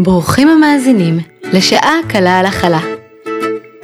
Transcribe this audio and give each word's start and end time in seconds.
ברוכים 0.00 0.48
המאזינים 0.48 1.18
לשעה 1.52 1.94
קלה 2.08 2.38
על 2.38 2.46
הכלה. 2.46 2.80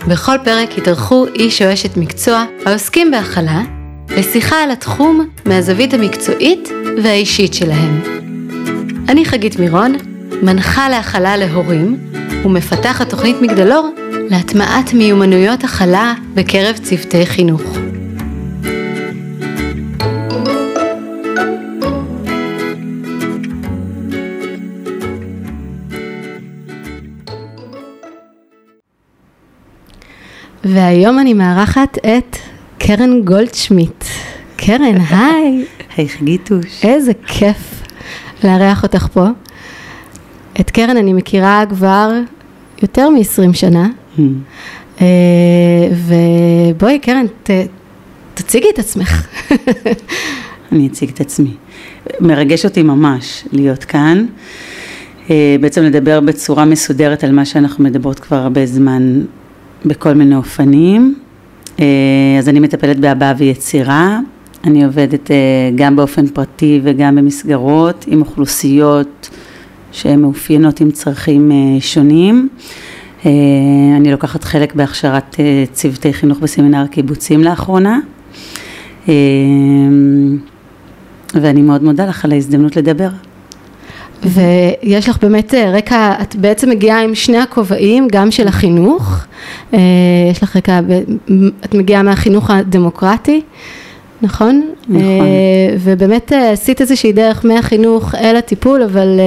בכל 0.09 0.37
פרק 0.45 0.79
יתארחו 0.79 1.27
איש 1.27 1.63
או 1.63 1.73
אשת 1.73 1.97
מקצוע 1.97 2.45
העוסקים 2.67 3.11
בהכלה 3.11 3.63
לשיחה 4.17 4.57
על 4.63 4.71
התחום 4.71 5.29
מהזווית 5.45 5.95
המקצועית 5.95 6.69
והאישית 7.03 7.55
שלהם. 7.55 8.01
אני 9.09 9.25
חגית 9.25 9.59
מירון, 9.59 9.95
מנחה 10.43 10.89
להכלה 10.89 11.37
להורים 11.37 11.97
ומפתחת 12.45 13.11
תוכנית 13.11 13.37
מגדלור 13.41 13.91
להטמעת 14.31 14.95
מיומנויות 14.95 15.65
הכלה 15.65 16.15
בקרב 16.35 16.77
צוותי 16.83 17.27
חינוך. 17.27 17.63
והיום 30.65 31.19
אני 31.19 31.35
מארחת 31.35 31.99
את 31.99 32.37
קרן 32.79 33.23
גולדשמיט. 33.23 34.05
קרן, 34.57 35.01
היי. 35.11 35.65
היי 35.97 36.09
חגיתוש. 36.09 36.85
איזה 36.85 37.13
כיף 37.27 37.83
לארח 38.45 38.83
אותך 38.83 39.07
פה. 39.13 39.27
את 40.61 40.71
קרן 40.71 40.97
אני 40.97 41.13
מכירה 41.13 41.65
כבר 41.69 42.13
יותר 42.83 43.09
מ-20 43.09 43.53
שנה. 43.53 43.89
Hmm. 44.17 44.21
אה, 45.01 45.07
ובואי, 46.07 46.99
קרן, 46.99 47.27
ת, 47.43 47.51
תציגי 48.35 48.67
את 48.75 48.79
עצמך. 48.79 49.27
אני 50.73 50.87
אציג 50.87 51.11
את 51.11 51.21
עצמי. 51.21 51.51
מרגש 52.21 52.65
אותי 52.65 52.83
ממש 52.83 53.45
להיות 53.53 53.85
כאן. 53.85 54.27
אה, 55.31 55.57
בעצם 55.61 55.83
לדבר 55.83 56.21
בצורה 56.21 56.65
מסודרת 56.65 57.25
על 57.25 57.33
מה 57.33 57.45
שאנחנו 57.45 57.85
מדברות 57.85 58.21
כבר 58.21 58.37
הרבה 58.37 58.67
זמן 58.67 59.23
בכל 59.85 60.15
מיני 60.15 60.37
אופנים. 60.37 61.15
אה, 61.81 61.85
אז 62.39 62.49
אני 62.49 62.61
מטפלת 62.61 62.99
בהבעה 62.99 63.35
ויצירה. 63.39 64.19
אני 64.65 64.85
עובדת 64.85 65.31
גם 65.75 65.97
באופן 65.97 66.27
פרטי 66.27 66.81
וגם 66.85 67.17
במסגרות 67.17 68.05
עם 68.09 68.21
אוכלוסיות 68.21 69.31
שהן 69.93 70.21
מאופיינות 70.21 70.81
עם 70.81 70.91
צרכים 70.91 71.53
שונים. 71.81 72.49
אני 73.97 74.11
לוקחת 74.11 74.45
חלק 74.45 74.75
בהכשרת 74.75 75.37
צוותי 75.73 76.13
חינוך 76.13 76.39
בסמינר 76.39 76.79
הקיבוצים 76.79 77.45
לאחרונה. 77.45 77.99
ואני 81.35 81.63
מאוד 81.63 81.83
מודה 81.83 82.07
לך 82.07 82.25
על 82.25 82.33
ההזדמנות 82.33 82.77
לדבר. 82.77 83.09
ויש 84.25 85.09
לך 85.09 85.19
באמת 85.23 85.55
רקע, 85.55 86.13
את 86.23 86.37
בעצם 86.37 86.71
מגיעה 86.71 87.03
עם 87.03 87.15
שני 87.15 87.39
הכובעים, 87.39 88.09
גם 88.13 88.31
של 88.31 88.49
החינוך, 88.49 89.25
יש 90.31 90.43
לך 90.43 90.57
רקע, 90.57 90.81
את 91.65 91.75
מגיעה 91.75 92.03
מהחינוך 92.03 92.51
הדמוקרטי, 92.51 93.41
נכון? 94.23 94.71
נכון. 94.89 95.05
ובאמת 95.79 96.33
עשית 96.53 96.81
איזושהי 96.81 97.13
דרך 97.13 97.45
מהחינוך 97.45 98.15
אל 98.15 98.37
הטיפול, 98.37 98.83
אבל 98.83 99.21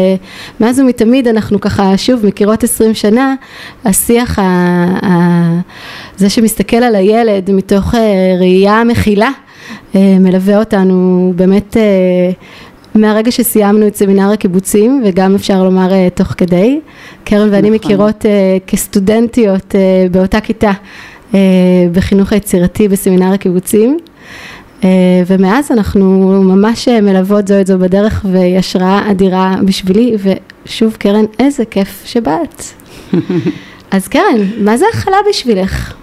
מאז 0.60 0.80
ומתמיד 0.80 1.28
אנחנו 1.28 1.62
ככה, 1.62 1.98
שוב, 1.98 2.26
מכירות 2.26 2.64
עשרים 2.64 2.94
שנה, 2.94 3.36
השיח, 3.86 4.40
זה 6.18 6.30
שמסתכל 6.30 6.78
על 6.78 6.96
הילד 6.96 7.52
מתוך 7.52 7.94
ראייה 8.40 8.84
מכילה, 8.84 9.30
מלווה 9.96 10.60
אותנו 10.60 11.34
באמת 11.36 11.78
מהרגע 12.96 13.32
שסיימנו 13.32 13.88
את 13.88 13.96
סמינר 13.96 14.32
הקיבוצים 14.32 15.04
וגם 15.06 15.36
אפשר 15.36 15.64
לומר 15.64 16.10
תוך 16.10 16.28
כדי, 16.28 16.80
קרן 17.24 17.48
ואני 17.52 17.70
נכון. 17.70 17.74
מכירות 17.74 18.26
כסטודנטיות 18.68 19.76
באותה 20.12 20.42
כיתה 20.42 20.72
בחינוך 21.92 22.34
היצירתי 22.34 22.88
בסמינר 22.88 23.34
הקיבוצים 23.34 23.98
ומאז 25.28 25.72
אנחנו 25.72 26.06
ממש 26.44 26.88
מלוות 26.88 27.48
זו 27.48 27.62
את 27.62 27.68
זו 27.68 27.80
בדרך 27.80 28.26
והיא 28.32 28.58
השראה 28.58 29.12
אדירה 29.12 29.56
בשבילי 29.66 30.16
ושוב 30.66 30.96
קרן 31.00 31.26
איזה 31.40 31.66
כיף 31.66 32.04
שבאת. 32.06 32.64
אז 33.92 34.08
קרן, 34.08 34.42
מה 34.58 34.78
זה 34.78 34.86
הכלה 34.94 35.18
בשבילך? 35.30 35.94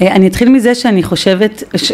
אני 0.00 0.26
אתחיל 0.26 0.48
מזה 0.48 0.74
שאני 0.74 1.02
חושבת 1.02 1.62
ש, 1.76 1.92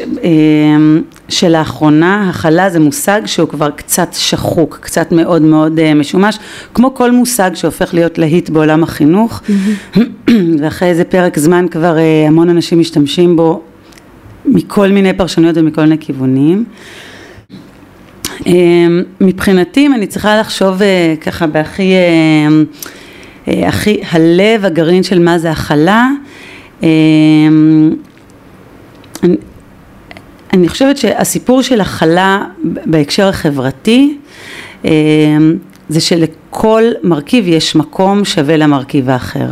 שלאחרונה 1.28 2.30
הכלה 2.30 2.70
זה 2.70 2.80
מושג 2.80 3.22
שהוא 3.26 3.48
כבר 3.48 3.70
קצת 3.70 4.08
שחוק, 4.12 4.78
קצת 4.80 5.12
מאוד 5.12 5.42
מאוד 5.42 5.94
משומש, 5.94 6.38
כמו 6.74 6.94
כל 6.94 7.12
מושג 7.12 7.50
שהופך 7.54 7.94
להיות 7.94 8.18
להיט 8.18 8.50
בעולם 8.50 8.82
החינוך, 8.82 9.42
ואחרי 10.60 10.88
איזה 10.88 11.04
פרק 11.04 11.38
זמן 11.38 11.66
כבר 11.70 11.96
המון 12.28 12.48
אנשים 12.48 12.80
משתמשים 12.80 13.36
בו 13.36 13.62
מכל 14.44 14.88
מיני 14.88 15.12
פרשנויות 15.12 15.56
ומכל 15.56 15.82
מיני 15.82 15.98
כיוונים. 15.98 16.64
מבחינתי 19.20 19.86
אם 19.86 19.94
אני 19.94 20.06
צריכה 20.06 20.40
לחשוב 20.40 20.80
ככה 21.20 21.46
בהכי, 21.46 21.92
הכי 23.46 24.00
הלב 24.10 24.64
הגרעין 24.64 25.02
של 25.02 25.18
מה 25.18 25.38
זה 25.38 25.50
הכלה, 25.50 26.08
אני, 29.22 29.36
אני 30.52 30.68
חושבת 30.68 30.96
שהסיפור 30.96 31.62
של 31.62 31.80
הכלה 31.80 32.44
בהקשר 32.62 33.28
החברתי 33.28 34.18
זה 35.88 36.00
שלכל 36.00 36.82
מרכיב 37.02 37.48
יש 37.48 37.76
מקום 37.76 38.24
שווה 38.24 38.56
למרכיב 38.56 39.10
האחר. 39.10 39.50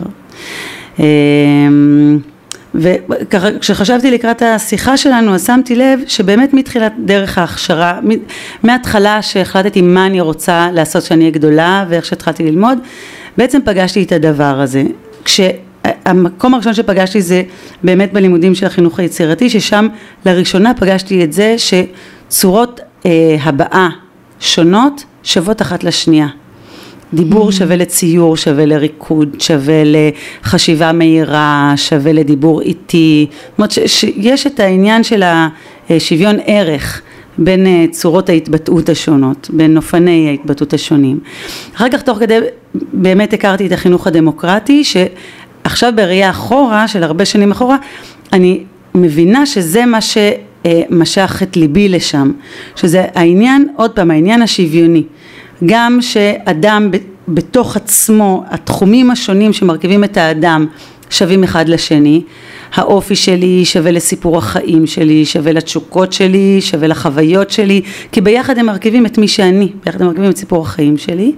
וככה 2.74 3.58
כשחשבתי 3.60 4.10
לקראת 4.10 4.42
השיחה 4.42 4.96
שלנו 4.96 5.34
אז 5.34 5.46
שמתי 5.46 5.76
לב 5.76 6.00
שבאמת 6.06 6.54
מתחילת 6.54 6.92
דרך 7.04 7.38
ההכשרה, 7.38 8.00
מההתחלה 8.62 9.22
שהחלטתי 9.22 9.82
מה 9.82 10.06
אני 10.06 10.20
רוצה 10.20 10.68
לעשות 10.72 11.04
כשאני 11.04 11.20
אהיה 11.20 11.30
גדולה 11.30 11.84
ואיך 11.88 12.04
שהתחלתי 12.04 12.44
ללמוד, 12.44 12.78
בעצם 13.36 13.58
פגשתי 13.64 14.02
את 14.02 14.12
הדבר 14.12 14.60
הזה. 14.60 14.82
כש... 15.24 15.40
המקום 16.08 16.54
הראשון 16.54 16.74
שפגשתי 16.74 17.22
זה 17.22 17.42
באמת 17.82 18.12
בלימודים 18.12 18.54
של 18.54 18.66
החינוך 18.66 19.00
היצירתי, 19.00 19.50
ששם 19.50 19.86
לראשונה 20.26 20.74
פגשתי 20.74 21.24
את 21.24 21.32
זה 21.32 21.56
שצורות 21.58 22.80
אה, 23.06 23.36
הבעה 23.42 23.88
שונות 24.40 25.04
שוות 25.22 25.62
אחת 25.62 25.84
לשנייה. 25.84 26.26
דיבור 27.14 27.48
mm-hmm. 27.48 27.52
שווה 27.52 27.76
לציור, 27.76 28.36
שווה 28.36 28.66
לריקוד, 28.66 29.36
שווה 29.38 29.82
לחשיבה 29.84 30.92
מהירה, 30.92 31.72
שווה 31.76 32.12
לדיבור 32.12 32.60
איטי, 32.60 33.26
זאת 33.30 33.58
אומרת 33.58 33.72
שיש 33.86 34.46
את 34.46 34.60
העניין 34.60 35.04
של 35.04 35.22
השוויון 35.90 36.36
ערך 36.46 37.02
בין 37.38 37.86
צורות 37.90 38.28
ההתבטאות 38.28 38.88
השונות, 38.88 39.50
בין 39.52 39.76
אופני 39.76 40.28
ההתבטאות 40.28 40.72
השונים. 40.74 41.20
אחר 41.76 41.88
כך 41.92 42.02
תוך 42.02 42.18
כדי 42.18 42.38
באמת 42.74 43.32
הכרתי 43.32 43.66
את 43.66 43.72
החינוך 43.72 44.06
הדמוקרטי, 44.06 44.84
ש... 44.84 44.96
עכשיו 45.68 45.92
בראייה 45.96 46.30
אחורה, 46.30 46.88
של 46.88 47.02
הרבה 47.02 47.24
שנים 47.24 47.50
אחורה, 47.50 47.76
אני 48.32 48.60
מבינה 48.94 49.46
שזה 49.46 49.86
מה 49.86 49.98
שמשך 50.00 51.40
את 51.42 51.56
ליבי 51.56 51.88
לשם, 51.88 52.32
שזה 52.76 53.04
העניין, 53.14 53.68
עוד 53.76 53.90
פעם, 53.90 54.10
העניין 54.10 54.42
השוויוני, 54.42 55.02
גם 55.66 55.98
שאדם 56.00 56.90
בתוך 57.28 57.76
עצמו, 57.76 58.44
התחומים 58.50 59.10
השונים 59.10 59.52
שמרכיבים 59.52 60.04
את 60.04 60.16
האדם 60.16 60.66
שווים 61.10 61.44
אחד 61.44 61.68
לשני, 61.68 62.22
האופי 62.74 63.16
שלי 63.16 63.64
שווה 63.64 63.90
לסיפור 63.90 64.38
החיים 64.38 64.86
שלי, 64.86 65.24
שווה 65.24 65.52
לתשוקות 65.52 66.12
שלי, 66.12 66.60
שווה 66.60 66.88
לחוויות 66.88 67.50
שלי, 67.50 67.82
כי 68.12 68.20
ביחד 68.20 68.58
הם 68.58 68.66
מרכיבים 68.66 69.06
את 69.06 69.18
מי 69.18 69.28
שאני, 69.28 69.72
ביחד 69.84 70.00
הם 70.00 70.06
מרכיבים 70.06 70.30
את 70.30 70.36
סיפור 70.36 70.62
החיים 70.62 70.96
שלי, 70.98 71.32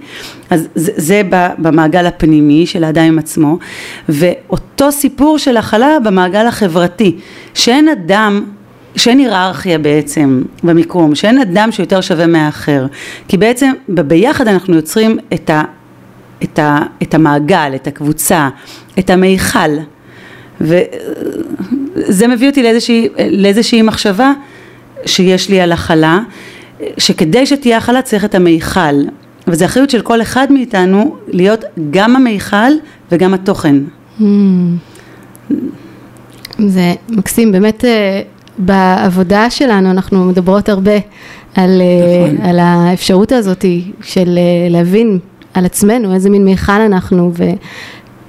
אז 0.49 0.67
זה, 0.75 0.91
זה 0.95 1.21
במעגל 1.57 2.05
הפנימי 2.05 2.65
של 2.65 2.83
האדם 2.83 3.03
עם 3.03 3.19
עצמו, 3.19 3.57
ואותו 4.09 4.91
סיפור 4.91 5.37
של 5.37 5.57
הכלה 5.57 5.97
במעגל 6.03 6.47
החברתי, 6.47 7.15
שאין 7.53 7.89
אדם 7.89 8.43
שאין 8.95 9.19
היררכיה 9.19 9.77
בעצם 9.77 10.41
במיקום, 10.63 11.15
שאין 11.15 11.39
אדם 11.39 11.71
שיותר 11.71 12.01
שווה 12.01 12.27
מהאחר, 12.27 12.85
כי 13.27 13.37
בעצם 13.37 13.71
ביחד 13.87 14.47
אנחנו 14.47 14.75
יוצרים 14.75 15.17
את, 15.33 15.49
ה, 15.49 15.63
את, 16.43 16.59
ה, 16.59 16.79
את 17.03 17.13
המעגל, 17.13 17.71
את 17.75 17.87
הקבוצה, 17.87 18.49
את 18.99 19.09
המיכל, 19.09 19.71
וזה 20.61 22.27
מביא 22.27 22.49
אותי 22.49 22.63
לאיזושהי, 22.63 23.09
לאיזושהי 23.31 23.81
מחשבה 23.81 24.31
שיש 25.05 25.49
לי 25.49 25.61
על 25.61 25.71
הכלה, 25.71 26.19
שכדי 26.97 27.45
שתהיה 27.45 27.77
הכלה 27.77 28.01
צריך 28.01 28.25
את 28.25 28.35
המיכל, 28.35 28.95
וזו 29.47 29.65
אחריות 29.65 29.89
של 29.89 30.01
כל 30.01 30.21
אחד 30.21 30.47
מאיתנו 30.51 31.15
להיות 31.27 31.63
גם 31.91 32.15
המיכל 32.15 32.71
וגם 33.11 33.33
התוכן. 33.33 33.75
Hmm. 34.19 34.23
זה 36.59 36.93
מקסים, 37.09 37.51
באמת 37.51 37.85
בעבודה 38.57 39.49
שלנו 39.49 39.91
אנחנו 39.91 40.25
מדברות 40.25 40.69
הרבה 40.69 40.95
על, 41.55 41.81
נכון. 42.25 42.45
על 42.45 42.59
האפשרות 42.59 43.31
הזאת 43.31 43.65
של 44.01 44.39
להבין 44.69 45.19
על 45.53 45.65
עצמנו, 45.65 46.13
איזה 46.13 46.29
מין 46.29 46.45
מיכל 46.45 46.71
אנחנו, 46.71 47.31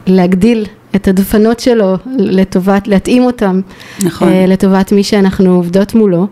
ולהגדיל 0.07 0.67
את 0.97 1.09
הדפנות 1.09 1.61
שלו 1.61 1.97
לטובת, 2.19 2.89
להתאים 2.89 3.25
אותם 3.25 3.61
נכון. 4.05 4.29
לטובת 4.49 4.93
מי 4.93 5.05
שאנחנו 5.05 5.55
עובדות 5.55 5.95
מולו. 5.95 6.27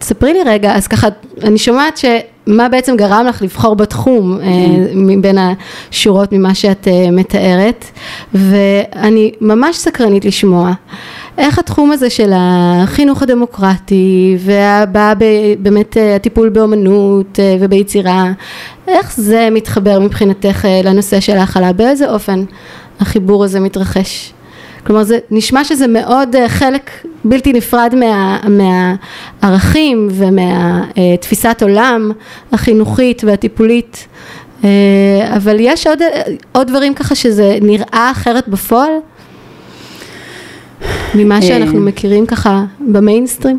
ספרי 0.00 0.32
לי 0.32 0.38
רגע, 0.46 0.74
אז 0.74 0.86
ככה, 0.86 1.08
אני 1.42 1.58
שומעת 1.58 1.96
שמה 2.46 2.68
בעצם 2.68 2.96
גרם 2.96 3.26
לך 3.28 3.42
לבחור 3.42 3.76
בתחום 3.76 4.38
mm. 4.40 4.44
מבין 4.94 5.38
השורות 5.38 6.32
ממה 6.32 6.54
שאת 6.54 6.88
מתארת, 7.12 7.84
ואני 8.34 9.32
ממש 9.40 9.76
סקרנית 9.76 10.24
לשמוע. 10.24 10.72
איך 11.38 11.58
התחום 11.58 11.90
הזה 11.90 12.10
של 12.10 12.32
החינוך 12.34 13.22
הדמוקרטי 13.22 14.36
והבא 14.38 15.14
באמת 15.58 15.96
הטיפול 16.16 16.48
באומנות 16.48 17.38
וביצירה, 17.60 18.32
איך 18.88 19.14
זה 19.16 19.48
מתחבר 19.50 20.00
מבחינתך 20.00 20.64
לנושא 20.84 21.20
של 21.20 21.36
ההכלה, 21.36 21.72
באיזה 21.72 22.10
אופן 22.10 22.44
החיבור 23.00 23.44
הזה 23.44 23.60
מתרחש? 23.60 24.32
כלומר 24.86 25.02
זה 25.02 25.18
נשמע 25.30 25.64
שזה 25.64 25.86
מאוד 25.86 26.36
חלק 26.48 26.90
בלתי 27.24 27.52
נפרד 27.52 27.94
מה, 27.94 28.38
מהערכים 29.42 30.08
ומהתפיסת 30.10 31.62
עולם 31.62 32.12
החינוכית 32.52 33.24
והטיפולית 33.24 34.06
אבל 35.36 35.56
יש 35.60 35.86
עוד, 35.86 35.98
עוד 36.52 36.66
דברים 36.68 36.94
ככה 36.94 37.14
שזה 37.14 37.58
נראה 37.62 38.08
אחרת 38.12 38.48
בפועל? 38.48 38.90
ממה 41.14 41.42
שאנחנו 41.42 41.80
מכירים 41.80 42.26
ככה 42.26 42.64
במיינסטרים? 42.80 43.58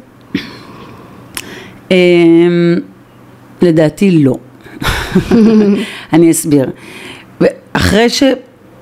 לדעתי 3.61 4.11
לא. 4.11 4.37
אני 6.13 6.31
אסביר. 6.31 6.69
אחרי 7.73 8.07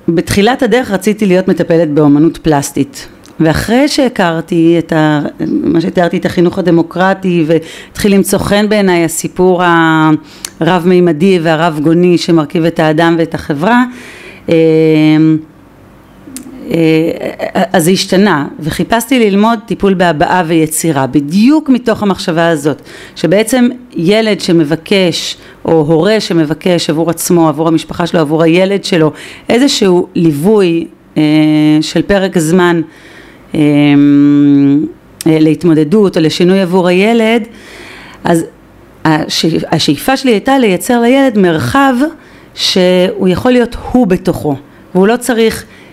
שבתחילת 0.06 0.62
הדרך 0.62 0.90
רציתי 0.90 1.26
להיות 1.26 1.48
מטפלת 1.48 1.90
באומנות 1.90 2.36
פלסטית. 2.36 3.08
ואחרי 3.40 3.88
שהכרתי 3.88 4.76
את 4.78 4.92
ה... 4.92 5.20
מה 5.46 5.80
שתיארתי 5.80 6.16
את 6.16 6.26
החינוך 6.26 6.58
הדמוקרטי 6.58 7.44
והתחיל 7.46 8.14
למצוא 8.14 8.38
חן 8.38 8.68
בעיניי 8.68 9.04
הסיפור 9.04 9.62
הרב 10.60 10.82
מימדי 10.86 11.38
והרב 11.42 11.80
גוני 11.82 12.18
שמרכיב 12.18 12.64
את 12.64 12.80
האדם 12.80 13.14
ואת 13.18 13.34
החברה 13.34 13.84
אה, 14.48 14.54
אז 17.72 17.84
זה 17.84 17.90
השתנה 17.90 18.46
וחיפשתי 18.60 19.18
ללמוד 19.30 19.58
טיפול 19.66 19.94
בהבעה 19.94 20.42
ויצירה 20.46 21.06
בדיוק 21.06 21.68
מתוך 21.68 22.02
המחשבה 22.02 22.48
הזאת 22.48 22.82
שבעצם 23.16 23.68
ילד 23.96 24.40
שמבקש 24.40 25.36
או 25.64 25.72
הורה 25.72 26.20
שמבקש 26.20 26.90
עבור 26.90 27.10
עצמו 27.10 27.48
עבור 27.48 27.68
המשפחה 27.68 28.06
שלו 28.06 28.20
עבור 28.20 28.42
הילד 28.42 28.84
שלו 28.84 29.12
איזשהו 29.48 30.06
ליווי 30.14 30.86
אה, 31.16 31.22
של 31.80 32.02
פרק 32.02 32.38
זמן 32.38 32.80
אה, 33.54 33.60
אה, 35.26 35.38
להתמודדות 35.40 36.16
או 36.16 36.22
לשינוי 36.22 36.60
עבור 36.60 36.88
הילד 36.88 37.42
אז 38.24 38.44
השאיפה 39.72 40.16
שלי 40.16 40.30
הייתה 40.30 40.58
לייצר 40.58 41.00
לילד 41.00 41.38
מרחב 41.38 41.94
שהוא 42.54 43.28
יכול 43.28 43.52
להיות 43.52 43.76
הוא 43.92 44.06
בתוכו 44.06 44.56
והוא 44.94 45.08
לא 45.08 45.16
צריך 45.16 45.64
אה, 45.64 45.83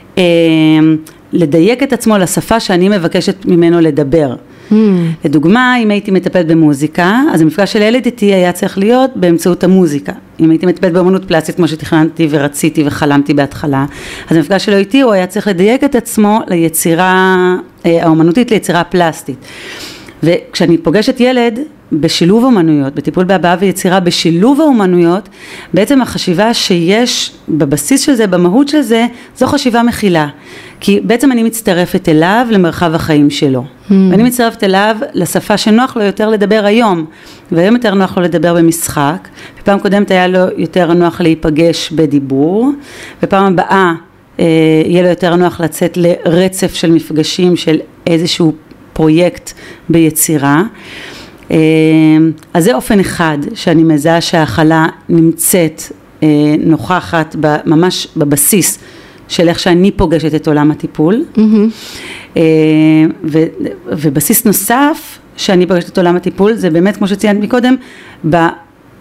לדייק 1.33 1.83
את 1.83 1.93
עצמו 1.93 2.17
לשפה 2.17 2.59
שאני 2.59 2.89
מבקשת 2.89 3.45
ממנו 3.45 3.81
לדבר. 3.81 4.35
Mm. 4.71 4.73
לדוגמה, 5.25 5.77
אם 5.77 5.91
הייתי 5.91 6.11
מטפלת 6.11 6.47
במוזיקה, 6.47 7.21
אז 7.33 7.41
המפגש 7.41 7.73
של 7.73 7.81
ילד 7.81 8.05
איתי 8.05 8.25
היה 8.25 8.51
צריך 8.51 8.77
להיות 8.77 9.11
באמצעות 9.15 9.63
המוזיקה. 9.63 10.13
אם 10.39 10.49
הייתי 10.49 10.65
מטפלת 10.65 10.93
באמנות 10.93 11.25
פלסטית 11.25 11.55
כמו 11.55 11.67
שתכננתי 11.67 12.27
ורציתי 12.29 12.83
וחלמתי 12.85 13.33
בהתחלה, 13.33 13.85
אז 14.29 14.37
המפגש 14.37 14.65
שלו 14.65 14.77
איתי 14.77 15.01
הוא 15.01 15.13
היה 15.13 15.27
צריך 15.27 15.47
לדייק 15.47 15.83
את 15.83 15.95
עצמו 15.95 16.39
ליצירה 16.47 17.35
אה, 17.85 18.03
האומנותית 18.03 18.51
ליצירה 18.51 18.83
פלסטית. 18.83 19.37
וכשאני 20.23 20.77
פוגשת 20.77 21.19
ילד 21.19 21.59
בשילוב 21.91 22.43
אומנויות, 22.43 22.95
בטיפול 22.95 23.23
בהבעה 23.23 23.55
ויצירה 23.59 23.99
בשילוב 23.99 24.61
האומנויות, 24.61 25.29
בעצם 25.73 26.01
החשיבה 26.01 26.53
שיש 26.53 27.31
בבסיס 27.49 28.01
של 28.01 28.13
זה, 28.13 28.27
במהות 28.27 28.67
של 28.67 28.81
זה, 28.81 29.05
זו 29.37 29.47
חשיבה 29.47 29.83
מכילה. 29.83 30.27
כי 30.79 30.99
בעצם 31.03 31.31
אני 31.31 31.43
מצטרפת 31.43 32.09
אליו 32.09 32.47
למרחב 32.51 32.95
החיים 32.95 33.29
שלו. 33.29 33.61
Mm. 33.61 33.93
ואני 34.11 34.23
מצטרפת 34.23 34.63
אליו 34.63 34.95
לשפה 35.13 35.57
שנוח 35.57 35.97
לו 35.97 36.03
יותר 36.03 36.29
לדבר 36.29 36.61
היום. 36.65 37.05
והיום 37.51 37.75
יותר 37.75 37.93
נוח 37.93 38.17
לו 38.17 38.23
לדבר 38.23 38.53
במשחק, 38.53 39.27
ופעם 39.61 39.79
קודמת 39.79 40.11
היה 40.11 40.27
לו 40.27 40.39
יותר 40.57 40.93
נוח 40.93 41.21
להיפגש 41.21 41.91
בדיבור, 41.91 42.71
ופעם 43.23 43.45
הבאה 43.45 43.93
אה, 44.39 44.45
יהיה 44.85 45.01
לו 45.01 45.09
יותר 45.09 45.35
נוח 45.35 45.61
לצאת 45.61 45.97
לרצף 45.97 46.73
של 46.73 46.91
מפגשים 46.91 47.55
של 47.55 47.77
איזשהו 48.07 48.53
פרויקט 48.93 49.51
ביצירה. 49.89 50.63
אמ, 51.51 52.31
אז 52.53 52.63
זה 52.63 52.75
אופן 52.75 52.99
אחד 52.99 53.37
שאני 53.53 53.83
מזהה 53.83 54.21
שההכלה 54.21 54.87
נמצאת 55.09 55.81
אה, 56.23 56.27
נוכחת 56.59 57.35
ממש 57.65 58.07
בבסיס 58.17 58.79
של 59.27 59.49
איך 59.49 59.59
שאני 59.59 59.91
פוגשת 59.91 60.35
את 60.35 60.47
עולם 60.47 60.71
הטיפול 60.71 61.25
mm-hmm. 61.35 62.39
ובסיס 63.85 64.45
נוסף 64.45 65.19
שאני 65.37 65.67
פוגשת 65.67 65.89
את 65.89 65.97
עולם 65.97 66.15
הטיפול 66.15 66.53
זה 66.53 66.69
באמת 66.69 66.97
כמו 66.97 67.07
שציינת 67.07 67.43
מקודם 67.43 67.75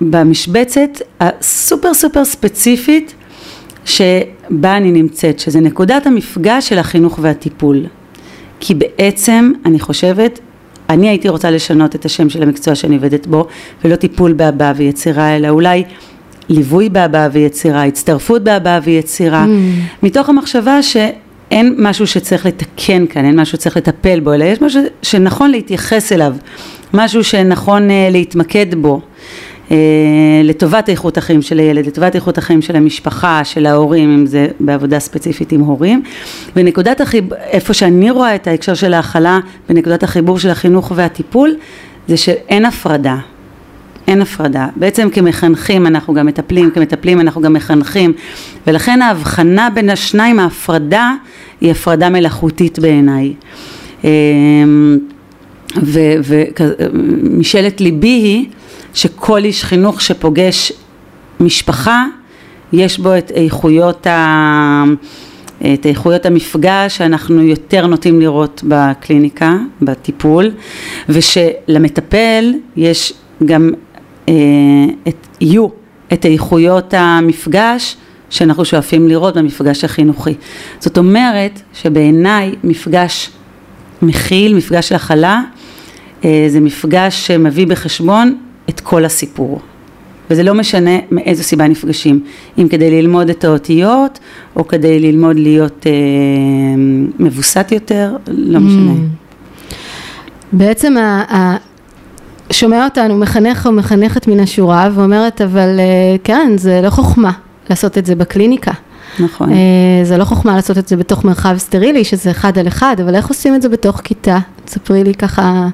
במשבצת 0.00 0.90
הסופר 1.20 1.94
סופר 1.94 2.24
ספציפית 2.24 3.14
שבה 3.84 4.76
אני 4.76 4.92
נמצאת 4.92 5.38
שזה 5.38 5.60
נקודת 5.60 6.06
המפגש 6.06 6.68
של 6.68 6.78
החינוך 6.78 7.18
והטיפול 7.22 7.86
כי 8.60 8.74
בעצם 8.74 9.52
אני 9.66 9.80
חושבת 9.80 10.40
אני 10.90 11.08
הייתי 11.08 11.28
רוצה 11.28 11.50
לשנות 11.50 11.94
את 11.94 12.04
השם 12.04 12.28
של 12.30 12.42
המקצוע 12.42 12.74
שאני 12.74 12.94
עובדת 12.94 13.26
בו, 13.26 13.46
ולא 13.84 13.96
טיפול 13.96 14.32
בהבעה 14.32 14.72
ויצירה, 14.76 15.36
אלא 15.36 15.48
אולי 15.48 15.84
ליווי 16.48 16.88
בהבעה 16.88 17.28
ויצירה, 17.32 17.84
הצטרפות 17.84 18.44
בהבעה 18.44 18.80
ויצירה, 18.84 19.44
mm. 19.44 19.48
מתוך 20.02 20.28
המחשבה 20.28 20.82
שאין 20.82 21.74
משהו 21.78 22.06
שצריך 22.06 22.46
לתקן 22.46 23.06
כאן, 23.06 23.24
אין 23.24 23.40
משהו 23.40 23.58
שצריך 23.58 23.76
לטפל 23.76 24.20
בו, 24.20 24.32
אלא 24.32 24.44
יש 24.44 24.60
משהו 24.60 24.82
שנכון 25.02 25.50
להתייחס 25.50 26.12
אליו, 26.12 26.34
משהו 26.94 27.24
שנכון 27.24 27.88
uh, 27.88 27.92
להתמקד 28.12 28.74
בו. 28.74 29.00
אה, 29.70 29.76
לטובת 30.44 30.88
איכות 30.88 31.18
החיים 31.18 31.42
של 31.42 31.58
הילד, 31.58 31.86
לטובת 31.86 32.14
איכות 32.14 32.38
החיים 32.38 32.62
של 32.62 32.76
המשפחה, 32.76 33.44
של 33.44 33.66
ההורים, 33.66 34.10
אם 34.10 34.26
זה 34.26 34.46
בעבודה 34.60 34.98
ספציפית 34.98 35.52
עם 35.52 35.60
הורים. 35.60 36.02
ונקודת 36.56 37.00
החיבור, 37.00 37.38
איפה 37.38 37.74
שאני 37.74 38.10
רואה 38.10 38.34
את 38.34 38.46
ההקשר 38.46 38.74
של 38.74 38.94
ההכלה 38.94 39.40
בנקודת 39.68 40.02
החיבור 40.02 40.38
של 40.38 40.50
החינוך 40.50 40.92
והטיפול, 40.94 41.54
זה 42.08 42.16
שאין 42.16 42.64
הפרדה. 42.64 43.16
אין 44.08 44.22
הפרדה. 44.22 44.68
בעצם 44.76 45.10
כמחנכים 45.10 45.86
אנחנו 45.86 46.14
גם 46.14 46.26
מטפלים, 46.26 46.70
כמטפלים 46.70 47.20
אנחנו 47.20 47.40
גם 47.40 47.52
מחנכים, 47.52 48.12
ולכן 48.66 49.02
ההבחנה 49.02 49.68
בין 49.74 49.90
השניים, 49.90 50.38
ההפרדה, 50.38 51.12
היא 51.60 51.70
הפרדה 51.70 52.08
מלאכותית 52.08 52.78
בעיניי. 52.78 53.34
אה, 54.04 54.10
ומשאלת 55.76 57.80
ליבי 57.80 58.08
היא 58.08 58.46
שכל 58.94 59.44
איש 59.44 59.64
חינוך 59.64 60.00
שפוגש 60.00 60.72
משפחה, 61.40 62.04
יש 62.72 62.98
בו 62.98 63.18
את 63.18 63.30
איכויות, 63.30 64.06
ה... 64.06 64.84
את 65.74 65.86
איכויות 65.86 66.26
המפגש 66.26 66.96
שאנחנו 66.96 67.42
יותר 67.42 67.86
נוטים 67.86 68.20
לראות 68.20 68.62
בקליניקה, 68.68 69.56
בטיפול, 69.82 70.50
ושלמטפל 71.08 72.52
יש 72.76 73.12
גם, 73.44 73.70
אה, 74.28 74.34
את, 75.08 75.26
יהיו 75.40 75.66
את 76.12 76.26
איכויות 76.26 76.94
המפגש 76.96 77.96
שאנחנו 78.30 78.64
שואפים 78.64 79.08
לראות 79.08 79.36
במפגש 79.36 79.84
החינוכי. 79.84 80.34
זאת 80.78 80.98
אומרת 80.98 81.60
שבעיניי 81.74 82.54
מפגש 82.64 83.30
מכיל, 84.02 84.54
מפגש 84.54 84.88
של 84.88 84.94
הכלה, 84.94 85.42
אה, 86.24 86.44
זה 86.48 86.60
מפגש 86.60 87.26
שמביא 87.26 87.66
בחשבון 87.66 88.36
את 88.70 88.80
כל 88.80 89.04
הסיפור. 89.04 89.60
וזה 90.30 90.42
לא 90.42 90.54
משנה 90.54 90.90
מאיזו 91.10 91.42
סיבה 91.42 91.68
נפגשים, 91.68 92.20
אם 92.58 92.68
כדי 92.68 93.02
ללמוד 93.02 93.30
את 93.30 93.44
האותיות, 93.44 94.18
או 94.56 94.68
כדי 94.68 95.00
ללמוד 95.00 95.36
להיות 95.38 95.86
אה, 95.86 95.92
מבוסת 97.18 97.72
יותר, 97.72 98.16
לא 98.26 98.58
mm. 98.58 98.60
משנה. 98.60 98.92
בעצם 100.52 100.96
ה, 100.96 101.34
ה, 101.36 101.56
שומע 102.52 102.84
אותנו 102.84 103.18
מחנך 103.18 103.66
או 103.66 103.72
מחנכת 103.72 104.28
מן 104.28 104.40
השורה 104.40 104.90
ואומרת 104.94 105.40
אבל 105.40 105.80
אה, 105.80 106.16
כן 106.24 106.52
זה 106.56 106.80
לא 106.82 106.90
חוכמה 106.90 107.32
לעשות 107.70 107.98
את 107.98 108.06
זה 108.06 108.14
בקליניקה. 108.14 108.72
נכון. 109.20 109.52
אה, 109.52 109.56
זה 110.02 110.16
לא 110.16 110.24
חוכמה 110.24 110.56
לעשות 110.56 110.78
את 110.78 110.88
זה 110.88 110.96
בתוך 110.96 111.24
מרחב 111.24 111.54
סטרילי 111.58 112.04
שזה 112.04 112.30
אחד 112.30 112.58
על 112.58 112.68
אחד 112.68 112.96
אבל 113.02 113.14
איך 113.14 113.28
עושים 113.28 113.54
את 113.54 113.62
זה 113.62 113.68
בתוך 113.68 114.00
כיתה 114.04 114.38
תספרי 114.70 115.04
לי 115.04 115.14
ככה 115.14 115.68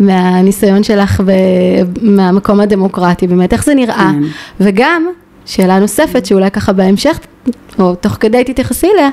מהניסיון 0.00 0.82
שלך 0.82 1.22
ומהמקום 1.26 2.60
הדמוקרטי, 2.60 3.26
באמת 3.26 3.52
איך 3.52 3.64
זה 3.64 3.74
נראה, 3.74 4.10
כן. 4.12 4.22
וגם 4.60 5.06
שאלה 5.46 5.78
נוספת 5.78 6.26
שאולי 6.26 6.50
ככה 6.50 6.72
בהמשך, 6.72 7.18
או 7.78 7.94
תוך 7.94 8.16
כדי 8.20 8.44
תתייחסי 8.44 8.86
אליה, 8.94 9.08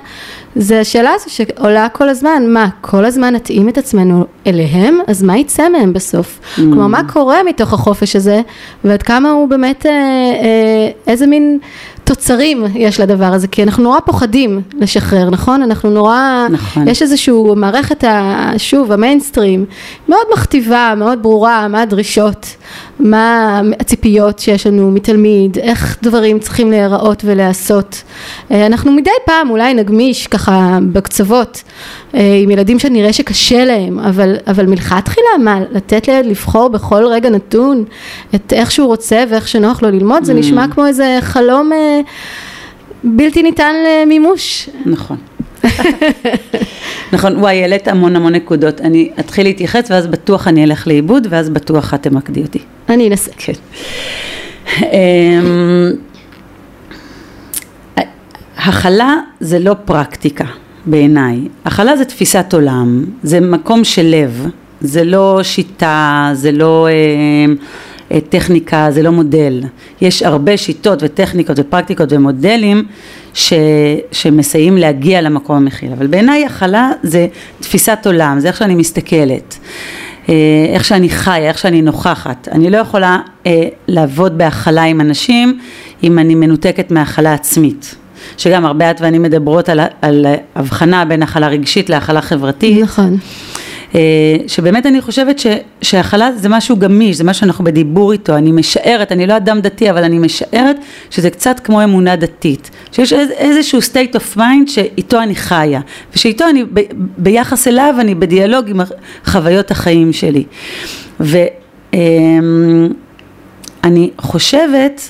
זה 0.56 0.80
השאלה 0.80 1.12
הזו 1.16 1.26
שעולה 1.30 1.90
כל 1.90 2.10
הזמן, 2.10 2.44
מה, 2.48 2.68
כל 2.82 3.06
הזמן 3.06 3.36
נתאים 3.36 3.70
את 3.70 3.78
עצמנו 3.78 4.26
אליהם, 4.48 4.98
אז 5.08 5.24
מה 5.24 5.38
יצא 5.38 5.70
מהם 5.70 5.94
בסוף? 5.94 6.40
Mm. 6.42 6.58
כלומר, 6.58 6.88
מה 6.88 7.02
קורה 7.14 7.44
מתוך 7.44 7.74
החופש 7.74 8.16
הזה, 8.16 8.42
ועד 8.84 9.02
כמה 9.02 9.32
הוא 9.32 9.50
באמת, 9.50 9.86
אה, 9.86 9.92
אה, 9.92 10.90
איזה 11.08 11.28
מין 11.28 11.60
תוצרים 12.10 12.66
יש 12.76 13.00
לדבר 13.00 13.26
הזה, 13.26 13.48
כי 13.48 13.64
אנחנו 13.64 13.84
נורא 13.84 14.00
פוחדים 14.00 14.62
לשחרר, 14.80 15.30
נכון? 15.30 15.62
אנחנו 15.64 15.90
נורא, 15.90 16.48
נכון. 16.52 16.88
יש 16.88 17.02
איזשהו 17.02 17.56
מערכת, 17.56 18.04
ה, 18.04 18.52
שוב, 18.58 18.92
המיינסטרים, 18.92 19.66
מאוד 20.08 20.26
מכתיבה, 20.34 20.94
מאוד 20.98 21.24
ברורה, 21.24 21.68
מה 21.68 21.82
הדרישות, 21.82 22.56
מה 23.00 23.62
הציפיות 23.80 24.40
שיש 24.40 24.68
לנו 24.68 24.92
מתלמיד, 24.92 25.58
איך 25.58 25.98
דברים 26.02 26.40
צריכים 26.40 26.72
להיראות 26.72 27.22
ולהיעשות. 27.26 28.04
אה, 28.52 28.66
אנחנו 28.66 28.92
מדי 28.92 29.10
פעם 29.26 29.50
אולי 29.50 29.74
נגמיש 29.74 30.28
ככה 30.28 30.78
בקצוות 30.92 31.64
אה, 32.16 32.40
עם 32.44 32.52
ילדים 32.52 32.80
שנראה 32.80 33.14
שקשה 33.14 33.66
להם, 33.66 34.00
אבל, 34.00 34.36
אבל 34.48 34.66
מלכתחילה 34.66 35.28
מה, 35.44 35.60
לתת 35.72 36.08
לילד 36.08 36.26
לבחור 36.26 36.70
בכל 36.70 37.06
רגע 37.06 37.30
נתון 37.30 37.84
את 38.36 38.54
איך 38.54 38.72
שהוא 38.72 38.88
רוצה 38.88 39.24
ואיך 39.30 39.48
שנוח 39.48 39.82
לו 39.82 39.92
ללמוד, 39.92 40.24
זה 40.24 40.34
נשמע 40.34 40.66
כמו 40.68 40.86
איזה 40.86 41.18
חלום 41.22 41.74
אה, 41.74 42.02
בלתי 43.04 43.44
ניתן 43.44 43.74
למימוש. 43.88 44.70
נכון. 44.86 45.18
נכון, 47.14 47.36
וואי, 47.36 47.62
העלית 47.62 47.88
המון 47.88 48.16
המון 48.16 48.36
נקודות. 48.36 48.82
אני 48.82 49.12
אתחיל 49.20 49.44
להתייחס 49.44 49.92
ואז 49.92 50.08
בטוח 50.08 50.48
אני 50.48 50.64
אלך 50.64 50.88
לאיבוד 50.88 51.28
ואז 51.30 51.50
בטוח 51.50 51.94
את 51.94 52.04
תמקדי 52.04 52.42
אותי. 52.42 52.60
אני 52.90 53.08
אנסה. 53.10 53.32
כן. 53.38 53.54
אמ, 54.84 55.92
הכלה 58.58 59.16
זה 59.40 59.60
לא 59.60 59.76
פרקטיקה 59.86 60.46
בעיניי, 60.86 61.40
הכלה 61.66 61.98
זה 61.98 62.06
תפיסת 62.06 62.54
עולם, 62.54 63.06
זה 63.24 63.40
מקום 63.40 63.84
של 63.84 64.06
לב, 64.06 64.48
זה 64.82 65.04
לא 65.04 65.40
שיטה, 65.44 66.30
זה 66.34 66.52
לא 66.52 66.88
אה, 68.12 68.20
טכניקה, 68.30 68.88
זה 68.92 69.04
לא 69.04 69.12
מודל. 69.12 69.64
יש 70.02 70.24
הרבה 70.24 70.58
שיטות 70.58 71.04
וטכניקות 71.04 71.60
ופרקטיקות 71.60 72.14
ומודלים 72.14 72.84
ש, 73.34 73.54
שמסייעים 74.12 74.78
להגיע 74.78 75.22
למקום 75.22 75.56
המכיל, 75.56 75.92
אבל 75.92 76.08
בעיניי 76.08 76.46
הכלה 76.46 76.92
זה 77.04 77.28
תפיסת 77.60 78.00
עולם, 78.06 78.40
זה 78.40 78.48
איך 78.48 78.58
שאני 78.58 78.76
מסתכלת. 78.76 79.58
אה, 80.30 80.34
איך 80.74 80.86
שאני 80.86 81.10
חיה, 81.10 81.48
איך 81.48 81.58
שאני 81.58 81.82
נוכחת. 81.82 82.48
אני 82.52 82.70
לא 82.70 82.78
יכולה 82.78 83.20
אה, 83.46 83.68
לעבוד 83.88 84.38
בהכלה 84.38 84.84
עם 84.84 85.02
אנשים 85.02 85.60
אם 86.04 86.20
אני 86.20 86.36
מנותקת 86.36 86.92
מהכלה 86.92 87.34
עצמית. 87.34 87.96
שגם 88.38 88.66
הרבה 88.66 88.92
את 88.92 89.02
ואני 89.02 89.18
מדברות 89.18 89.70
על, 89.70 89.80
על 90.02 90.26
הבחנה 90.56 91.06
בין 91.06 91.24
הכלה 91.24 91.48
רגשית 91.48 91.90
להכלה 91.90 92.22
חברתית. 92.22 92.84
נכון. 92.84 93.18
אה, 93.96 94.36
שבאמת 94.48 94.86
אני 94.86 95.02
חושבת 95.02 95.40
ש, 95.40 95.48
שהכלה 95.82 96.32
זה 96.32 96.50
משהו 96.50 96.78
גמיש, 96.78 97.18
זה 97.18 97.24
משהו 97.24 97.40
שאנחנו 97.40 97.64
בדיבור 97.64 98.12
איתו, 98.12 98.36
אני 98.36 98.52
משערת, 98.52 99.12
אני 99.12 99.28
לא 99.28 99.38
אדם 99.38 99.62
דתי, 99.62 99.90
אבל 99.90 100.04
אני 100.04 100.20
משערת 100.20 100.78
שזה 101.10 101.30
קצת 101.30 101.60
כמו 101.60 101.84
אמונה 101.84 102.16
דתית, 102.16 102.70
שיש 102.92 103.14
איז, 103.14 103.30
איזשהו 103.32 103.80
state 103.80 104.16
of 104.16 104.38
mind 104.38 104.68
שאיתו 104.68 105.22
אני 105.22 105.36
חיה, 105.36 105.82
ושאיתו 106.16 106.46
אני, 106.50 106.64
ב, 106.74 106.80
ביחס 107.18 107.68
אליו 107.68 107.96
אני 108.00 108.16
בדיאלוג 108.16 108.70
עם 108.70 108.82
חוויות 109.26 109.72
החיים 109.72 110.14
שלי. 110.14 110.44
ואני 111.20 112.90
חושבת 114.18 115.02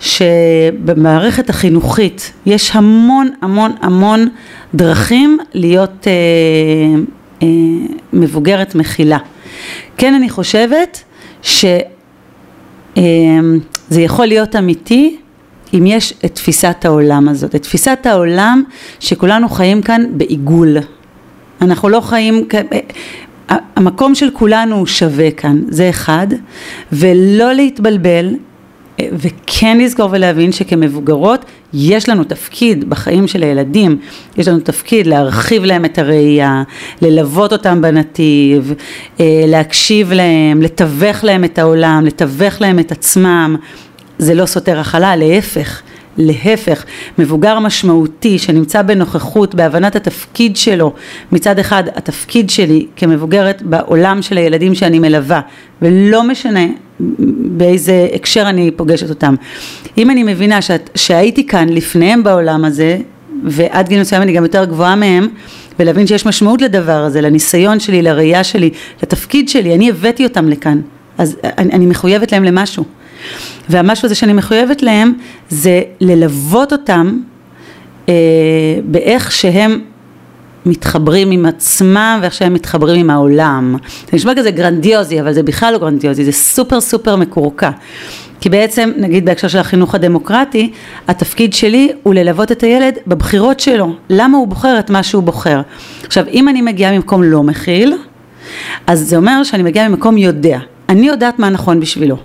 שבמערכת 0.00 1.50
החינוכית 1.50 2.32
יש 2.46 2.70
המון 2.74 3.28
המון 3.42 3.72
המון 3.80 4.28
דרכים 4.74 5.38
להיות 5.54 6.06
אה, 6.06 6.12
מבוגרת 8.12 8.74
מכילה. 8.74 9.18
כן 9.96 10.14
אני 10.14 10.30
חושבת 10.30 11.04
שזה 11.42 11.80
אה, 12.96 14.00
יכול 14.00 14.26
להיות 14.26 14.56
אמיתי 14.56 15.16
אם 15.74 15.86
יש 15.86 16.14
את 16.24 16.34
תפיסת 16.34 16.84
העולם 16.84 17.28
הזאת, 17.28 17.54
את 17.54 17.62
תפיסת 17.62 17.98
העולם 18.04 18.62
שכולנו 19.00 19.48
חיים 19.48 19.82
כאן 19.82 20.02
בעיגול. 20.10 20.76
אנחנו 21.62 21.88
לא 21.88 22.00
חיים, 22.00 22.48
המקום 23.50 24.14
של 24.14 24.30
כולנו 24.32 24.76
הוא 24.76 24.86
שווה 24.86 25.30
כאן, 25.30 25.60
זה 25.68 25.90
אחד, 25.90 26.26
ולא 26.92 27.52
להתבלבל 27.52 28.34
וכן 29.12 29.78
לזכור 29.78 30.08
ולהבין 30.12 30.52
שכמבוגרות 30.52 31.44
יש 31.74 32.08
לנו 32.08 32.24
תפקיד 32.24 32.90
בחיים 32.90 33.28
של 33.28 33.42
הילדים, 33.42 33.98
יש 34.36 34.48
לנו 34.48 34.60
תפקיד 34.60 35.06
להרחיב 35.06 35.64
להם 35.64 35.84
את 35.84 35.98
הראייה, 35.98 36.62
ללוות 37.02 37.52
אותם 37.52 37.82
בנתיב, 37.82 38.74
אה, 39.20 39.44
להקשיב 39.46 40.12
להם, 40.12 40.62
לתווך 40.62 41.24
להם 41.24 41.44
את 41.44 41.58
העולם, 41.58 42.04
לתווך 42.06 42.60
להם 42.60 42.78
את 42.78 42.92
עצמם, 42.92 43.56
זה 44.18 44.34
לא 44.34 44.46
סותר 44.46 44.80
הכלה, 44.80 45.16
להפך. 45.16 45.82
להפך, 46.18 46.84
מבוגר 47.18 47.58
משמעותי 47.58 48.38
שנמצא 48.38 48.82
בנוכחות, 48.82 49.54
בהבנת 49.54 49.96
התפקיד 49.96 50.56
שלו, 50.56 50.92
מצד 51.32 51.58
אחד 51.58 51.84
התפקיד 51.96 52.50
שלי 52.50 52.86
כמבוגרת 52.96 53.62
בעולם 53.62 54.22
של 54.22 54.36
הילדים 54.36 54.74
שאני 54.74 54.98
מלווה, 54.98 55.40
ולא 55.82 56.24
משנה 56.24 56.66
באיזה 57.60 58.08
הקשר 58.14 58.42
אני 58.46 58.70
פוגשת 58.70 59.10
אותם. 59.10 59.34
אם 59.98 60.10
אני 60.10 60.22
מבינה 60.22 60.62
שאת, 60.62 60.90
שהייתי 60.94 61.46
כאן 61.46 61.68
לפניהם 61.68 62.22
בעולם 62.22 62.64
הזה, 62.64 62.98
ועד 63.44 63.88
גיל 63.88 64.00
מסוים 64.00 64.22
אני 64.22 64.32
גם 64.32 64.42
יותר 64.42 64.64
גבוהה 64.64 64.96
מהם, 64.96 65.28
ולהבין 65.78 66.06
שיש 66.06 66.26
משמעות 66.26 66.62
לדבר 66.62 66.92
הזה, 67.04 67.20
לניסיון 67.20 67.80
שלי, 67.80 68.02
לראייה 68.02 68.44
שלי, 68.44 68.70
לתפקיד 69.02 69.48
שלי, 69.48 69.74
אני 69.74 69.90
הבאתי 69.90 70.24
אותם 70.24 70.48
לכאן, 70.48 70.80
אז 71.18 71.36
אני, 71.44 71.72
אני 71.72 71.86
מחויבת 71.86 72.32
להם 72.32 72.44
למשהו. 72.44 72.84
והמשהו 73.68 74.06
הזה 74.06 74.14
שאני 74.14 74.32
מחויבת 74.32 74.82
להם 74.82 75.12
זה 75.48 75.82
ללוות 76.00 76.72
אותם 76.72 77.18
אה, 78.08 78.14
באיך 78.84 79.32
שהם 79.32 79.80
מתחברים 80.66 81.30
עם 81.30 81.46
עצמם 81.46 82.18
ואיך 82.22 82.34
שהם 82.34 82.54
מתחברים 82.54 83.00
עם 83.00 83.10
העולם. 83.10 83.76
זה 84.10 84.16
נשמע 84.16 84.32
כזה 84.36 84.50
גרנדיוזי, 84.50 85.20
אבל 85.20 85.32
זה 85.32 85.42
בכלל 85.42 85.72
לא 85.72 85.78
גרנדיוזי, 85.78 86.24
זה 86.24 86.32
סופר 86.32 86.80
סופר 86.80 87.16
מקורקע. 87.16 87.70
כי 88.40 88.48
בעצם, 88.48 88.90
נגיד 88.96 89.24
בהקשר 89.24 89.48
של 89.48 89.58
החינוך 89.58 89.94
הדמוקרטי, 89.94 90.72
התפקיד 91.08 91.52
שלי 91.52 91.92
הוא 92.02 92.14
ללוות 92.14 92.52
את 92.52 92.62
הילד 92.62 92.94
בבחירות 93.06 93.60
שלו. 93.60 93.94
למה 94.10 94.38
הוא 94.38 94.48
בוחר 94.48 94.78
את 94.78 94.90
מה 94.90 95.02
שהוא 95.02 95.22
בוחר. 95.22 95.60
עכשיו, 96.06 96.24
אם 96.32 96.48
אני 96.48 96.62
מגיעה 96.62 96.92
ממקום 96.92 97.22
לא 97.22 97.42
מכיל, 97.42 97.94
אז 98.86 99.00
זה 99.00 99.16
אומר 99.16 99.44
שאני 99.44 99.62
מגיעה 99.62 99.88
ממקום 99.88 100.16
יודע. 100.16 100.58
אני 100.88 101.06
יודעת 101.06 101.38
מה 101.38 101.50
נכון 101.50 101.80
בשבילו. 101.80 102.16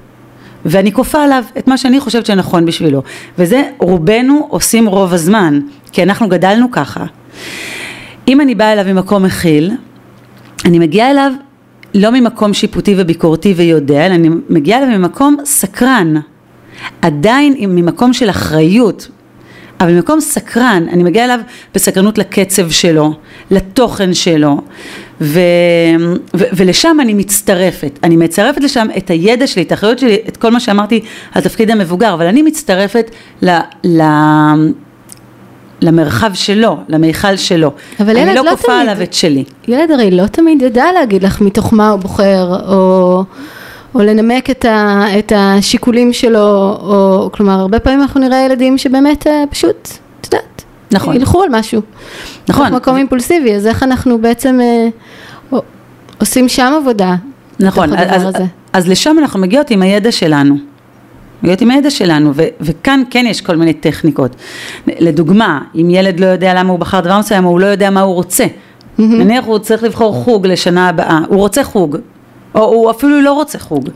ואני 0.65 0.93
כופה 0.93 1.23
עליו 1.23 1.43
את 1.57 1.67
מה 1.67 1.77
שאני 1.77 1.99
חושבת 1.99 2.25
שנכון 2.25 2.65
בשבילו. 2.65 3.03
וזה 3.37 3.63
רובנו 3.77 4.47
עושים 4.49 4.87
רוב 4.87 5.13
הזמן, 5.13 5.59
כי 5.91 6.03
אנחנו 6.03 6.29
גדלנו 6.29 6.71
ככה. 6.71 7.05
אם 8.27 8.41
אני 8.41 8.55
באה 8.55 8.73
אליו 8.73 8.93
ממקום 8.93 9.23
מכיל, 9.23 9.71
אני 10.65 10.79
מגיעה 10.79 11.11
אליו 11.11 11.31
לא 11.93 12.09
ממקום 12.09 12.53
שיפוטי 12.53 12.95
וביקורתי 12.97 13.53
ויודע, 13.57 14.05
אלא 14.05 14.13
אני 14.15 14.29
מגיעה 14.49 14.83
אליו 14.83 14.99
ממקום 14.99 15.37
סקרן. 15.45 16.13
עדיין 17.01 17.55
ממקום 17.59 18.13
של 18.13 18.29
אחריות, 18.29 19.07
אבל 19.79 19.91
ממקום 19.91 20.19
סקרן, 20.19 20.85
אני 20.91 21.03
מגיעה 21.03 21.25
אליו 21.25 21.39
בסקרנות 21.73 22.17
לקצב 22.17 22.69
שלו, 22.69 23.13
לתוכן 23.51 24.13
שלו, 24.13 24.61
ו, 25.21 25.39
ו, 26.35 26.43
ולשם 26.53 26.97
אני 27.01 27.13
מצטרפת. 27.13 27.99
אני 28.03 28.17
מצרפת 28.17 28.63
לשם 28.63 28.87
את 28.97 29.09
הידע 29.09 29.47
שלי, 29.47 29.63
את 29.63 29.71
האחריות 29.71 29.99
שלי, 29.99 30.17
את 30.27 30.37
כל 30.37 30.51
מה 30.51 30.59
שאמרתי 30.59 31.01
על 31.31 31.41
תפקיד 31.41 31.71
המבוגר, 31.71 32.13
אבל 32.13 32.25
אני 32.25 32.41
מצטרפת 32.41 33.11
ל... 33.41 33.57
ל 33.83 34.01
למרחב 35.81 36.31
שלו, 36.33 36.77
למיכל 36.89 37.35
שלו. 37.37 37.71
אבל 37.99 38.17
ילד 38.17 38.27
אני 38.27 38.35
לא, 38.35 38.45
לא 38.45 38.51
כופה 38.51 38.67
תמיד, 38.67 38.79
עליו 38.89 39.03
את 39.03 39.13
שלי. 39.13 39.43
ילד 39.67 39.91
הרי 39.91 40.11
לא 40.11 40.27
תמיד 40.27 40.61
ידע 40.61 40.85
להגיד 40.93 41.23
לך 41.23 41.41
מתוך 41.41 41.73
מה 41.73 41.89
הוא 41.89 41.99
בוחר, 41.99 42.59
או, 42.67 43.23
או 43.95 43.99
לנמק 43.99 44.49
את, 44.49 44.65
ה, 44.65 45.05
את 45.19 45.31
השיקולים 45.35 46.13
שלו, 46.13 46.77
או 46.81 47.29
כלומר 47.33 47.59
הרבה 47.59 47.79
פעמים 47.79 48.01
אנחנו 48.01 48.19
נראה 48.19 48.45
ילדים 48.45 48.77
שבאמת 48.77 49.27
אה, 49.27 49.43
פשוט, 49.49 49.89
את 50.21 50.25
יודעת, 50.25 50.63
נכון. 50.91 51.15
ילכו 51.15 51.43
על 51.43 51.49
משהו. 51.51 51.81
נכון. 52.49 52.65
מתוך 52.65 52.81
מקום 52.81 52.97
אימפולסיבי, 52.97 53.55
אז 53.55 53.67
איך 53.67 53.83
אנחנו 53.83 54.21
בעצם 54.21 54.59
אה, 54.61 54.87
עושים 56.19 56.49
שם 56.49 56.73
עבודה. 56.81 57.15
נכון, 57.59 57.97
אז, 57.97 58.23
הזה. 58.23 58.45
אז 58.73 58.89
לשם 58.89 59.15
אנחנו 59.19 59.39
מגיעות 59.39 59.71
עם 59.71 59.81
הידע 59.81 60.11
שלנו. 60.11 60.74
מגיעות 61.43 61.61
עם 61.61 61.71
הידע 61.71 61.89
שלנו, 61.89 62.31
ו, 62.35 62.43
וכאן 62.61 63.03
כן 63.09 63.25
יש 63.27 63.41
כל 63.41 63.55
מיני 63.55 63.73
טכניקות. 63.73 64.35
לדוגמה, 64.87 65.61
אם 65.75 65.89
ילד 65.89 66.19
לא 66.19 66.25
יודע 66.25 66.53
למה 66.53 66.71
הוא 66.71 66.79
בחר 66.79 66.99
דבר 66.99 67.19
מסוים, 67.19 67.43
הוא 67.43 67.59
לא 67.59 67.65
יודע 67.65 67.89
מה 67.89 68.01
הוא 68.01 68.13
רוצה, 68.13 68.45
נניח 68.99 69.45
הוא 69.45 69.57
צריך 69.57 69.83
לבחור 69.83 70.13
חוג 70.13 70.47
לשנה 70.47 70.89
הבאה, 70.89 71.19
הוא 71.27 71.37
רוצה 71.37 71.63
חוג, 71.63 71.97
או 72.55 72.63
הוא 72.63 72.91
אפילו 72.91 73.21
לא 73.21 73.33
רוצה 73.33 73.59
חוג, 73.59 73.89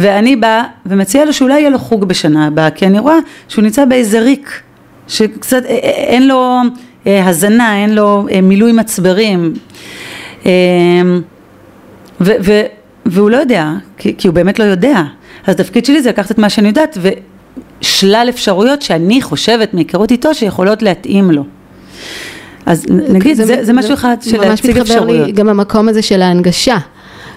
ואני 0.00 0.36
באה 0.36 0.62
ומציעה 0.86 1.24
לו 1.24 1.32
שאולי 1.32 1.60
יהיה 1.60 1.70
לו 1.70 1.78
חוג 1.78 2.04
בשנה 2.04 2.46
הבאה, 2.46 2.70
כי 2.70 2.86
אני 2.86 2.98
רואה 2.98 3.16
שהוא 3.48 3.62
נמצא 3.62 3.84
באיזה 3.84 4.20
ריק, 4.20 4.60
שקצת 5.08 5.64
אין 5.64 6.28
לו 6.28 6.60
הזנה, 7.06 7.76
אין 7.82 7.94
לו 7.94 8.26
מילוי 8.42 8.72
מצברים, 8.72 9.54
ו, 10.44 10.50
ו, 12.20 12.62
והוא 13.06 13.30
לא 13.30 13.36
יודע, 13.36 13.72
כי, 13.96 14.14
כי 14.18 14.28
הוא 14.28 14.34
באמת 14.34 14.58
לא 14.58 14.64
יודע, 14.64 15.02
אז 15.46 15.54
התפקיד 15.54 15.84
שלי 15.84 16.02
זה 16.02 16.08
לקחת 16.08 16.30
את 16.30 16.38
מה 16.38 16.50
שאני 16.50 16.68
יודעת 16.68 16.98
ושלל 17.80 18.26
אפשרויות 18.28 18.82
שאני 18.82 19.22
חושבת 19.22 19.74
מהיכרות 19.74 20.10
איתו 20.10 20.34
שיכולות 20.34 20.82
להתאים 20.82 21.30
לו. 21.30 21.44
אז 22.66 22.86
נגיד, 22.90 23.36
זה, 23.36 23.46
זה, 23.46 23.64
זה 23.64 23.72
משהו 23.72 23.94
אחד 23.94 24.16
של 24.22 24.40
להציג 24.40 24.78
אפשרויות. 24.78 25.26
לי 25.26 25.32
גם 25.32 25.48
המקום 25.48 25.88
הזה 25.88 26.02
של 26.02 26.22
ההנגשה. 26.22 26.78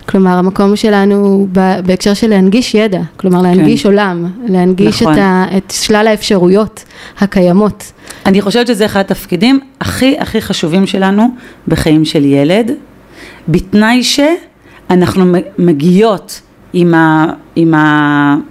כלומר, 0.09 0.37
המקום 0.37 0.75
שלנו 0.75 1.47
בהקשר 1.85 2.13
של 2.13 2.27
להנגיש 2.27 2.75
ידע, 2.75 3.01
כלומר 3.17 3.41
להנגיש 3.41 3.83
כן. 3.83 3.89
עולם, 3.89 4.25
להנגיש 4.49 5.01
נכון. 5.01 5.13
את, 5.13 5.19
ה, 5.19 5.45
את 5.57 5.71
שלל 5.71 6.07
האפשרויות 6.07 6.83
הקיימות. 7.19 7.91
אני 8.25 8.41
חושבת 8.41 8.67
שזה 8.67 8.85
אחד 8.85 8.99
התפקידים 8.99 9.59
הכי 9.81 10.15
הכי 10.19 10.41
חשובים 10.41 10.87
שלנו 10.87 11.27
בחיים 11.67 12.05
של 12.05 12.25
ילד, 12.25 12.71
בתנאי 13.47 14.03
שאנחנו 14.03 15.25
מגיעות 15.57 16.41
עם, 16.73 16.93
ה, 16.93 17.25
עם 17.55 17.73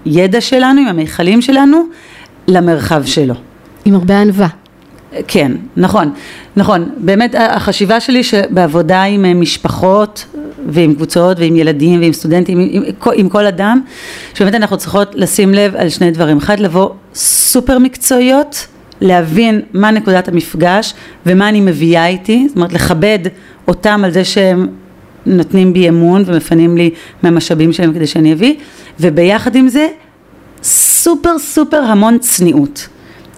הידע 0.05 0.41
שלנו, 0.41 0.81
עם 0.81 0.87
המיכלים 0.87 1.43
שלנו, 1.43 1.79
למרחב 2.49 3.05
שלו. 3.05 3.35
עם 3.85 3.95
הרבה 3.95 4.21
ענווה. 4.21 4.49
כן, 5.29 5.53
נכון, 5.77 6.11
נכון, 6.57 6.89
באמת 6.97 7.35
החשיבה 7.39 8.01
שלי 8.01 8.25
שבעבודה 8.25 9.03
עם 9.03 9.25
אה, 9.25 9.35
משפחות 9.35 10.25
ועם 10.69 10.95
קבוצות 10.95 11.39
ועם 11.41 11.57
ילדים 11.57 12.01
ועם 12.01 12.13
סטודנטים, 12.13 12.59
עם, 12.59 12.69
עם, 12.73 13.13
עם 13.15 13.29
כל 13.29 13.47
אדם, 13.47 13.81
שבאמת 14.35 14.55
אנחנו 14.55 14.77
צריכות 14.77 15.15
לשים 15.15 15.55
לב 15.55 15.77
על 15.77 15.89
שני 15.89 16.11
דברים, 16.11 16.37
אחד 16.37 16.61
לבוא 16.61 16.91
סופר 17.15 17.79
מקצועיות, 17.79 18.67
להבין 19.01 19.61
מה 19.73 19.91
נקודת 19.91 20.29
המפגש 20.29 20.95
ומה 21.27 21.49
אני 21.49 21.61
מביאה 21.61 22.07
איתי, 22.07 22.45
זאת 22.49 22.57
אומרת 22.57 22.73
לכבד 22.73 23.19
אותם 23.69 24.03
על 24.05 24.11
זה 24.11 24.25
שהם 24.25 24.67
נותנים 25.27 25.73
בי 25.73 25.89
אמון 25.89 26.23
ומפנים 26.27 26.77
לי 26.77 26.91
מהמשאבים 27.23 27.73
שלהם 27.73 27.95
כדי 27.95 28.07
שאני 28.07 28.33
אביא, 28.33 28.55
וביחד 29.01 29.57
עם 29.57 29.69
זה 29.69 29.89
סופר 30.63 31.39
סופר 31.39 31.83
המון 31.83 32.19
צניעות. 32.19 32.89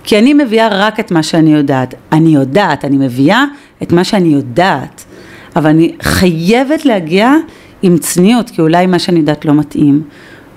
כי 0.04 0.18
אני 0.18 0.34
מביאה 0.34 0.68
רק 0.70 1.00
את 1.00 1.10
מה 1.10 1.22
שאני 1.22 1.52
יודעת. 1.52 1.94
אני 2.12 2.30
יודעת, 2.34 2.84
אני 2.84 2.96
מביאה 2.96 3.44
את 3.82 3.92
מה 3.92 4.04
שאני 4.04 4.28
יודעת, 4.28 5.04
אבל 5.56 5.70
אני 5.70 5.94
חייבת 6.02 6.84
להגיע 6.84 7.34
עם 7.82 7.98
צניעות, 7.98 8.50
כי 8.50 8.60
אולי 8.62 8.86
מה 8.86 8.98
שאני 8.98 9.18
יודעת 9.18 9.44
לא 9.44 9.54
מתאים. 9.54 10.02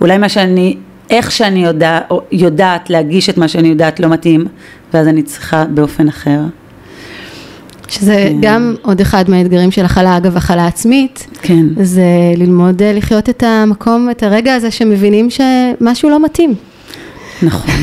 אולי 0.02 0.18
מה 0.18 0.30
שאני, 0.30 0.78
איך 1.10 1.32
שאני 1.32 1.64
יודע, 1.64 2.00
יודעת 2.32 2.90
להגיש 2.90 3.30
את 3.30 3.38
מה 3.38 3.48
שאני 3.48 3.68
יודעת 3.68 4.00
לא 4.00 4.10
מתאים, 4.10 4.46
ואז 4.94 5.08
אני 5.08 5.24
צריכה 5.24 5.66
באופן 5.66 6.08
אחר. 6.08 6.40
שזה 7.92 8.28
כן. 8.30 8.38
גם 8.42 8.76
עוד 8.82 9.02
אחד 9.02 9.30
מהאתגרים 9.30 9.72
של 9.72 9.86
הכלה, 9.86 10.18
אגב 10.18 10.38
הכלה 10.38 10.68
עצמית, 10.68 11.28
כן. 11.42 11.66
זה 11.84 12.04
ללמוד 12.38 12.82
אה, 12.82 12.94
לחיות 12.94 13.30
את 13.30 13.44
המקום, 13.44 14.10
את 14.12 14.24
הרגע 14.24 14.54
הזה 14.54 14.72
שמבינים 14.72 15.28
שמשהו 15.30 16.10
לא 16.10 16.24
מתאים. 16.24 16.56
נכון, 17.44 17.76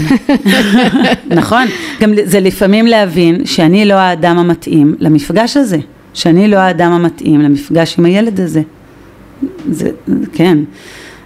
נכון, 1.41 1.67
גם 2.00 2.12
זה 2.25 2.41
לפעמים 2.41 2.87
להבין 2.87 3.47
שאני 3.47 3.85
לא 3.85 3.95
האדם 3.95 4.38
המתאים 4.38 4.95
למפגש 4.99 5.57
הזה, 5.57 5.79
שאני 6.15 6.49
לא 6.49 6.57
האדם 6.57 6.93
המתאים 6.93 7.41
למפגש 7.41 7.99
עם 7.99 8.05
הילד 8.05 8.41
הזה, 8.41 8.62
זה, 9.71 9.91
כן, 10.33 10.59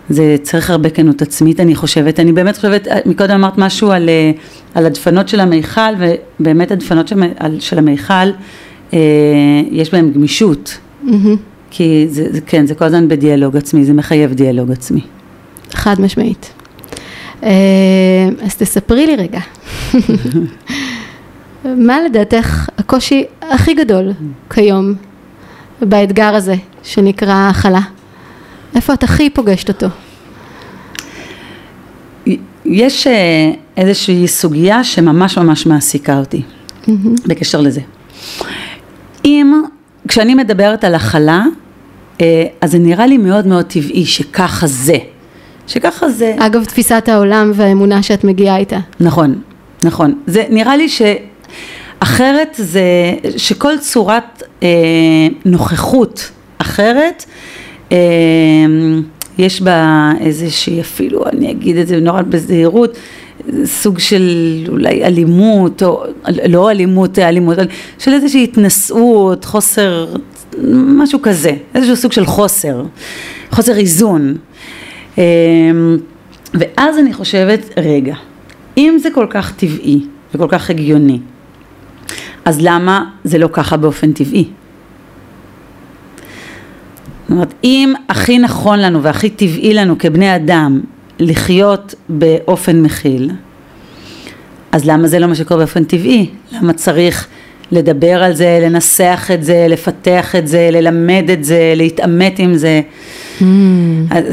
זה 0.09 0.37
צריך 0.43 0.71
הרבה 0.71 0.91
כנות 0.91 1.23
עצמית 1.23 1.61
אני 1.61 1.75
חושבת, 1.75 2.21
אני 2.21 2.33
באמת 2.33 2.57
חושבת, 2.57 2.89
מקודם 3.07 3.35
אמרת 3.35 3.59
משהו 3.59 3.91
על, 3.91 4.09
אה, 4.09 4.31
על 4.75 4.87
הדפנות 4.87 5.29
של 5.29 5.41
המיכל 5.41 5.81
ובאמת 5.99 6.71
הדפנות 6.71 7.09
של, 7.09 7.17
של 7.61 7.79
המיכל 7.79 8.15
אה, 8.15 8.31
יש 9.71 9.93
בהם 9.93 10.13
גמישות, 10.13 10.79
mm-hmm. 11.05 11.11
כי 11.71 12.07
זה, 12.11 12.33
זה, 12.33 12.41
כן, 12.41 12.67
זה 12.67 12.75
כל 12.75 12.85
הזמן 12.85 13.09
בדיאלוג 13.09 13.57
עצמי, 13.57 13.85
זה 13.85 13.93
מחייב 13.93 14.33
דיאלוג 14.33 14.71
עצמי. 14.71 15.01
חד 15.73 16.01
משמעית. 16.01 16.53
אה, 17.43 17.51
אז 18.43 18.57
תספרי 18.57 19.07
לי 19.07 19.17
רגע, 19.17 19.41
מה 21.87 22.03
לדעתך 22.03 22.69
הקושי 22.79 23.25
הכי 23.43 23.75
גדול 23.75 24.13
כיום 24.51 24.95
באתגר 25.83 26.35
הזה 26.35 26.55
שנקרא 26.83 27.51
הכלה? 27.51 27.81
איפה 28.75 28.95
את 28.95 29.03
הכי 29.03 29.31
פוגשת 29.31 29.69
אותו? 29.69 29.87
יש 32.65 33.07
אה, 33.07 33.51
איזושהי 33.77 34.29
סוגיה 34.29 34.85
שממש 34.85 35.39
ממש 35.39 35.67
מעסיקה 35.67 36.19
אותי. 36.19 36.43
בקשר 37.27 37.61
לזה. 37.61 37.81
אם, 39.25 39.63
כשאני 40.09 40.35
מדברת 40.35 40.85
על 40.85 40.95
הכלה, 40.95 41.45
אה, 42.21 42.45
אז 42.61 42.71
זה 42.71 42.79
נראה 42.79 43.07
לי 43.07 43.19
מאוד 43.19 43.47
מאוד 43.47 43.65
טבעי 43.65 44.05
שככה 44.05 44.67
זה. 44.67 44.97
שככה 45.67 46.09
זה. 46.09 46.35
אגב, 46.39 46.65
תפיסת 46.65 47.09
העולם 47.09 47.53
והאמונה 47.55 48.03
שאת 48.03 48.25
מגיעה 48.25 48.57
איתה. 48.57 48.79
נכון, 49.01 49.35
נכון. 49.83 50.21
זה 50.27 50.45
נראה 50.51 50.77
לי 50.77 50.87
שאחרת 50.89 52.49
זה, 52.57 52.83
שכל 53.37 53.79
צורת 53.79 54.43
אה, 54.63 54.69
נוכחות 55.45 56.31
אחרת, 56.59 57.25
אה, 57.93 57.97
יש 59.39 59.63
בה 59.63 60.13
איזושהי 60.21 60.81
אפילו, 60.81 61.25
אני 61.27 61.51
אגיד 61.51 61.77
את 61.77 61.89
זה 61.89 62.01
נורא 62.01 62.23
בזהירות, 62.23 62.97
סוג 63.65 63.99
של 63.99 64.23
אולי 64.69 65.05
אלימות, 65.05 65.83
או 65.83 66.05
לא 66.49 66.71
אלימות, 66.71 67.19
אלימות, 67.19 67.59
של 67.99 68.13
איזושהי 68.13 68.45
התנשאות, 68.45 69.45
חוסר, 69.45 70.07
משהו 70.73 71.23
כזה, 71.23 71.51
איזשהו 71.75 71.97
סוג 71.97 72.13
של 72.13 72.27
חוסר, 72.27 72.83
חוסר 73.51 73.77
איזון. 73.77 74.37
אמ, 75.19 75.23
ואז 76.55 76.99
אני 76.99 77.13
חושבת, 77.13 77.61
רגע, 77.77 78.15
אם 78.77 78.99
זה 79.03 79.09
כל 79.15 79.27
כך 79.31 79.53
טבעי 79.57 80.01
וכל 80.35 80.49
כך 80.49 80.71
הגיוני, 80.71 81.19
אז 82.45 82.59
למה 82.61 83.05
זה 83.25 83.39
לא 83.39 83.49
ככה 83.53 83.77
באופן 83.77 84.13
טבעי? 84.13 84.45
זאת 87.23 87.31
אומרת, 87.31 87.55
אם 87.65 87.95
הכי 88.09 88.39
נכון 88.39 88.79
לנו 88.79 89.03
והכי 89.03 89.31
טבעי 89.31 89.75
לנו 89.75 89.99
כבני 89.99 90.37
אדם 90.37 90.81
לחיות 91.23 91.95
באופן 92.09 92.83
מכיל, 92.83 93.31
אז 94.73 94.85
למה 94.85 95.09
זה 95.09 95.19
לא 95.19 95.27
מה 95.27 95.35
שקורה 95.35 95.59
באופן 95.59 95.85
טבעי? 95.85 96.31
למה 96.53 96.73
צריך 96.73 97.27
לדבר 97.73 98.23
על 98.23 98.35
זה, 98.35 98.59
לנסח 98.63 99.31
את 99.35 99.45
זה, 99.45 99.67
לפתח 99.69 100.37
את 100.37 100.49
זה, 100.49 100.69
ללמד 100.73 101.31
את 101.33 101.45
זה, 101.45 101.73
להתעמת 101.77 102.39
עם 102.39 102.55
זה? 102.57 102.81
Mm. 103.41 103.45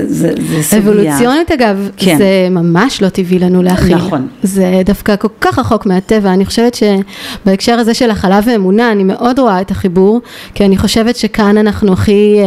זה, 0.08 0.32
זה 0.50 0.64
סוגיה. 0.64 0.80
אבולוציונית 0.80 1.52
אגב, 1.52 1.90
כן. 1.98 2.18
זה 2.18 2.48
ממש 2.52 3.02
לא 3.02 3.10
טבעי 3.10 3.40
לנו 3.40 3.64
להכיל. 3.64 3.96
נכון. 3.96 4.28
זה 4.44 4.82
דווקא 4.86 5.16
כל 5.16 5.28
כך 5.42 5.60
רחוק 5.60 5.86
מהטבע, 5.86 6.34
אני 6.34 6.46
חושבת 6.46 6.74
שבהקשר 6.76 7.74
הזה 7.74 7.94
של 7.94 8.12
הכלה 8.12 8.40
ואמונה, 8.46 8.92
אני 8.92 9.04
מאוד 9.04 9.40
רואה 9.40 9.62
את 9.62 9.72
החיבור, 9.72 10.22
כי 10.54 10.66
אני 10.66 10.78
חושבת 10.78 11.16
שכאן 11.16 11.58
אנחנו 11.58 11.94
הכי 11.94 12.36
אה, 12.40 12.46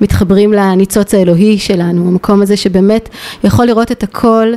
מתחברים 0.00 0.52
לניצוץ 0.52 1.14
האלוהי 1.14 1.58
שלנו, 1.58 2.08
המקום 2.08 2.42
הזה 2.42 2.56
שבאמת 2.56 3.08
יכול 3.44 3.66
לראות 3.66 3.92
את 3.92 4.02
הכל 4.02 4.52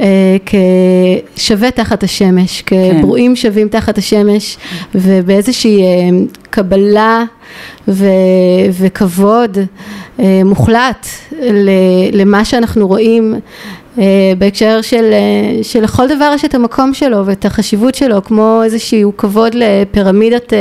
אה, 0.00 0.36
כשווה 1.36 1.70
תחת 1.70 2.02
השמש, 2.02 2.62
כברואים 2.62 3.30
כן. 3.30 3.36
שווים 3.36 3.68
תחת 3.68 3.98
השמש, 3.98 4.56
ובאיזושהי 4.94 5.82
אה, 5.82 6.08
קבלה 6.50 7.24
ו, 7.88 8.06
וכבוד 8.80 9.58
אה, 9.58 9.64
מוחלט 10.18 11.06
למה 12.12 12.44
שאנחנו 12.44 12.86
רואים 12.86 13.34
אה, 13.98 14.32
בהקשר 14.38 14.80
של, 14.82 15.10
אה, 15.12 15.62
שלכל 15.62 16.08
דבר 16.08 16.32
יש 16.34 16.44
את 16.44 16.54
המקום 16.54 16.94
שלו 16.94 17.26
ואת 17.26 17.44
החשיבות 17.44 17.94
שלו, 17.94 18.24
כמו 18.24 18.60
איזשהו 18.64 19.16
כבוד 19.16 19.52
לפירמידת 19.54 20.52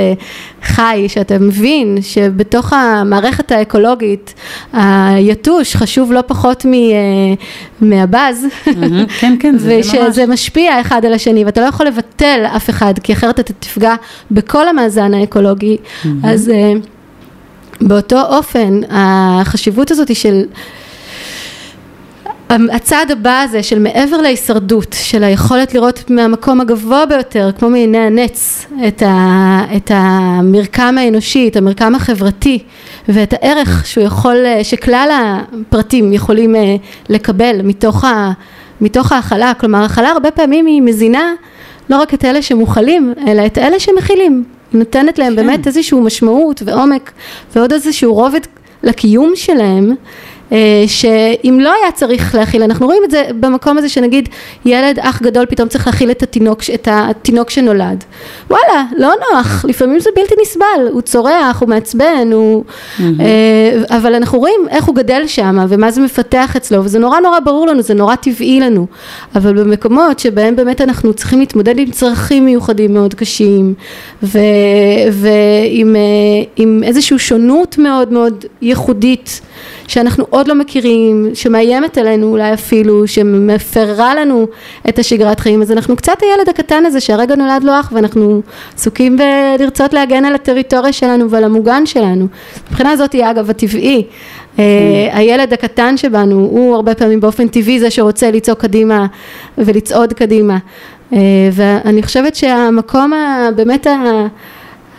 חי, 0.64 1.06
שאתה 1.08 1.40
מבין 1.40 1.98
שבתוך 2.02 2.74
המערכת 2.74 3.52
האקולוגית 3.52 4.34
היתוש 4.74 5.76
חשוב 5.76 6.12
לא 6.12 6.24
פחות 6.28 6.66
מהבאז, 7.82 8.46
כן, 9.20 9.36
כן, 9.40 9.58
זה 9.58 9.80
ושזה 9.80 10.28
משפיע 10.28 10.82
אחד 10.82 11.06
על 11.06 11.14
השני, 11.14 11.46
ואתה 11.46 11.62
לא 11.62 11.66
יכול 11.66 11.86
לבטל 11.86 12.46
אף 12.56 12.70
אחד, 12.70 12.94
כי 13.04 13.14
אחרת 13.14 13.40
אתה 13.40 13.54
תפגע 13.54 13.96
בכל 14.32 14.68
המאזן 14.68 15.14
האקולוגי, 15.14 15.78
אז 16.24 16.52
באותו 17.82 18.22
אופן, 18.22 18.82
החשיבות 18.90 19.92
הזאת 19.92 20.08
היא 20.08 20.16
של 20.16 20.44
הצעד 22.50 23.12
הבא 23.12 23.42
הזה 23.42 23.64
של 23.64 23.80
מעבר 23.80 24.18
להישרדות, 24.18 24.96
של 25.00 25.24
היכולת 25.24 25.74
לראות 25.74 26.10
מהמקום 26.10 26.62
הגבוה 26.62 27.06
ביותר, 27.06 27.50
כמו 27.60 27.70
מעיני 27.70 27.98
הנץ, 27.98 28.66
את, 28.88 29.02
ה, 29.02 29.62
את 29.76 29.92
המרקם 29.94 30.96
האנושי, 30.98 31.48
את 31.48 31.56
המרקם 31.56 31.96
החברתי 31.96 32.60
ואת 33.08 33.34
הערך 33.34 33.86
שהוא 33.86 34.04
יכול, 34.04 34.38
שכלל 34.64 35.10
הפרטים 35.12 36.14
יכולים 36.14 36.56
אה, 36.56 36.76
לקבל 37.10 37.62
מתוך, 37.64 38.04
ה, 38.04 38.32
מתוך 38.82 39.12
ההכלה, 39.12 39.54
כלומר 39.60 39.84
הכלה 39.84 40.10
הרבה 40.10 40.32
פעמים 40.32 40.66
היא 40.66 40.82
מזינה 40.82 41.34
לא 41.90 42.02
רק 42.02 42.14
את 42.14 42.26
אלה 42.26 42.42
שמוכלים, 42.42 43.14
אלא 43.28 43.46
את 43.46 43.58
אלה 43.58 43.80
שמכילים, 43.80 44.44
נותנת 44.74 45.20
להם 45.20 45.36
כן. 45.36 45.36
באמת 45.36 45.68
איזושהי 45.68 46.00
משמעות 46.00 46.62
ועומק 46.66 47.12
ועוד 47.56 47.74
איזשהו 47.74 48.14
רובד 48.14 48.42
לקיום 48.84 49.32
שלהם 49.36 49.96
שאם 50.88 51.60
לא 51.62 51.74
היה 51.82 51.92
צריך 51.92 52.36
להכיל, 52.36 52.64
אנחנו 52.64 52.86
רואים 52.86 53.04
את 53.04 53.12
זה 53.12 53.24
במקום 53.40 53.78
הזה 53.78 53.90
שנגיד 53.90 54.30
ילד 54.66 55.00
אח 55.00 55.22
גדול 55.22 55.46
פתאום 55.46 55.70
צריך 55.70 55.88
להכיל 55.88 56.12
את 56.12 56.24
התינוק, 56.24 56.62
את 56.74 56.88
התינוק 56.92 57.50
שנולד, 57.50 58.04
וואלה, 58.50 58.86
לא 58.98 59.14
נוח, 59.32 59.66
לפעמים 59.68 60.00
זה 60.00 60.10
בלתי 60.16 60.36
נסבל, 60.42 60.88
הוא 60.92 61.02
צורח, 61.02 61.60
הוא 61.60 61.70
מעצבן, 61.70 62.30
הוא... 62.32 62.64
אה, 63.00 63.98
אבל 63.98 64.16
אנחנו 64.16 64.40
רואים 64.40 64.60
איך 64.70 64.86
הוא 64.86 64.96
גדל 64.96 65.28
שם 65.28 65.66
ומה 65.70 65.92
זה 65.92 66.02
מפתח 66.02 66.56
אצלו 66.56 66.84
וזה 66.84 67.00
נורא 67.00 67.20
נורא 67.20 67.40
ברור 67.40 67.68
לנו, 67.68 67.82
זה 67.82 67.94
נורא 67.94 68.16
טבעי 68.16 68.60
לנו, 68.60 68.88
אבל 69.36 69.54
במקומות 69.64 70.20
שבהם 70.20 70.56
באמת 70.56 70.82
אנחנו 70.82 71.14
צריכים 71.14 71.40
להתמודד 71.40 71.80
עם 71.80 71.92
צרכים 71.92 72.46
מיוחדים 72.46 72.94
מאוד 72.94 73.14
קשים 73.14 73.74
ועם 74.22 75.96
אה, 75.96 76.84
איזושהי 76.84 77.20
שונות 77.20 77.78
מאוד 77.78 78.14
מאוד 78.14 78.46
ייחודית 78.62 79.42
שאנחנו 79.88 80.26
עוד 80.30 80.48
לא 80.48 80.56
מכירים, 80.56 81.30
שמאיימת 81.34 81.98
עלינו 81.98 82.28
אולי 82.28 82.54
אפילו, 82.54 83.08
שמפרה 83.08 84.16
לנו 84.16 84.48
את 84.90 85.00
השגרת 85.00 85.40
חיים, 85.40 85.62
אז 85.62 85.72
אנחנו 85.72 85.96
קצת 85.96 86.18
הילד 86.22 86.50
הקטן 86.50 86.86
הזה 86.86 87.00
שהרגע 87.00 87.36
נולד 87.36 87.64
לו 87.64 87.80
אח 87.80 87.92
ואנחנו 87.96 88.42
עסוקים 88.76 89.18
בלרצות 89.18 89.94
להגן 89.94 90.26
על 90.26 90.36
הטריטוריה 90.36 90.94
שלנו 90.94 91.30
ועל 91.30 91.44
המוגן 91.44 91.86
שלנו. 91.86 92.28
מבחינה 92.70 92.92
הזאת 92.92 93.14
היא 93.14 93.26
אגב 93.26 93.50
הטבעי, 93.50 94.04
mm. 94.58 94.60
הילד 95.12 95.54
הקטן 95.54 95.98
שבנו 95.98 96.36
הוא 96.36 96.76
הרבה 96.76 96.96
פעמים 96.96 97.20
באופן 97.20 97.48
טבעי 97.48 97.80
זה 97.80 97.90
שרוצה 97.90 98.32
לצעוק 98.32 98.60
קדימה 98.60 99.06
ולצעוד 99.58 100.14
קדימה 100.14 100.58
אה, 101.14 101.20
ואני 101.52 102.04
חושבת 102.04 102.36
שהמקום 102.36 103.12
באמת 103.56 103.88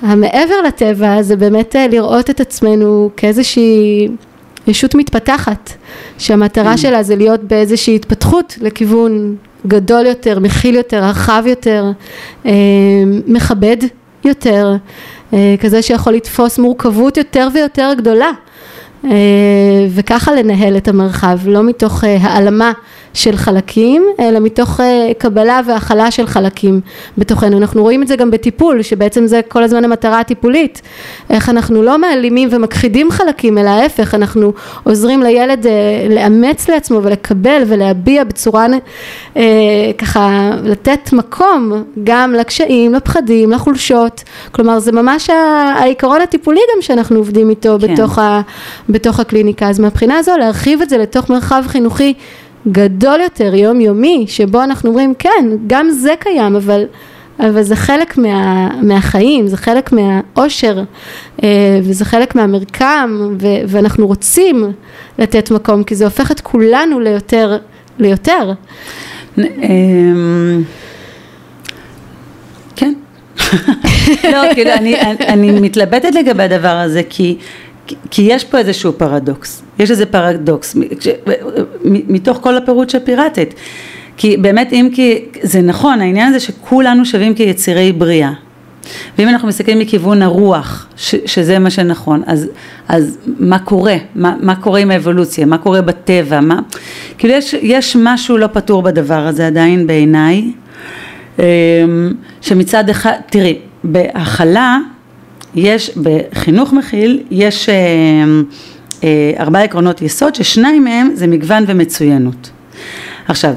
המעבר 0.02 0.62
לטבע 0.66 1.22
זה 1.22 1.36
באמת 1.36 1.76
אה, 1.76 1.88
לראות 1.88 2.30
את 2.30 2.40
עצמנו 2.40 3.10
כאיזושהי 3.16 4.08
ישות 4.66 4.94
מתפתחת, 4.94 5.72
שהמטרה 6.18 6.74
mm. 6.74 6.76
שלה 6.76 7.02
זה 7.02 7.16
להיות 7.16 7.44
באיזושהי 7.44 7.96
התפתחות 7.96 8.58
לכיוון 8.60 9.36
גדול 9.66 10.06
יותר, 10.06 10.38
מכיל 10.38 10.74
יותר, 10.74 11.04
רחב 11.04 11.42
יותר, 11.46 11.84
אה, 12.46 12.52
מכבד 13.26 13.76
יותר, 14.24 14.76
אה, 15.32 15.54
כזה 15.60 15.82
שיכול 15.82 16.12
לתפוס 16.12 16.58
מורכבות 16.58 17.16
יותר 17.16 17.48
ויותר 17.54 17.90
גדולה. 17.96 18.30
אה, 19.04 19.86
וככה 19.90 20.32
לנהל 20.34 20.76
את 20.76 20.88
המרחב, 20.88 21.38
לא 21.46 21.62
מתוך 21.62 22.04
העלמה 22.04 22.72
של 23.14 23.36
חלקים, 23.36 24.04
אלא 24.20 24.40
מתוך 24.40 24.80
אה, 24.80 25.12
קבלה 25.18 25.60
והכלה 25.66 26.10
של 26.10 26.26
חלקים 26.26 26.80
בתוכנו. 27.18 27.58
אנחנו 27.58 27.82
רואים 27.82 28.02
את 28.02 28.08
זה 28.08 28.16
גם 28.16 28.30
בטיפול, 28.30 28.82
שבעצם 28.82 29.26
זה 29.26 29.40
כל 29.48 29.62
הזמן 29.62 29.84
המטרה 29.84 30.20
הטיפולית. 30.20 30.82
איך 31.30 31.48
אנחנו 31.48 31.82
לא 31.82 31.98
מעלימים 31.98 32.48
ומכחידים 32.52 33.10
חלקים, 33.10 33.58
אלא 33.58 33.68
ההפך, 33.68 34.14
אנחנו 34.14 34.52
עוזרים 34.84 35.22
לילד 35.22 35.66
אה, 35.66 35.72
לאמץ 36.10 36.68
לעצמו 36.68 37.00
ולקבל 37.02 37.62
ולהביע 37.66 38.24
בצורה 38.24 38.66
אה, 39.36 39.42
ככה, 39.98 40.50
לתת 40.64 41.12
מקום 41.12 41.84
גם 42.04 42.32
לקשיים, 42.32 42.94
לפחדים, 42.94 43.50
לחולשות. 43.50 44.22
כלומר, 44.52 44.78
זה 44.78 44.92
ממש 44.92 45.30
העיקרון 45.76 46.20
הטיפולי 46.20 46.60
גם 46.76 46.82
שאנחנו 46.82 47.18
עובדים 47.18 47.50
איתו 47.50 47.76
כן. 47.80 47.94
בתוך, 47.94 48.18
ה, 48.18 48.40
בתוך 48.88 49.20
הקליניקה. 49.20 49.68
אז 49.68 49.80
מהבחינה 49.80 50.18
הזו 50.18 50.32
להרחיב 50.38 50.82
את 50.82 50.88
זה 50.88 50.98
לתוך 50.98 51.30
מרחב 51.30 51.64
חינוכי 51.66 52.14
גדול 52.68 53.20
יותר, 53.20 53.54
יומיומי, 53.54 54.24
שבו 54.28 54.62
אנחנו 54.62 54.90
אומרים 54.90 55.14
כן, 55.18 55.44
גם 55.66 55.90
זה 55.90 56.14
קיים, 56.18 56.56
אבל, 56.56 56.84
אבל 57.40 57.62
זה 57.62 57.76
חלק 57.76 58.18
מה, 58.18 58.68
מהחיים, 58.82 59.46
זה 59.46 59.56
חלק 59.56 59.90
מהאושר, 59.92 60.82
אה, 61.42 61.78
וזה 61.82 62.04
חלק 62.04 62.34
מהמרקם, 62.34 63.36
ו, 63.40 63.46
ואנחנו 63.68 64.06
רוצים 64.06 64.72
לתת 65.18 65.50
מקום, 65.50 65.84
כי 65.84 65.94
זה 65.94 66.04
הופך 66.04 66.30
את 66.30 66.40
כולנו 66.40 67.00
ליותר, 67.00 67.58
ליותר. 67.98 68.52
אמ, 69.38 70.62
כן. 72.76 72.94
לא, 74.32 74.54
כאילו, 74.54 74.70
אני, 74.72 75.00
אני 75.28 75.60
מתלבטת 75.60 76.14
לגבי 76.14 76.42
הדבר 76.42 76.68
הזה, 76.68 77.02
כי 77.10 77.36
כי 78.10 78.22
יש 78.22 78.44
פה 78.44 78.58
איזשהו 78.58 78.92
פרדוקס, 78.92 79.62
יש 79.78 79.90
איזה 79.90 80.06
פרדוקס 80.06 80.76
מתוך 81.84 82.38
כל 82.40 82.56
הפירוט 82.56 82.90
שפירטת, 82.90 83.54
כי 84.16 84.36
באמת 84.36 84.72
אם 84.72 84.88
כי 84.92 85.24
זה 85.42 85.60
נכון 85.60 86.00
העניין 86.00 86.28
הזה 86.28 86.40
שכולנו 86.40 87.04
שווים 87.04 87.34
כיצירי 87.34 87.92
בריאה. 87.92 88.32
ואם 89.18 89.28
אנחנו 89.28 89.48
מסתכלים 89.48 89.78
מכיוון 89.78 90.22
הרוח 90.22 90.86
ש, 90.96 91.14
שזה 91.26 91.58
מה 91.58 91.70
שנכון 91.70 92.22
אז, 92.26 92.48
אז 92.88 93.18
מה 93.38 93.58
קורה, 93.58 93.96
מה, 94.14 94.36
מה 94.40 94.56
קורה 94.56 94.80
עם 94.80 94.90
האבולוציה, 94.90 95.46
מה 95.46 95.58
קורה 95.58 95.82
בטבע, 95.82 96.40
מה, 96.40 96.60
כאילו 97.18 97.34
יש, 97.34 97.54
יש 97.62 97.96
משהו 98.00 98.38
לא 98.38 98.46
פתור 98.46 98.82
בדבר 98.82 99.26
הזה 99.26 99.46
עדיין 99.46 99.86
בעיניי 99.86 100.52
אמ, 101.38 101.44
שמצד 102.40 102.88
אחד, 102.88 103.12
תראי 103.30 103.58
בהכלה 103.84 104.78
יש 105.54 105.90
בחינוך 105.96 106.72
מכיל, 106.72 107.22
יש 107.30 107.68
אה, 107.68 107.74
אה, 109.04 109.32
ארבעה 109.38 109.62
עקרונות 109.62 110.02
יסוד 110.02 110.34
ששניים 110.34 110.84
מהם 110.84 111.10
זה 111.14 111.26
מגוון 111.26 111.64
ומצוינות. 111.66 112.50
עכשיו, 113.28 113.54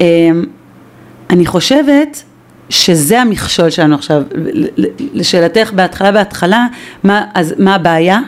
אה, 0.00 0.06
אני 1.30 1.46
חושבת 1.46 2.22
שזה 2.70 3.20
המכשול 3.20 3.70
שלנו 3.70 3.94
עכשיו, 3.94 4.22
לשאלתך 5.14 5.72
בהתחלה 5.72 6.12
בהתחלה, 6.12 6.66
מה, 7.04 7.24
אז 7.34 7.54
מה 7.58 7.74
הבעיה, 7.74 8.20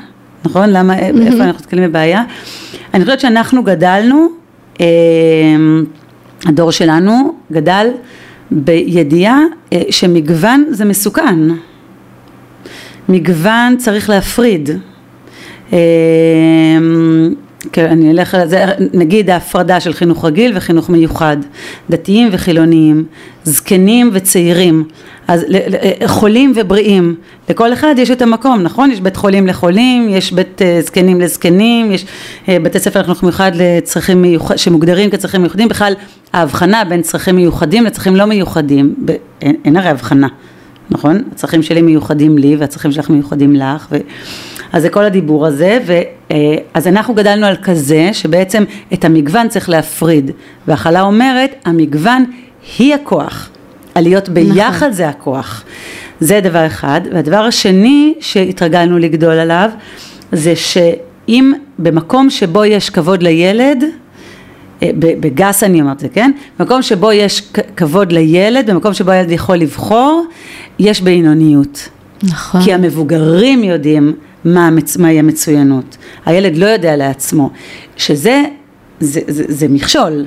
נכון? 0.44 0.70
למה, 0.70 0.98
mm-hmm. 0.98 1.02
איפה 1.02 1.44
אנחנו 1.44 1.60
נתקלים 1.60 1.90
בבעיה? 1.90 2.24
אני 2.94 3.04
חושבת 3.04 3.20
שאנחנו 3.20 3.62
גדלנו, 3.62 4.28
אה, 4.80 4.86
הדור 6.46 6.70
שלנו 6.70 7.34
גדל 7.52 7.86
בידיעה 8.50 9.40
אה, 9.72 9.82
שמגוון 9.90 10.64
זה 10.70 10.84
מסוכן. 10.84 11.38
מגוון 13.10 13.76
צריך 13.76 14.10
להפריד. 14.10 14.70
אמ, 15.72 15.78
כן, 17.72 17.86
אני 17.86 18.10
אלך 18.10 18.34
על 18.34 18.48
זה, 18.48 18.64
נגיד 18.92 19.30
ההפרדה 19.30 19.80
של 19.80 19.92
חינוך 19.92 20.24
רגיל 20.24 20.52
וחינוך 20.54 20.90
מיוחד, 20.90 21.36
דתיים 21.90 22.28
וחילוניים, 22.32 23.04
זקנים 23.44 24.10
וצעירים, 24.12 24.84
אז 25.28 25.44
חולים 26.06 26.52
ובריאים, 26.56 27.14
לכל 27.48 27.72
אחד 27.72 27.94
יש 27.98 28.10
את 28.10 28.22
המקום, 28.22 28.62
נכון? 28.62 28.90
יש 28.90 29.00
בית 29.00 29.16
חולים 29.16 29.46
לחולים, 29.46 30.08
יש 30.08 30.32
בית 30.32 30.62
אה, 30.62 30.80
זקנים 30.82 31.20
לזקנים, 31.20 31.92
יש 31.92 32.06
אה, 32.48 32.56
בתי 32.62 32.78
ספר 32.78 33.00
לחינוך 33.00 33.22
מיוחד 33.22 33.52
לצרכים 33.54 34.22
מיוחד, 34.22 34.56
שמוגדרים 34.56 35.10
כצרכים 35.10 35.40
מיוחדים, 35.40 35.68
בכלל 35.68 35.92
ההבחנה 36.32 36.84
בין 36.84 37.02
צרכים 37.02 37.36
מיוחדים 37.36 37.84
לצרכים 37.84 38.16
לא 38.16 38.24
מיוחדים, 38.24 38.94
אין, 39.42 39.56
אין 39.64 39.76
הרי 39.76 39.88
הבחנה, 39.88 40.28
נכון? 40.90 41.22
הצרכים 41.32 41.62
שלי 41.62 41.82
מיוחדים 41.82 42.38
לי 42.38 42.56
והצרכים 42.56 42.92
שלך 42.92 43.10
מיוחדים 43.10 43.56
לך, 43.56 43.86
ו... 43.90 43.96
אז 44.72 44.82
זה 44.82 44.88
כל 44.88 45.04
הדיבור 45.04 45.46
הזה, 45.46 45.78
ואז 45.86 46.86
אה, 46.86 46.92
אנחנו 46.92 47.14
גדלנו 47.14 47.46
על 47.46 47.56
כזה 47.62 48.10
שבעצם 48.12 48.64
את 48.92 49.04
המגוון 49.04 49.48
צריך 49.48 49.68
להפריד, 49.68 50.30
והכלה 50.66 51.00
אומרת 51.00 51.54
המגוון 51.64 52.24
היא 52.78 52.94
הכוח, 52.94 53.50
הלהיות 53.94 54.28
ביחד 54.28 54.86
נכון. 54.86 54.92
זה 54.92 55.08
הכוח, 55.08 55.64
זה 56.20 56.40
דבר 56.40 56.66
אחד, 56.66 57.00
והדבר 57.12 57.36
השני 57.44 58.14
שהתרגלנו 58.20 58.98
לגדול 58.98 59.32
עליו 59.38 59.70
זה 60.32 60.56
שאם 60.56 61.52
במקום 61.78 62.30
שבו 62.30 62.64
יש 62.64 62.90
כבוד 62.90 63.22
לילד 63.22 63.84
בגס 64.96 65.62
אני 65.62 65.80
אומרת 65.80 65.96
את 65.96 66.00
זה, 66.00 66.08
כן? 66.08 66.30
במקום 66.58 66.82
שבו 66.82 67.12
יש 67.12 67.52
כבוד 67.76 68.12
לילד, 68.12 68.70
במקום 68.70 68.94
שבו 68.94 69.10
הילד 69.10 69.30
יכול 69.30 69.56
לבחור, 69.56 70.26
יש 70.78 71.00
בינוניות. 71.00 71.88
נכון. 72.22 72.62
כי 72.62 72.72
המבוגרים 72.72 73.64
יודעים 73.64 74.12
מה, 74.44 74.70
מהי 74.98 75.18
המצוינות. 75.18 75.96
הילד 76.26 76.56
לא 76.56 76.66
יודע 76.66 76.96
לעצמו, 76.96 77.50
שזה 77.96 78.42
זה, 79.00 79.20
זה, 79.28 79.44
זה 79.48 79.68
מכשול. 79.68 80.26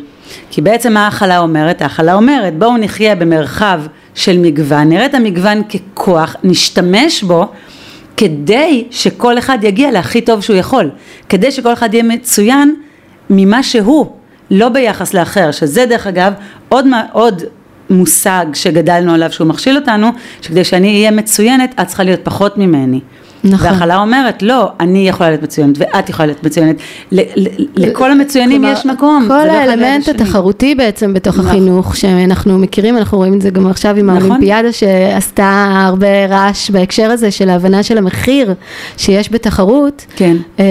כי 0.51 0.61
בעצם 0.61 0.93
מה 0.93 1.05
ההכלה 1.05 1.39
אומרת? 1.39 1.81
ההכלה 1.81 2.13
אומרת 2.13 2.57
בואו 2.57 2.77
נחיה 2.77 3.15
במרחב 3.15 3.81
של 4.15 4.37
מגוון, 4.37 4.89
נראה 4.89 5.05
את 5.05 5.13
המגוון 5.13 5.61
ככוח, 5.63 6.35
נשתמש 6.43 7.23
בו 7.23 7.47
כדי 8.17 8.85
שכל 8.91 9.37
אחד 9.37 9.57
יגיע 9.61 9.91
להכי 9.91 10.21
טוב 10.21 10.41
שהוא 10.41 10.55
יכול, 10.55 10.89
כדי 11.29 11.51
שכל 11.51 11.73
אחד 11.73 11.93
יהיה 11.93 12.03
מצוין 12.03 12.75
ממה 13.29 13.63
שהוא. 13.63 14.11
לא 14.53 14.69
ביחס 14.69 15.13
לאחר, 15.13 15.51
שזה 15.51 15.85
דרך 15.85 16.07
אגב 16.07 16.33
עוד, 16.69 16.85
עוד 17.11 17.43
מושג 17.89 18.45
שגדלנו 18.53 19.13
עליו 19.13 19.31
שהוא 19.31 19.47
מכשיל 19.47 19.75
אותנו, 19.75 20.07
שכדי 20.41 20.63
שאני 20.63 20.87
אהיה 20.87 21.11
מצוינת 21.11 21.75
את 21.81 21.87
צריכה 21.87 22.03
להיות 22.03 22.19
פחות 22.23 22.57
ממני. 22.57 22.99
נכון. 23.43 23.67
והכלה 23.71 24.01
אומרת, 24.01 24.41
לא, 24.41 24.71
אני 24.79 25.07
יכולה 25.09 25.29
להיות 25.29 25.43
מצוינת 25.43 25.75
ואת 25.77 26.09
יכולה 26.09 26.25
להיות 26.25 26.43
מצוינת. 26.43 26.75
לכל 27.75 28.11
המצוינים 28.11 28.61
כלומר, 28.61 28.73
יש 28.79 28.85
מקום. 28.85 29.25
כל 29.27 29.45
לא 29.45 29.51
האלמנט 29.51 30.09
התחרותי 30.09 30.75
בעצם 30.75 31.13
בתוך 31.13 31.37
נכון. 31.37 31.49
החינוך, 31.49 31.97
שאנחנו 31.97 32.59
מכירים, 32.59 32.97
אנחנו 32.97 33.17
רואים 33.17 33.33
את 33.33 33.41
זה 33.41 33.49
גם 33.49 33.67
עכשיו 33.67 33.97
עם 33.97 34.09
נכון. 34.09 34.21
האולימפיאדה 34.21 34.71
שעשתה 34.71 35.81
הרבה 35.85 36.25
רעש 36.29 36.69
בהקשר 36.69 37.11
הזה 37.11 37.31
של 37.31 37.49
ההבנה 37.49 37.83
של 37.83 37.97
המחיר 37.97 38.53
שיש 38.97 39.31
בתחרות. 39.31 40.05
כן. 40.15 40.37
אה, 40.59 40.65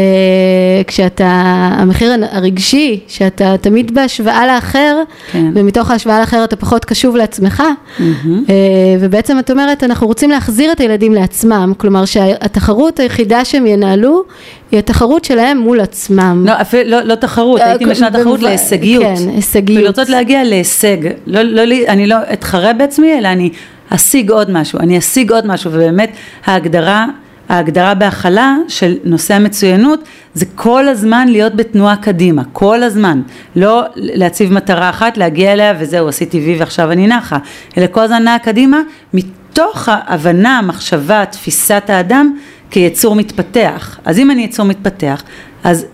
כשאתה, 0.87 1.29
המחיר 1.73 2.13
הרגשי, 2.33 3.01
שאתה 3.09 3.55
תמיד 3.61 3.95
בהשוואה 3.95 4.47
לאחר, 4.47 5.03
כן. 5.33 5.51
ומתוך 5.55 5.91
ההשוואה 5.91 6.21
לאחר 6.21 6.45
אתה 6.45 6.57
פחות 6.57 6.85
קשוב 6.85 7.17
לעצמך, 7.17 7.63
mm-hmm. 7.63 8.03
אה, 8.49 8.55
ובעצם 9.01 9.39
את 9.39 9.51
אומרת, 9.51 9.85
אנחנו 9.85 10.07
רוצים 10.07 10.31
להחזיר 10.31 10.73
את 10.73 10.81
הילדים 10.81 11.15
לעצמם, 11.15 11.73
כלומר 11.77 12.05
שהת 12.05 12.57
התחרות 12.63 13.01
היחידה 13.01 13.45
שהם 13.45 13.67
ינהלו 13.67 14.23
היא 14.71 14.79
התחרות 14.79 15.25
שלהם 15.25 15.59
מול 15.59 15.81
עצמם. 15.81 16.45
לא, 16.47 16.53
אפילו 16.61 16.91
לא, 16.91 17.01
לא 17.01 17.15
תחרות, 17.15 17.61
אה, 17.61 17.69
הייתי 17.71 17.85
משנה 17.85 18.11
תחרות 18.11 18.43
להישגיות. 18.43 19.05
כן, 19.05 19.29
הישגיות. 19.35 19.83
ולרצות 19.83 20.09
להגיע 20.09 20.45
להישג. 20.45 20.97
לא, 21.27 21.43
לא, 21.43 21.63
אני 21.89 22.07
לא 22.07 22.17
אתחרה 22.33 22.73
בעצמי, 22.73 23.19
אלא 23.19 23.29
אני 23.29 23.51
אשיג 23.89 24.31
עוד 24.31 24.51
משהו, 24.51 24.79
אני 24.79 24.99
אשיג 24.99 25.33
עוד 25.33 25.47
משהו, 25.47 25.71
ובאמת 25.73 26.11
ההגדרה 26.45 27.07
ההגדרה 27.49 27.95
בהכלה 27.95 28.57
של 28.69 28.95
נושא 29.05 29.35
המצוינות 29.35 30.01
זה 30.35 30.45
כל 30.55 30.89
הזמן 30.89 31.29
להיות 31.29 31.57
בתנועה 31.57 31.97
קדימה, 31.97 32.43
כל 32.53 32.83
הזמן, 32.83 33.23
לא 33.57 33.83
להציב 33.97 34.53
מטרה 34.53 34.91
אחת, 34.91 35.17
להגיע 35.17 35.53
אליה 35.53 35.75
וזהו 35.81 36.09
עשיתי 36.09 36.39
וי 36.39 36.57
ועכשיו 36.59 36.93
אני 36.93 37.07
נחה, 37.07 37.39
אלא 37.79 37.87
כל 37.91 38.01
הזמן 38.01 38.23
נעה 38.23 38.39
קדימה 38.39 38.81
מתוך 39.15 39.89
ההבנה, 39.89 40.59
המחשבה, 40.59 41.25
תפיסת 41.25 41.83
האדם 41.89 42.37
כיצור 42.73 43.15
מתפתח. 43.15 43.99
אז 44.05 44.19
אם 44.19 44.31
אני 44.31 44.45
יצור 44.45 44.67
מתפתח, 44.67 45.23
אז 45.65 45.87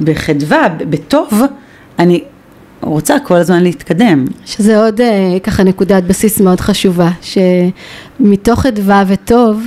בחדווה, 0.00 0.68
בטוב, 0.68 1.42
אני 1.98 2.22
רוצה 2.80 3.16
כל 3.24 3.34
הזמן 3.34 3.62
להתקדם. 3.62 4.24
שזה 4.46 4.84
עוד 4.84 5.00
אה, 5.00 5.38
ככה 5.42 5.62
נקודת 5.62 6.02
בסיס 6.02 6.40
מאוד 6.40 6.60
חשובה, 6.60 7.10
שמתוך 7.22 8.60
חדווה 8.60 9.04
וטוב 9.08 9.66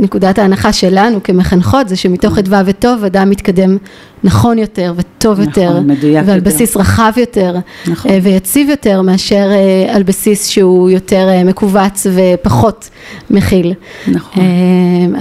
נקודת 0.00 0.38
ההנחה 0.38 0.72
שלנו 0.72 1.22
כמחנכות 1.22 1.88
זה 1.88 1.96
שמתוך 1.96 2.38
אדווה 2.38 2.62
וטוב 2.66 3.04
אדם 3.04 3.30
מתקדם 3.30 3.76
נכון 4.24 4.58
יותר 4.58 4.94
וטוב 4.96 5.40
נכון, 5.40 5.44
יותר 5.44 5.80
מדויק 5.80 6.22
ועל 6.26 6.38
יותר. 6.38 6.50
בסיס 6.50 6.76
רחב 6.76 7.12
יותר 7.16 7.56
נכון. 7.86 8.10
אה, 8.10 8.18
ויציב 8.22 8.68
יותר 8.68 9.02
מאשר 9.02 9.50
אה, 9.50 9.94
על 9.94 10.02
בסיס 10.02 10.46
שהוא 10.46 10.90
יותר 10.90 11.28
אה, 11.28 11.44
מכווץ 11.44 12.06
ופחות 12.14 12.90
מכיל. 13.30 13.74
נכון. 14.08 14.44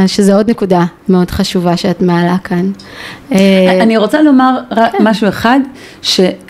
שזה 0.08 0.36
עוד 0.36 0.50
נקודה 0.50 0.86
מאוד 1.10 1.32
חשובה 1.32 1.78
שאת 1.78 2.02
מעלה 2.02 2.38
כאן. 2.44 2.72
אני 3.82 3.98
רוצה 3.98 4.22
לומר 4.22 4.60
כן. 4.76 4.98
משהו 5.02 5.28
אחד 5.28 5.60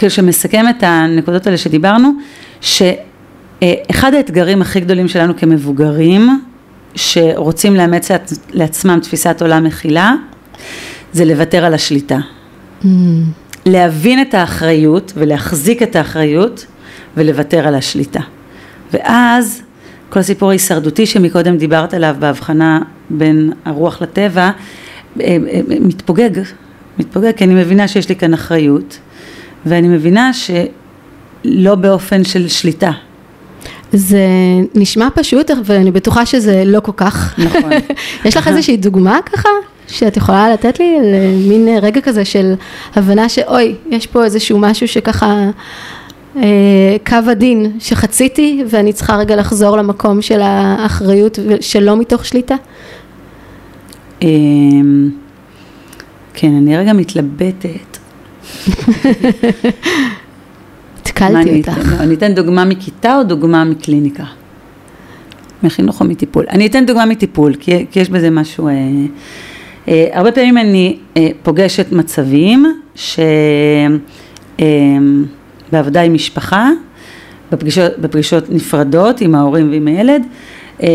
שמסכם 0.08 0.65
את 0.70 0.84
הנקודות 0.84 1.48
האלה 1.48 1.58
שדיברנו 1.58 2.12
שאחד 2.62 4.13
האתגרים 4.13 4.62
הכי 4.62 4.80
גדולים 4.80 5.08
שלנו 5.08 5.34
כמבוגרים 5.38 6.30
שרוצים 6.95 7.75
לאמץ 7.75 8.12
לעצמם 8.49 8.99
תפיסת 9.04 9.41
עולם 9.41 9.63
מכילה, 9.63 10.13
זה 11.13 11.25
לוותר 11.25 11.65
על 11.65 11.73
השליטה. 11.73 12.17
Mm. 12.82 12.86
להבין 13.65 14.21
את 14.21 14.34
האחריות 14.34 15.13
ולהחזיק 15.15 15.84
את 15.84 15.95
האחריות 15.95 16.65
ולוותר 17.17 17.67
על 17.67 17.75
השליטה. 17.75 18.21
ואז 18.93 19.62
כל 20.10 20.19
הסיפור 20.19 20.49
ההישרדותי 20.49 21.06
שמקודם 21.06 21.58
דיברת 21.58 21.93
עליו 21.93 22.15
בהבחנה 22.19 22.82
בין 23.10 23.52
הרוח 23.65 24.02
לטבע, 24.02 24.41
אה, 24.41 24.52
אה, 25.21 25.38
מתפוגג, 25.80 26.41
מתפוגג 26.97 27.32
כי 27.36 27.43
אני 27.43 27.54
מבינה 27.54 27.88
שיש 27.88 28.10
לי 28.10 28.15
כאן 28.15 28.34
אחריות 28.34 28.99
ואני 29.65 29.88
מבינה 29.88 30.32
שלא 30.34 31.75
באופן 31.75 32.23
של 32.23 32.47
שליטה, 32.47 32.91
זה 33.93 34.28
נשמע 34.75 35.08
פשוט, 35.15 35.52
ואני 35.65 35.91
בטוחה 35.91 36.25
שזה 36.25 36.63
לא 36.65 36.80
כל 36.80 36.91
כך. 36.97 37.36
נכון. 37.38 37.71
יש 38.25 38.38
לך 38.38 38.47
איזושהי 38.47 38.78
דוגמה 38.78 39.19
ככה? 39.25 39.49
שאת 39.88 40.17
יכולה 40.17 40.54
לתת 40.54 40.80
לי 40.80 40.97
מין 41.47 41.67
רגע 41.82 42.02
כזה 42.02 42.25
של 42.25 42.54
הבנה 42.95 43.30
שאוי, 43.30 43.75
יש 43.89 44.08
פה 44.08 44.23
איזשהו 44.23 44.60
משהו 44.60 44.88
שככה 44.88 45.49
אה, 46.36 46.97
קו 47.08 47.15
הדין 47.28 47.71
שחציתי 47.80 48.63
ואני 48.69 48.93
צריכה 48.93 49.15
רגע 49.15 49.36
לחזור 49.36 49.78
למקום 49.78 50.21
של 50.21 50.41
האחריות 50.41 51.39
שלא 51.62 51.97
מתוך 51.97 52.25
שליטה? 52.25 52.56
אמ, 54.21 55.10
כן, 56.34 56.56
אני 56.56 56.78
רגע 56.78 56.93
מתלבטת. 56.93 57.97
התקלתי 61.23 61.58
אותך. 61.58 61.77
אני, 61.77 61.99
אני 61.99 62.15
אתן 62.15 62.34
דוגמה 62.34 62.65
מכיתה 62.65 63.17
או 63.17 63.23
דוגמה 63.23 63.63
מקליניקה? 63.63 64.23
מחינוך 65.63 66.01
או 66.01 66.05
מטיפול. 66.05 66.45
אני 66.49 66.67
אתן 66.67 66.86
דוגמה 66.86 67.05
מטיפול, 67.05 67.53
כי, 67.60 67.86
כי 67.91 67.99
יש 67.99 68.10
בזה 68.10 68.29
משהו... 68.29 68.67
אה, 68.67 68.73
אה, 69.88 70.08
הרבה 70.13 70.32
פעמים 70.32 70.58
אני 70.58 70.97
אה, 71.17 71.27
פוגשת 71.43 71.91
מצבים 71.91 72.65
שבעבודה 72.95 73.99
אה, 75.99 76.05
עם 76.05 76.13
משפחה, 76.13 76.69
בפגישות, 77.51 77.91
בפגישות 77.99 78.49
נפרדות 78.49 79.21
עם 79.21 79.36
ההורים 79.36 79.71
ועם 79.71 79.88
הילד, 79.88 80.23
אה, 80.84 80.89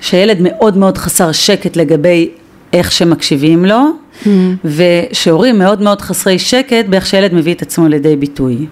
שהילד 0.00 0.36
מאוד 0.40 0.76
מאוד 0.76 0.98
חסר 0.98 1.32
שקט 1.32 1.76
לגבי 1.76 2.30
איך 2.72 2.92
שמקשיבים 2.92 3.64
לו, 3.64 3.80
mm. 4.24 4.28
ושהורים 4.64 5.58
מאוד 5.58 5.82
מאוד 5.82 6.00
חסרי 6.00 6.38
שקט 6.38 6.86
באיך 6.88 7.06
שהילד 7.06 7.34
מביא 7.34 7.54
את 7.54 7.62
עצמו 7.62 7.88
לידי 7.88 8.16
ביטוי. 8.16 8.66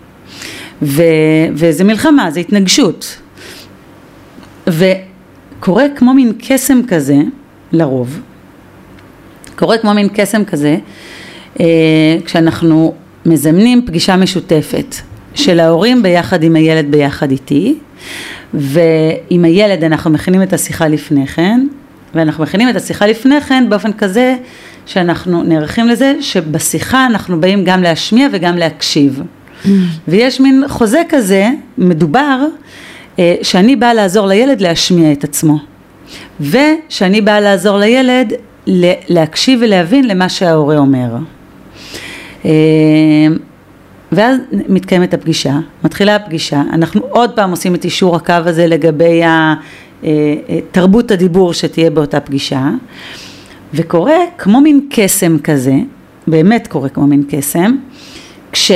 ו, 0.83 1.03
וזה 1.53 1.85
מלחמה, 1.85 2.31
זה 2.31 2.41
התנגשות. 2.41 3.17
וקורה 4.67 5.85
כמו 5.97 6.15
מין 6.15 6.33
קסם 6.39 6.81
כזה, 6.89 7.17
לרוב, 7.73 8.21
קורה 9.57 9.79
כמו 9.79 9.95
מין 9.95 10.09
קסם 10.15 10.45
כזה, 10.45 10.77
אה, 11.61 11.67
כשאנחנו 12.25 12.95
מזמנים 13.27 13.87
פגישה 13.87 14.17
משותפת 14.17 14.95
של 15.35 15.61
ההורים 15.61 16.03
ביחד 16.03 16.43
עם 16.43 16.57
הילד 16.57 16.91
ביחד 16.91 17.31
איתי, 17.31 17.79
ועם 18.55 19.45
הילד 19.45 19.85
אנחנו 19.85 20.11
מכינים 20.11 20.43
את 20.43 20.53
השיחה 20.53 20.89
לפני 20.89 21.27
כן, 21.27 21.67
ואנחנו 22.15 22.43
מכינים 22.43 22.69
את 22.69 22.77
השיחה 22.77 23.07
לפני 23.07 23.41
כן 23.41 23.67
באופן 23.69 23.93
כזה 23.93 24.37
שאנחנו 24.87 25.43
נערכים 25.43 25.89
לזה 25.89 26.15
שבשיחה 26.21 27.07
אנחנו 27.07 27.41
באים 27.41 27.65
גם 27.65 27.83
להשמיע 27.83 28.29
וגם 28.33 28.57
להקשיב. 28.57 29.23
ויש 30.09 30.41
מין 30.41 30.65
חוזה 30.69 31.03
כזה, 31.09 31.51
מדובר, 31.79 32.47
אה, 33.19 33.35
שאני 33.43 33.77
באה 33.77 33.95
לעזור 33.95 34.27
לילד 34.27 34.61
להשמיע 34.61 35.13
את 35.13 35.25
עצמו. 35.25 35.59
ושאני 36.41 37.21
באה 37.21 37.41
לעזור 37.41 37.79
לילד 37.79 38.33
להקשיב 39.09 39.61
ולהבין 39.63 40.09
למה 40.09 40.29
שההורה 40.29 40.79
אומר. 40.79 41.17
אה, 42.45 42.51
ואז 44.13 44.37
מתקיימת 44.69 45.15
הפגישה, 45.15 45.55
מתחילה 45.85 46.17
הפגישה, 46.17 46.63
אנחנו 46.73 47.01
עוד 47.11 47.31
פעם 47.31 47.51
עושים 47.51 47.75
את 47.75 47.85
אישור 47.85 48.17
הקו 48.17 48.35
הזה 48.45 48.67
לגבי 48.67 49.23
תרבות 50.73 51.11
הדיבור 51.11 51.53
שתהיה 51.53 51.91
באותה 51.91 52.21
פגישה, 52.21 52.71
וקורה 53.75 54.17
כמו 54.39 54.61
מין 54.61 54.81
קסם 54.91 55.39
כזה, 55.39 55.75
באמת 56.27 56.67
קורה 56.67 56.89
כמו 56.89 57.07
מין 57.07 57.23
קסם, 57.29 57.77
כש... 58.53 58.71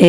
אה, 0.00 0.06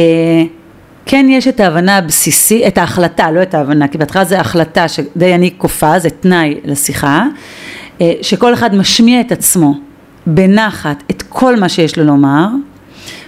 כן 1.06 1.26
יש 1.30 1.48
את 1.48 1.60
ההבנה 1.60 1.98
הבסיסית, 1.98 2.68
את 2.68 2.78
ההחלטה, 2.78 3.32
לא 3.32 3.42
את 3.42 3.54
ההבנה, 3.54 3.88
כי 3.88 3.98
בהתחלה 3.98 4.26
זה 4.26 4.40
החלטה 4.40 4.88
שדי 4.88 5.36
אני 5.36 5.52
כופה, 5.58 6.00
זה 6.00 6.10
תנאי 6.10 6.56
לשיחה, 6.66 7.26
אה, 8.02 8.14
שכל 8.22 8.54
אחד 8.54 8.76
משמיע 8.76 9.22
את 9.22 9.32
עצמו 9.32 9.74
בנחת 10.28 11.04
את 11.12 11.22
כל 11.30 11.60
מה 11.60 11.70
שיש 11.70 11.98
לו 11.98 12.04
לומר, 12.04 12.48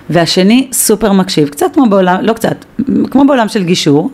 והשני 0.10 0.68
סופר 0.72 1.12
מקשיב, 1.12 1.50
קצת 1.50 1.74
כמו 1.74 1.86
בעולם, 1.89 2.18
לא 2.22 2.34
קצת, 2.34 2.65
כמו 3.12 3.26
בעולם 3.28 3.48
של 3.48 3.63
גישור, 3.63 4.12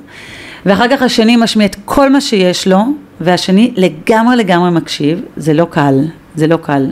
ואחר 0.65 0.85
כך 0.91 1.01
השני 1.01 1.35
משמיע 1.35 1.67
את 1.67 1.75
כל 1.85 2.09
מה 2.09 2.21
שיש 2.21 2.67
לו, 2.67 2.79
והשני 3.21 3.73
לגמרי 3.75 4.35
לגמרי 4.35 4.71
מקשיב, 4.71 5.21
זה 5.37 5.53
לא 5.53 5.67
קל, 5.69 5.95
זה 6.35 6.47
לא 6.47 6.57
קל 6.57 6.87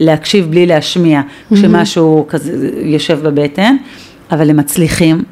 להקשיב 0.00 0.50
בלי 0.50 0.66
להשמיע 0.66 1.20
mm-hmm. 1.20 1.54
כשמשהו 1.54 2.24
כזה 2.28 2.70
יושב 2.82 3.18
בבטן, 3.22 3.76
אבל 4.30 4.50
הם 4.50 4.56
מצליחים. 4.56 5.22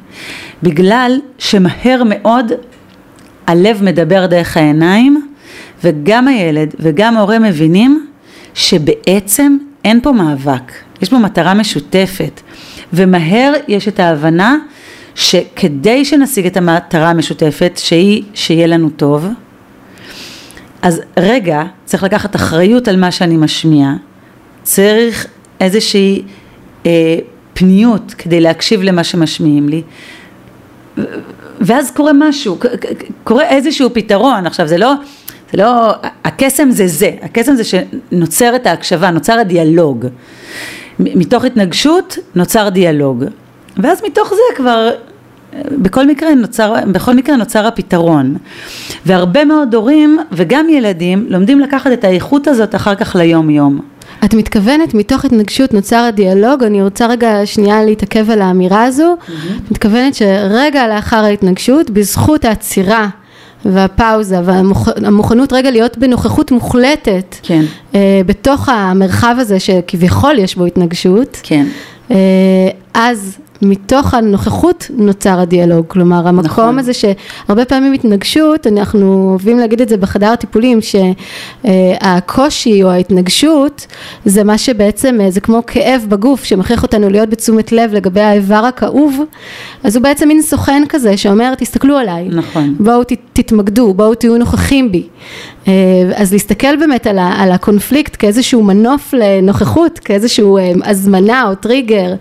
בגלל 0.63 1.19
שמהר 1.37 2.03
מאוד 2.05 2.51
הלב 3.47 3.83
מדבר 3.83 4.25
דרך 4.25 4.57
העיניים 4.57 5.27
וגם 5.83 6.27
הילד 6.27 6.75
וגם 6.79 7.17
ההורה 7.17 7.39
מבינים 7.39 8.07
שבעצם 8.53 9.57
אין 9.85 10.01
פה 10.01 10.11
מאבק, 10.11 10.71
יש 11.01 11.09
פה 11.09 11.17
מטרה 11.17 11.53
משותפת, 11.53 12.41
ומהר 12.93 13.53
יש 13.67 13.87
את 13.87 13.99
ההבנה 13.99 14.57
שכדי 15.15 16.05
שנשיג 16.05 16.45
את 16.45 16.57
המטרה 16.57 17.09
המשותפת, 17.09 17.71
שהיא 17.83 18.23
שיהיה 18.33 18.67
לנו 18.67 18.89
טוב, 18.89 19.27
אז 20.83 21.01
רגע, 21.17 21.63
צריך 21.85 22.03
לקחת 22.03 22.35
אחריות 22.35 22.87
על 22.87 22.99
מה 22.99 23.11
שאני 23.11 23.37
משמיע, 23.37 23.89
צריך 24.63 25.27
איזושהי 25.61 26.21
אה, 26.85 26.91
פניות 27.53 28.13
כדי 28.17 28.41
להקשיב 28.41 28.81
למה 28.81 29.03
שמשמיעים 29.03 29.69
לי, 29.69 29.81
ואז 31.61 31.91
קורה 31.91 32.11
משהו, 32.13 32.57
קורה 33.23 33.43
איזשהו 33.49 33.89
פתרון, 33.93 34.45
עכשיו 34.45 34.67
זה 34.67 34.77
לא, 34.77 34.93
זה 35.51 35.57
לא, 35.57 35.91
הקסם 36.23 36.71
זה 36.71 36.87
זה, 36.87 37.11
הקסם 37.21 37.55
זה 37.55 37.63
שנוצרת 37.63 38.65
ההקשבה, 38.65 39.11
נוצר 39.11 39.33
הדיאלוג, 39.33 40.05
מתוך 40.99 41.45
התנגשות 41.45 42.17
נוצר 42.35 42.69
דיאלוג, 42.69 43.23
ואז 43.77 44.01
מתוך 44.05 44.29
זה 44.29 44.55
כבר 44.55 44.89
בכל 45.71 46.07
מקרה 46.07 46.35
נוצר, 46.35 46.73
בכל 46.91 47.13
מקרה 47.15 47.35
נוצר 47.35 47.67
הפתרון 47.67 48.37
והרבה 49.05 49.45
מאוד 49.45 49.75
הורים 49.75 50.19
וגם 50.31 50.69
ילדים 50.69 51.25
לומדים 51.29 51.59
לקחת 51.59 51.91
את 51.91 52.03
האיכות 52.03 52.47
הזאת 52.47 52.75
אחר 52.75 52.95
כך 52.95 53.15
ליום 53.15 53.49
יום. 53.49 53.79
את 54.25 54.33
מתכוונת 54.33 54.93
מתוך 54.93 55.25
התנגשות 55.25 55.73
נוצר 55.73 55.97
הדיאלוג, 55.97 56.63
אני 56.63 56.83
רוצה 56.83 57.07
רגע 57.07 57.45
שנייה 57.45 57.83
להתעכב 57.83 58.29
על 58.29 58.41
האמירה 58.41 58.83
הזו, 58.83 59.15
mm-hmm. 59.19 59.71
מתכוונת 59.71 60.15
שרגע 60.15 60.87
לאחר 60.87 61.23
ההתנגשות, 61.23 61.89
בזכות 61.89 62.45
העצירה 62.45 63.07
והפאוזה 63.65 64.39
והמוכנות 64.43 65.53
רגע 65.53 65.71
להיות 65.71 65.97
בנוכחות 65.97 66.51
מוחלטת 66.51 67.35
כן. 67.43 67.63
אה, 67.95 68.21
בתוך 68.25 68.69
המרחב 68.69 69.35
הזה 69.39 69.59
שכביכול 69.59 70.39
יש 70.39 70.55
בו 70.55 70.65
התנגשות, 70.65 71.39
כן. 71.43 71.65
אה, 72.11 72.17
אז 72.93 73.37
מתוך 73.65 74.13
הנוכחות 74.13 74.91
נוצר 74.97 75.39
הדיאלוג, 75.39 75.85
כלומר 75.87 76.27
המקום 76.27 76.45
נכון. 76.45 76.79
הזה 76.79 76.91
שהרבה 76.93 77.65
פעמים 77.65 77.93
התנגשות, 77.93 78.67
אנחנו 78.67 79.29
אוהבים 79.29 79.59
להגיד 79.59 79.81
את 79.81 79.89
זה 79.89 79.97
בחדר 79.97 80.31
הטיפולים, 80.31 80.79
שהקושי 81.63 82.83
או 82.83 82.89
ההתנגשות 82.89 83.87
זה 84.25 84.43
מה 84.43 84.57
שבעצם, 84.57 85.19
זה 85.29 85.41
כמו 85.41 85.61
כאב 85.67 86.05
בגוף 86.09 86.43
שמכריח 86.43 86.83
אותנו 86.83 87.09
להיות 87.09 87.29
בתשומת 87.29 87.71
לב 87.71 87.93
לגבי 87.93 88.21
האיבר 88.21 88.65
הכאוב, 88.65 89.19
אז 89.83 89.95
הוא 89.95 90.03
בעצם 90.03 90.27
מין 90.27 90.41
סוכן 90.41 90.83
כזה 90.89 91.17
שאומר 91.17 91.55
תסתכלו 91.55 91.97
עליי, 91.97 92.27
נכון. 92.29 92.75
בואו 92.79 93.03
תתמקדו, 93.33 93.93
בואו 93.93 94.15
תהיו 94.15 94.37
נוכחים 94.37 94.91
בי. 94.91 95.07
אה, 95.67 95.73
אז 96.15 96.33
להסתכל 96.33 96.75
באמת 96.75 97.07
על, 97.07 97.19
ה, 97.19 97.33
על 97.37 97.51
הקונפליקט 97.51 98.15
כאיזשהו 98.19 98.63
מנוף 98.63 99.13
לנוכחות, 99.13 99.99
כאיזשהו 99.99 100.57
אה, 100.57 100.71
הזמנה 100.85 101.49
או 101.49 101.55
טריגר 101.55 102.13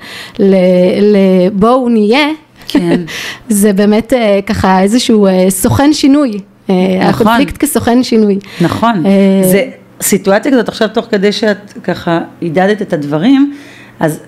לבואו 1.47 1.89
נהיה, 1.89 2.29
כן. 2.69 3.01
זה 3.49 3.73
באמת 3.73 4.13
אה, 4.13 4.41
ככה 4.47 4.83
איזשהו 4.83 5.27
סוכן 5.49 5.93
שינוי, 5.93 6.31
נכון. 6.69 6.79
הקונפליקט 7.01 7.57
כסוכן 7.57 8.03
שינוי. 8.03 8.39
נכון, 8.61 9.03
זה 9.43 9.65
סיטואציה 10.03 10.53
כזאת 10.53 10.69
עכשיו 10.69 10.89
תוך 10.89 11.07
כדי 11.11 11.33
שאת 11.33 11.73
ככה 11.85 12.21
הידדת 12.41 12.83
את 12.83 12.93
הדברים, 12.93 13.55
אז 14.01 14.21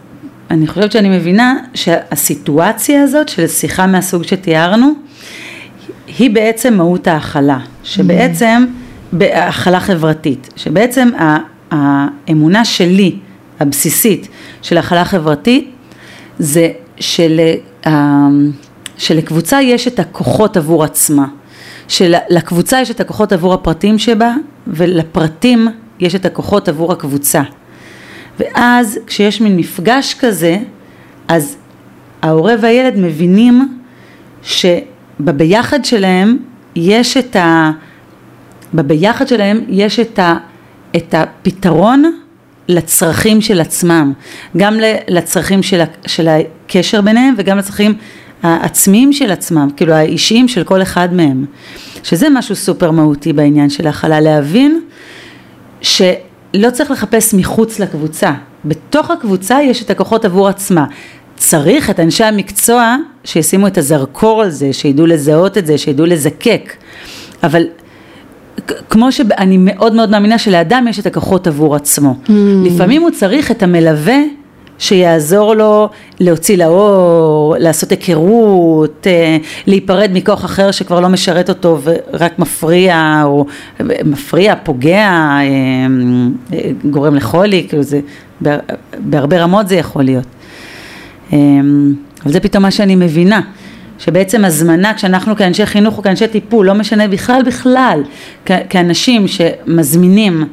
אני 0.50 0.66
חושבת 0.66 0.92
שאני 0.92 1.16
מבינה 1.16 1.56
שהסיטואציה 1.74 3.02
הזאת 3.02 3.28
של 3.28 3.46
שיחה 3.46 3.86
מהסוג 3.86 4.22
שתיארנו, 4.22 4.92
היא 6.18 6.30
בעצם 6.30 6.74
מהות 6.74 7.06
ההכלה, 7.06 7.58
שבעצם 7.84 8.64
mm. 8.66 9.16
בהכלה 9.16 9.80
חברתית, 9.80 10.50
שבעצם 10.56 11.08
האמונה 11.70 12.64
שלי, 12.64 13.16
הבסיסית, 13.60 14.28
של 14.62 14.78
הכלה 14.78 15.04
חברתית, 15.04 15.70
זה 16.38 16.70
של, 17.00 17.40
אה, 17.86 18.26
שלקבוצה 18.96 19.62
יש 19.62 19.88
את 19.88 19.98
הכוחות 19.98 20.56
עבור 20.56 20.84
עצמה, 20.84 21.26
שלקבוצה 21.88 22.80
יש 22.80 22.90
את 22.90 23.00
הכוחות 23.00 23.32
עבור 23.32 23.54
הפרטים 23.54 23.98
שבה, 23.98 24.34
ולפרטים 24.66 25.68
יש 26.00 26.14
את 26.14 26.26
הכוחות 26.26 26.68
עבור 26.68 26.92
הקבוצה. 26.92 27.42
ואז 28.40 28.98
כשיש 29.06 29.40
מין 29.40 29.56
מפגש 29.56 30.14
כזה, 30.14 30.58
אז 31.28 31.56
ההורה 32.22 32.54
והילד 32.60 32.94
מבינים 32.96 33.78
שבביחד 34.42 35.84
שלהם 35.84 36.38
יש 36.76 37.16
את 37.16 37.36
ה... 37.36 37.70
בביחד 38.74 39.28
שלהם 39.28 39.64
יש 39.68 40.00
את, 40.00 40.18
ה, 40.18 40.36
את 40.96 41.14
הפתרון 41.14 42.18
לצרכים 42.68 43.40
של 43.40 43.60
עצמם, 43.60 44.12
גם 44.56 44.74
לצרכים 45.08 45.62
של, 45.62 45.82
של 46.06 46.28
הקשר 46.66 47.00
ביניהם 47.00 47.34
וגם 47.38 47.58
לצרכים 47.58 47.94
העצמיים 48.42 49.12
של 49.12 49.30
עצמם, 49.30 49.68
כאילו 49.76 49.92
האישיים 49.92 50.48
של 50.48 50.64
כל 50.64 50.82
אחד 50.82 51.14
מהם, 51.14 51.44
שזה 52.02 52.28
משהו 52.30 52.56
סופר 52.56 52.90
מהותי 52.90 53.32
בעניין 53.32 53.70
של 53.70 53.86
ההכלה, 53.86 54.20
להבין 54.20 54.80
שלא 55.80 56.70
צריך 56.72 56.90
לחפש 56.90 57.34
מחוץ 57.34 57.78
לקבוצה, 57.78 58.32
בתוך 58.64 59.10
הקבוצה 59.10 59.62
יש 59.62 59.82
את 59.82 59.90
הכוחות 59.90 60.24
עבור 60.24 60.48
עצמה, 60.48 60.86
צריך 61.36 61.90
את 61.90 62.00
אנשי 62.00 62.24
המקצוע 62.24 62.96
שישימו 63.24 63.66
את 63.66 63.78
הזרקור 63.78 64.42
על 64.42 64.50
זה, 64.50 64.72
שידעו 64.72 65.06
לזהות 65.06 65.58
את 65.58 65.66
זה, 65.66 65.78
שידעו 65.78 66.06
לזקק, 66.06 66.72
אבל 67.42 67.62
כמו 68.90 69.12
שאני 69.12 69.56
מאוד 69.58 69.94
מאוד 69.94 70.10
מאמינה 70.10 70.38
שלאדם 70.38 70.86
יש 70.88 70.98
את 70.98 71.06
הכוחות 71.06 71.46
עבור 71.46 71.76
עצמו. 71.76 72.16
Mm. 72.26 72.30
לפעמים 72.64 73.02
הוא 73.02 73.10
צריך 73.10 73.50
את 73.50 73.62
המלווה 73.62 74.16
שיעזור 74.78 75.54
לו 75.54 75.88
להוציא 76.20 76.56
לאור, 76.56 77.56
לעשות 77.58 77.90
היכרות, 77.90 79.06
אה, 79.06 79.36
להיפרד 79.66 80.10
מכוח 80.12 80.44
אחר 80.44 80.70
שכבר 80.70 81.00
לא 81.00 81.08
משרת 81.08 81.48
אותו 81.48 81.78
ורק 81.82 82.38
מפריע, 82.38 83.22
או 83.24 83.46
מפריע, 84.04 84.54
פוגע, 84.62 85.08
אה, 85.08 85.46
אה, 86.52 86.70
גורם 86.90 87.14
לחולי, 87.14 87.66
כאילו 87.68 87.82
זה, 87.82 88.00
בהרבה 88.98 89.42
רמות 89.42 89.68
זה 89.68 89.74
יכול 89.74 90.02
להיות. 90.02 90.26
אבל 92.24 92.32
זה 92.32 92.40
פתאום 92.40 92.62
מה 92.62 92.70
שאני 92.70 92.96
מבינה. 92.96 93.40
שבעצם 93.98 94.44
הזמנה 94.44 94.94
כשאנחנו 94.94 95.36
כאנשי 95.36 95.66
חינוך 95.66 95.98
או 95.98 96.02
כאנשי 96.02 96.28
טיפול, 96.28 96.66
לא 96.66 96.74
משנה 96.74 97.08
בכלל 97.08 97.42
בכלל, 97.46 98.02
כאנשים 98.44 99.28
שמזמינים 99.28 100.44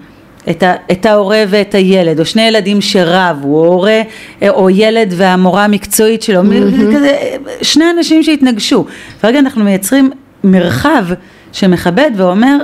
את, 0.49 0.63
ה, 0.63 0.73
את 0.91 1.05
ההורה 1.05 1.43
ואת 1.49 1.75
הילד, 1.75 2.19
או 2.19 2.25
שני 2.25 2.41
ילדים 2.41 2.81
שרבו, 2.81 3.47
או 3.47 3.65
הורה, 3.65 4.01
או 4.49 4.69
ילד 4.69 5.13
והמורה 5.17 5.65
המקצועית 5.65 6.21
שלו, 6.21 6.41
mm-hmm. 6.41 6.95
כזה, 6.95 7.17
שני 7.61 7.85
אנשים 7.97 8.23
שהתנגשו, 8.23 8.85
ורגע 9.23 9.39
אנחנו 9.39 9.63
מייצרים 9.63 10.11
מרחב 10.43 11.05
שמכבד 11.51 12.11
ואומר, 12.15 12.57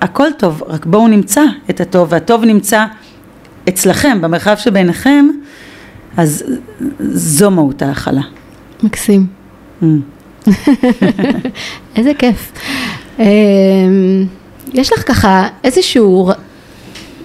הכל 0.00 0.28
טוב, 0.38 0.62
רק 0.66 0.86
בואו 0.86 1.08
נמצא 1.08 1.42
את 1.70 1.80
הטוב, 1.80 2.08
והטוב 2.10 2.44
נמצא 2.44 2.84
אצלכם, 3.68 4.20
במרחב 4.20 4.56
שביניכם, 4.56 5.26
אז 6.16 6.44
זו 7.00 7.50
מהות 7.50 7.82
ההכלה. 7.82 8.22
מקסים. 8.82 9.26
איזה 11.96 12.14
כיף. 12.18 12.52
אמ, 13.18 13.24
יש 14.72 14.92
לך 14.92 15.08
ככה 15.08 15.48
איזשהו 15.64 16.30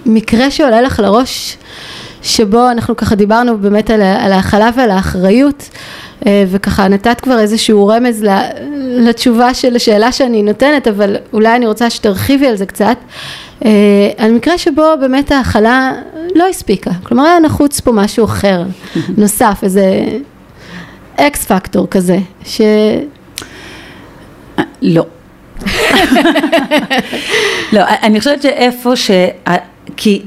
מקרה 0.06 0.50
שעולה 0.50 0.82
לך 0.82 0.98
לראש, 0.98 1.56
שבו 2.22 2.70
אנחנו 2.70 2.96
ככה 2.96 3.14
דיברנו 3.14 3.58
באמת 3.58 3.90
על, 3.90 4.02
על 4.02 4.32
ההכלה 4.32 4.70
ועל 4.76 4.90
האחריות, 4.90 5.68
אה, 6.26 6.44
וככה 6.50 6.88
נתת 6.88 7.20
כבר 7.20 7.38
איזשהו 7.38 7.86
רמז 7.86 8.26
לתשובה 8.78 9.54
של 9.54 9.76
השאלה 9.76 10.12
שאני 10.12 10.42
נותנת, 10.42 10.88
אבל 10.88 11.16
אולי 11.32 11.56
אני 11.56 11.66
רוצה 11.66 11.90
שתרחיבי 11.90 12.46
על 12.46 12.56
זה 12.56 12.66
קצת. 12.66 12.96
אה, 13.64 13.70
על 14.16 14.32
מקרה 14.32 14.58
שבו 14.58 14.82
באמת 15.00 15.32
ההכלה 15.32 15.92
לא 16.34 16.48
הספיקה, 16.48 16.90
כלומר 17.02 17.24
היה 17.24 17.38
נחוץ 17.40 17.80
פה 17.80 17.92
משהו 17.92 18.24
אחר, 18.24 18.62
נוסף, 19.18 19.60
איזה 19.62 20.04
אקס 21.16 21.44
פקטור 21.44 21.86
כזה, 21.90 22.18
ש... 22.44 22.60
לא. 24.82 25.06
לא, 27.72 27.82
אני 28.02 28.18
חושבת 28.18 28.42
שאיפה 28.42 28.96
ש... 28.96 29.10
כי, 29.96 30.22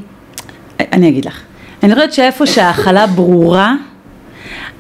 אני 0.80 1.10
אגיד 1.10 1.26
לך, 1.26 1.40
אני 1.84 1.96
חושבת 1.96 2.14
שאיפה 2.14 2.46
שההכלה 2.46 3.08
ברורה, 3.08 3.76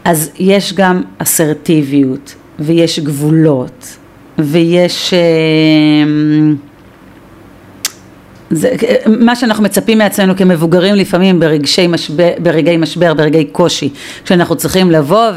אז 0.05 0.31
יש 0.39 0.73
גם 0.73 1.01
אסרטיביות, 1.17 2.35
ויש 2.59 2.99
גבולות, 2.99 3.97
ויש... 4.39 5.13
אה, 5.13 5.19
זה, 8.49 8.69
מה 9.19 9.35
שאנחנו 9.35 9.63
מצפים 9.63 9.97
מעצמנו 9.97 10.35
כמבוגרים 10.37 10.95
לפעמים 10.95 11.39
ברגשי 11.39 11.87
משבר, 11.87 12.29
ברגעי 12.39 12.77
משבר, 12.77 13.13
ברגעי 13.13 13.45
קושי, 13.45 13.89
כשאנחנו 14.25 14.55
צריכים 14.55 14.91
לבוא 14.91 15.29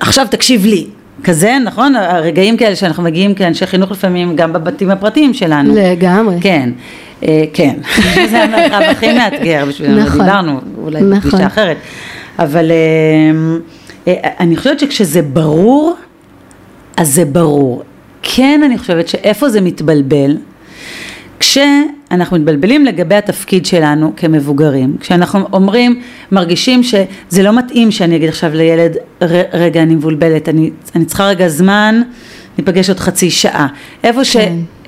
ועכשיו 0.00 0.26
תקשיב 0.30 0.66
לי, 0.66 0.86
כזה, 1.24 1.56
נכון? 1.64 1.94
הרגעים 1.96 2.56
כאלה 2.56 2.76
שאנחנו 2.76 3.02
מגיעים 3.02 3.34
כאנשי 3.34 3.66
חינוך 3.66 3.90
לפעמים 3.90 4.36
גם 4.36 4.52
בבתים 4.52 4.90
הפרטיים 4.90 5.34
שלנו. 5.34 5.74
לגמרי. 5.76 6.36
כן. 6.40 6.70
אה, 7.22 7.44
כן, 7.54 7.76
זה 8.30 8.42
המרחב 8.42 8.80
הכי 8.90 9.12
מאתגר 9.12 9.64
בשבילנו, 9.68 10.00
נכון. 10.00 10.20
דיברנו 10.20 10.60
אולי 10.82 11.00
נכון. 11.02 11.18
בפגישה 11.30 11.46
אחרת, 11.46 11.76
אבל 12.38 12.70
אה, 12.70 12.76
אה, 14.08 14.30
אני 14.40 14.56
חושבת 14.56 14.80
שכשזה 14.80 15.22
ברור, 15.22 15.96
אז 16.96 17.14
זה 17.14 17.24
ברור. 17.24 17.82
כן, 18.22 18.60
אני 18.64 18.78
חושבת 18.78 19.08
שאיפה 19.08 19.48
זה 19.48 19.60
מתבלבל, 19.60 20.36
כשאנחנו 21.40 22.36
מתבלבלים 22.38 22.84
לגבי 22.84 23.14
התפקיד 23.14 23.66
שלנו 23.66 24.12
כמבוגרים, 24.16 24.96
כשאנחנו 25.00 25.46
אומרים, 25.52 26.00
מרגישים 26.32 26.82
שזה 26.82 27.42
לא 27.42 27.52
מתאים 27.58 27.90
שאני 27.90 28.16
אגיד 28.16 28.28
עכשיו 28.28 28.50
לילד, 28.54 28.96
"ר- 29.22 29.26
רגע 29.52 29.82
אני 29.82 29.94
מבולבלת, 29.94 30.48
אני, 30.48 30.70
אני 30.94 31.04
צריכה 31.04 31.24
רגע 31.26 31.48
זמן, 31.48 32.02
ניפגש 32.58 32.88
עוד 32.88 33.00
חצי 33.00 33.30
שעה. 33.30 33.66
איפה 34.04 34.24
ש... 34.24 34.36
כן. 34.36 34.52
ו- 34.58 34.79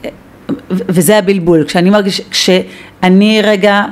וזה 0.70 1.18
הבלבול, 1.18 1.64
כשאני 1.64 1.90
מרגיש, 1.90 2.20
כשאני 2.30 3.40
רגע 3.42 3.84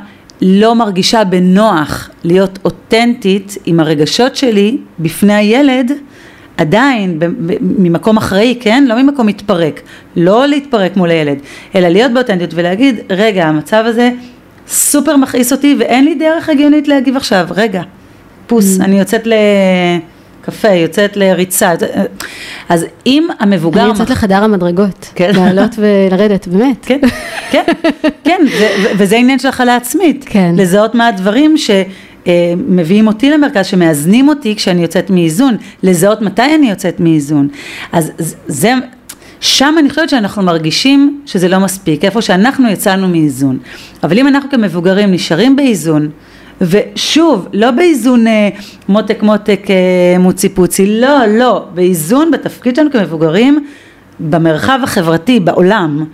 לא 0.42 0.74
מרגישה 0.74 1.24
בנוח 1.24 2.10
להיות 2.24 2.58
אותנטית 2.64 3.56
עם 3.66 3.80
הרגשות 3.80 4.36
שלי 4.36 4.76
בפני 4.98 5.34
הילד, 5.34 5.92
עדיין 6.56 7.18
ממקום 7.60 8.16
אחראי, 8.16 8.58
כן? 8.60 8.84
לא 8.88 9.02
ממקום 9.02 9.26
מתפרק, 9.26 9.80
לא 10.16 10.46
להתפרק 10.46 10.96
מול 10.96 11.10
הילד, 11.10 11.38
אלא 11.74 11.88
להיות 11.88 12.12
באותנטיות 12.12 12.50
ולהגיד, 12.54 12.96
רגע, 13.10 13.46
המצב 13.46 13.82
הזה 13.86 14.10
סופר 14.68 15.16
מכעיס 15.16 15.52
אותי 15.52 15.76
ואין 15.78 16.04
לי 16.04 16.14
דרך 16.14 16.48
הגיונית 16.48 16.88
להגיב 16.88 17.16
עכשיו, 17.16 17.46
רגע, 17.50 17.82
פוס, 18.46 18.80
אני 18.80 18.98
יוצאת 18.98 19.26
לקפה, 20.42 20.68
יוצאת 20.68 21.16
לריצה, 21.16 21.72
אז 22.68 22.86
אם 23.06 23.28
המבוגר... 23.40 23.80
אני 23.80 23.88
יוצאת 23.88 24.10
לחדר 24.10 24.44
המדרגות, 24.44 25.10
כן. 25.14 25.30
לעלות 25.34 25.74
ולרדת, 25.78 26.48
באמת. 26.48 26.84
כן, 26.86 27.00
כן, 27.50 27.64
כן, 28.24 28.40
ו- 28.46 28.82
ו- 28.82 28.98
וזה 28.98 29.16
עניין 29.16 29.38
של 29.38 29.48
הכלה 29.48 29.76
עצמית. 29.76 30.24
כן. 30.28 30.54
לזהות 30.56 30.94
מה 30.94 31.06
הדברים 31.06 31.54
שמביאים 31.56 33.06
אותי 33.06 33.30
למרכז, 33.30 33.66
שמאזנים 33.66 34.28
אותי 34.28 34.56
כשאני 34.56 34.82
יוצאת 34.82 35.10
מאיזון, 35.10 35.56
לזהות 35.82 36.22
מתי 36.22 36.54
אני 36.54 36.70
יוצאת 36.70 37.00
מאיזון. 37.00 37.48
אז 37.92 38.12
זה, 38.46 38.74
שם 39.40 39.74
אני 39.78 39.90
חושבת 39.90 40.08
שאנחנו 40.08 40.42
מרגישים 40.42 41.20
שזה 41.26 41.48
לא 41.48 41.58
מספיק, 41.58 42.04
איפה 42.04 42.22
שאנחנו 42.22 42.68
יצאנו 42.68 43.08
מאיזון. 43.08 43.58
אבל 44.02 44.18
אם 44.18 44.28
אנחנו 44.28 44.50
כמבוגרים 44.50 45.12
נשארים 45.12 45.56
באיזון, 45.56 46.10
ושוב, 46.60 47.48
לא 47.52 47.70
באיזון 47.70 48.26
אה, 48.26 48.48
מותק 48.88 49.22
מותק 49.22 49.66
אה, 49.70 50.18
מוצי 50.18 50.48
פוצי, 50.48 51.00
לא, 51.00 51.26
לא, 51.26 51.64
באיזון 51.74 52.30
בתפקיד 52.30 52.76
שלנו 52.76 52.90
כמבוגרים, 52.90 53.66
במרחב 54.20 54.80
החברתי, 54.82 55.40
בעולם. 55.40 56.04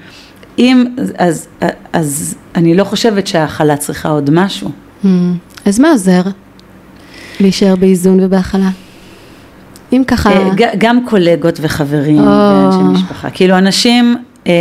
אם, 0.58 0.86
אז, 1.18 1.48
אז 1.92 2.34
אני 2.54 2.74
לא 2.74 2.84
חושבת 2.84 3.26
שההכלה 3.26 3.76
צריכה 3.76 4.08
עוד 4.08 4.30
משהו. 4.32 4.70
Mm. 5.04 5.06
אז 5.64 5.78
מה 5.78 5.90
עוזר 5.90 6.22
להישאר 7.40 7.76
באיזון 7.76 8.20
ובהכלה? 8.20 8.70
אם 9.92 10.02
ככה... 10.06 10.30
אה, 10.32 10.50
גם 10.78 11.06
קולגות 11.06 11.58
וחברים 11.62 12.18
או. 12.18 12.24
ואנשי 12.24 12.82
משפחה, 12.82 13.30
כאילו 13.30 13.58
אנשים, 13.58 14.16
אה, 14.46 14.52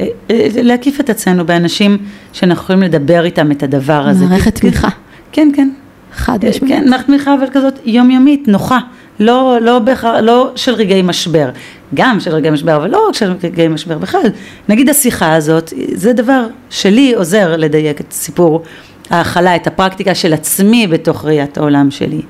אה, 0.00 0.06
אה, 0.30 0.62
להקיף 0.62 1.00
את 1.00 1.10
עצמנו 1.10 1.46
באנשים 1.46 1.98
שאנחנו 2.32 2.62
יכולים 2.62 2.82
לדבר 2.82 3.24
איתם 3.24 3.52
את 3.52 3.62
הדבר 3.62 4.08
הזה. 4.08 4.26
מערכת 4.26 4.54
תמיכה. 4.54 4.88
כן, 5.32 5.48
כן. 5.56 5.70
חד 6.12 6.44
אה, 6.44 6.50
משמעית. 6.50 6.74
כן, 6.74 6.88
מערכת 6.90 7.06
תמיכה 7.06 7.34
אבל 7.34 7.46
כזאת 7.52 7.78
יומיומית, 7.84 8.48
נוחה, 8.48 8.78
לא, 9.20 9.58
לא, 9.60 9.78
בהכרח, 9.78 10.14
לא 10.22 10.50
של 10.56 10.74
רגעי 10.74 11.02
משבר, 11.02 11.50
גם 11.94 12.20
של 12.20 12.30
רגעי 12.30 12.50
משבר, 12.50 12.76
אבל 12.76 12.90
לא 12.90 13.08
רק 13.08 13.14
של 13.14 13.32
רגעי 13.44 13.68
משבר 13.68 13.98
בכלל. 13.98 14.26
נגיד 14.68 14.88
השיחה 14.88 15.34
הזאת, 15.34 15.72
זה 15.92 16.12
דבר 16.12 16.46
שלי 16.70 17.14
עוזר 17.14 17.56
לדייק 17.56 18.00
את 18.00 18.12
סיפור 18.12 18.62
ההכלה, 19.10 19.56
את 19.56 19.66
הפרקטיקה 19.66 20.14
של 20.14 20.32
עצמי 20.32 20.86
בתוך 20.86 21.24
ראיית 21.24 21.58
העולם 21.58 21.90
שלי. 21.90 22.20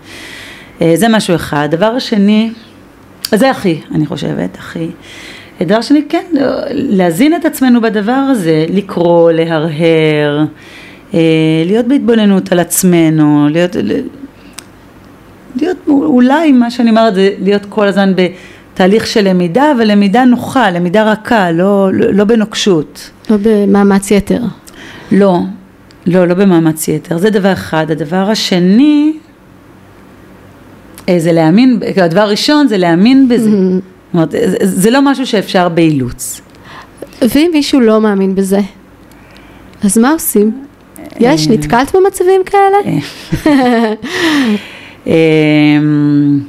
אה, 0.82 0.92
זה 0.94 1.09
משהו 1.09 1.34
אחד. 1.34 1.68
דבר 1.70 1.86
השני, 1.86 2.51
זה 3.34 3.51
הכי, 3.51 3.80
אני 3.94 4.07
חושבת, 4.07 4.57
הכי. 4.59 4.86
דבר 5.62 5.80
שני, 5.80 6.03
כן, 6.09 6.24
להזין 6.70 7.36
את 7.36 7.44
עצמנו 7.44 7.80
בדבר 7.80 8.12
הזה, 8.12 8.66
לקרוא, 8.68 9.32
להרהר, 9.32 10.44
להיות 11.66 11.86
בהתבוננות 11.86 12.52
על 12.52 12.58
עצמנו, 12.58 13.48
להיות, 13.50 13.76
להיות 15.56 15.76
אולי 15.88 16.52
מה 16.52 16.70
שאני 16.70 16.90
אומרת 16.90 17.14
זה 17.14 17.30
להיות 17.38 17.66
כל 17.68 17.86
הזמן 17.86 18.12
בתהליך 18.16 19.06
של 19.06 19.28
למידה, 19.28 19.72
אבל 19.76 19.90
למידה 19.90 20.24
נוחה, 20.24 20.70
למידה 20.70 21.12
רכה, 21.12 21.50
לא, 21.50 21.92
לא, 21.92 22.12
לא 22.12 22.24
בנוקשות. 22.24 23.11
לא 23.30 23.36
במאמץ 23.42 24.11
יתר. 24.11 24.42
לא, 25.12 25.38
לא, 26.06 26.28
לא 26.28 26.34
במאמץ 26.34 26.88
יתר, 26.88 27.18
זה 27.18 27.30
דבר 27.30 27.52
אחד. 27.52 27.90
הדבר 27.90 28.30
השני, 28.30 29.12
אה, 31.08 31.18
זה 31.18 31.32
להאמין, 31.32 31.80
הדבר 32.02 32.20
הראשון 32.20 32.68
זה 32.68 32.78
להאמין 32.78 33.28
בזה. 33.28 33.50
זאת 33.50 34.14
אומרת, 34.14 34.30
זה, 34.30 34.56
זה 34.61 34.90
לא 34.90 35.02
משהו 35.02 35.26
שאפשר 35.26 35.68
באילוץ. 35.68 36.40
ואם 37.34 37.50
מישהו 37.52 37.80
לא 37.80 38.00
מאמין 38.00 38.34
בזה, 38.34 38.61
אז 39.84 39.98
מה 39.98 40.11
עושים? 40.11 40.64
יש, 41.18 41.48
אה. 41.48 41.52
נתקלת 41.52 41.94
במצבים 41.96 42.40
כאלה? 42.46 42.76
אמ, 45.06 46.40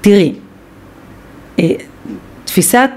תראי, 0.00 0.32
אה, 1.58 1.72
תפיסת, 2.44 2.90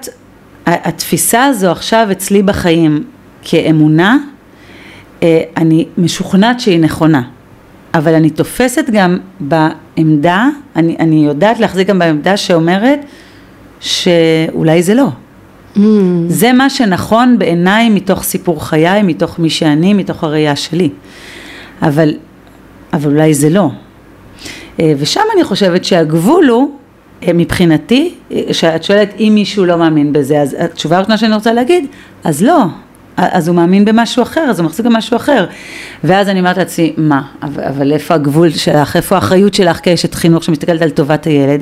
התפיסה 0.65 1.45
הזו 1.45 1.71
עכשיו 1.71 2.07
אצלי 2.11 2.43
בחיים 2.43 3.03
כאמונה, 3.43 4.17
אה, 5.23 5.41
אני 5.57 5.85
משוכנעת 5.97 6.59
שהיא 6.59 6.79
נכונה, 6.79 7.21
אבל 7.93 8.13
אני 8.13 8.29
תופסת 8.29 8.85
גם 8.91 9.17
בעמדה, 9.39 10.47
אני, 10.75 10.95
אני 10.99 11.25
יודעת 11.25 11.59
להחזיק 11.59 11.87
גם 11.87 11.99
בעמדה 11.99 12.37
שאומרת 12.37 12.99
שאולי 13.79 14.83
זה 14.83 14.93
לא. 14.93 15.07
Mm, 15.75 15.79
זה 16.27 16.53
מה 16.53 16.69
שנכון 16.69 17.39
בעיניי 17.39 17.89
מתוך 17.89 18.23
סיפור 18.23 18.65
חיי, 18.65 19.03
מתוך 19.03 19.39
מי 19.39 19.49
שאני, 19.49 19.93
מתוך 19.93 20.23
הראייה 20.23 20.55
שלי. 20.55 20.89
אבל, 21.81 22.13
אבל 22.93 23.11
אולי 23.11 23.33
זה 23.33 23.49
לא. 23.49 23.69
אה, 24.79 24.93
ושם 24.97 25.21
אני 25.35 25.43
חושבת 25.43 25.85
שהגבול 25.85 26.47
הוא, 26.47 26.77
אה, 27.27 27.33
מבחינתי, 27.33 28.13
אה, 28.31 28.41
שאת 28.51 28.83
שואלת 28.83 29.13
אם 29.19 29.31
מישהו 29.35 29.65
לא 29.65 29.77
מאמין 29.77 30.13
בזה, 30.13 30.41
אז 30.41 30.55
התשובה 30.59 30.97
הראשונה 30.97 31.17
שאני 31.17 31.35
רוצה 31.35 31.53
להגיד, 31.53 31.85
אז 32.23 32.43
לא. 32.43 32.63
אז 33.17 33.47
הוא 33.47 33.55
מאמין 33.55 33.85
במשהו 33.85 34.23
אחר, 34.23 34.41
אז 34.41 34.59
הוא 34.59 34.65
מחזיק 34.65 34.85
במשהו 34.85 35.17
אחר. 35.17 35.45
ואז 36.03 36.29
אני 36.29 36.39
אומרת 36.39 36.57
לעצמי, 36.57 36.93
מה, 36.97 37.21
אבל, 37.43 37.63
אבל 37.63 37.91
איפה 37.91 38.13
הגבול 38.13 38.49
שלך, 38.49 38.95
איפה 38.95 39.15
האחריות 39.15 39.53
שלך 39.53 39.79
כאשת 39.83 40.13
חינוך 40.13 40.43
שמסתכלת 40.43 40.81
על 40.81 40.89
טובת 40.89 41.25
הילד? 41.25 41.61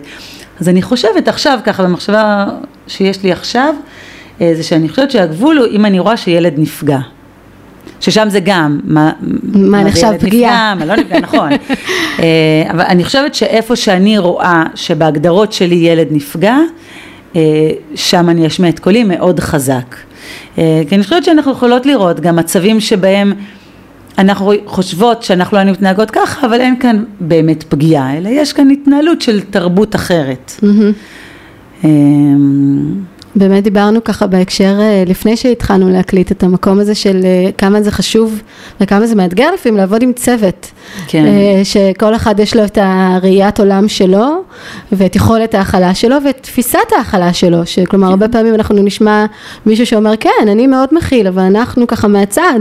אז 0.59 0.70
אני 0.70 0.82
חושבת 0.82 1.28
עכשיו, 1.28 1.59
ככה 1.64 1.84
במחשבה 1.84 2.47
שיש 2.91 3.23
לי 3.23 3.31
עכשיו, 3.31 3.75
אה, 4.41 4.51
זה 4.55 4.63
שאני 4.63 4.89
חושבת 4.89 5.11
שהגבול 5.11 5.57
הוא 5.57 5.67
אם 5.71 5.85
אני 5.85 5.99
רואה 5.99 6.17
שילד 6.17 6.53
נפגע. 6.57 6.99
ששם 7.99 8.29
זה 8.29 8.39
גם, 8.39 8.79
מה, 8.83 9.11
מה 9.53 9.83
נחשב 9.83 10.11
פגיעה. 10.19 10.75
מה 10.75 10.85
לא 10.85 10.95
נפגע, 10.95 11.19
נכון. 11.19 11.49
אה, 12.19 12.27
אבל 12.71 12.81
אני 12.81 13.03
חושבת 13.03 13.35
שאיפה 13.35 13.75
שאני 13.75 14.17
רואה 14.17 14.63
שבהגדרות 14.75 15.53
שלי 15.53 15.75
ילד 15.75 16.07
נפגע, 16.11 16.57
אה, 17.35 17.41
שם 17.95 18.29
אני 18.29 18.47
אשמיע 18.47 18.69
את 18.69 18.79
קולי 18.79 19.03
מאוד 19.03 19.39
חזק. 19.39 19.95
כי 20.55 20.95
אני 20.95 21.03
חושבת 21.03 21.23
שאנחנו 21.23 21.51
יכולות 21.51 21.85
לראות 21.85 22.19
גם 22.19 22.35
מצבים 22.35 22.79
שבהם 22.79 23.33
אנחנו 24.17 24.53
חושבות 24.65 25.23
שאנחנו 25.23 25.57
לא 25.57 25.63
מתנהגות 25.63 26.11
ככה, 26.11 26.47
אבל 26.47 26.61
אין 26.61 26.79
כאן 26.79 27.03
באמת 27.19 27.63
פגיעה, 27.63 28.17
אלא 28.17 28.29
יש 28.29 28.53
כאן 28.53 28.69
התנהלות 28.69 29.21
של 29.21 29.41
תרבות 29.41 29.95
אחרת. 29.95 30.51
מהמם. 30.61 30.91
אה, 31.84 32.36
באמת 33.36 33.63
דיברנו 33.63 34.03
ככה 34.03 34.27
בהקשר, 34.27 34.75
אה, 34.79 35.03
לפני 35.07 35.38
שהתחלנו 35.38 35.89
להקליט 35.89 36.32
את 36.32 36.43
המקום 36.43 36.79
הזה 36.79 36.95
של 36.95 37.21
אה, 37.23 37.51
כמה 37.57 37.82
זה 37.82 37.91
חשוב 37.91 38.41
וכמה 38.82 39.07
זה 39.07 39.15
מאתגר 39.15 39.51
לפעמים 39.53 39.77
לעבוד 39.77 40.03
עם 40.03 40.13
צוות. 40.13 40.71
כן. 41.07 41.25
אה, 41.25 41.61
שכל 41.63 42.15
אחד 42.15 42.39
יש 42.39 42.55
לו 42.55 42.65
את 42.65 42.77
הראיית 42.82 43.59
עולם 43.59 43.88
שלו 43.88 44.43
ואת 44.91 45.15
יכולת 45.15 45.55
ההכלה 45.55 45.95
שלו 45.95 46.15
ואת 46.25 46.38
תפיסת 46.41 46.79
ההכלה 46.97 47.34
שלו, 47.34 47.65
שכלומר 47.65 48.07
הרבה 48.07 48.27
פעמים 48.27 48.55
אנחנו 48.55 48.75
נשמע 48.75 49.25
מישהו 49.65 49.86
שאומר 49.86 50.13
כן, 50.19 50.47
אני 50.47 50.67
מאוד 50.67 50.89
מכיל, 50.91 51.27
אבל 51.27 51.41
אנחנו 51.41 51.88
ככה 51.88 52.07
מהצד 52.07 52.59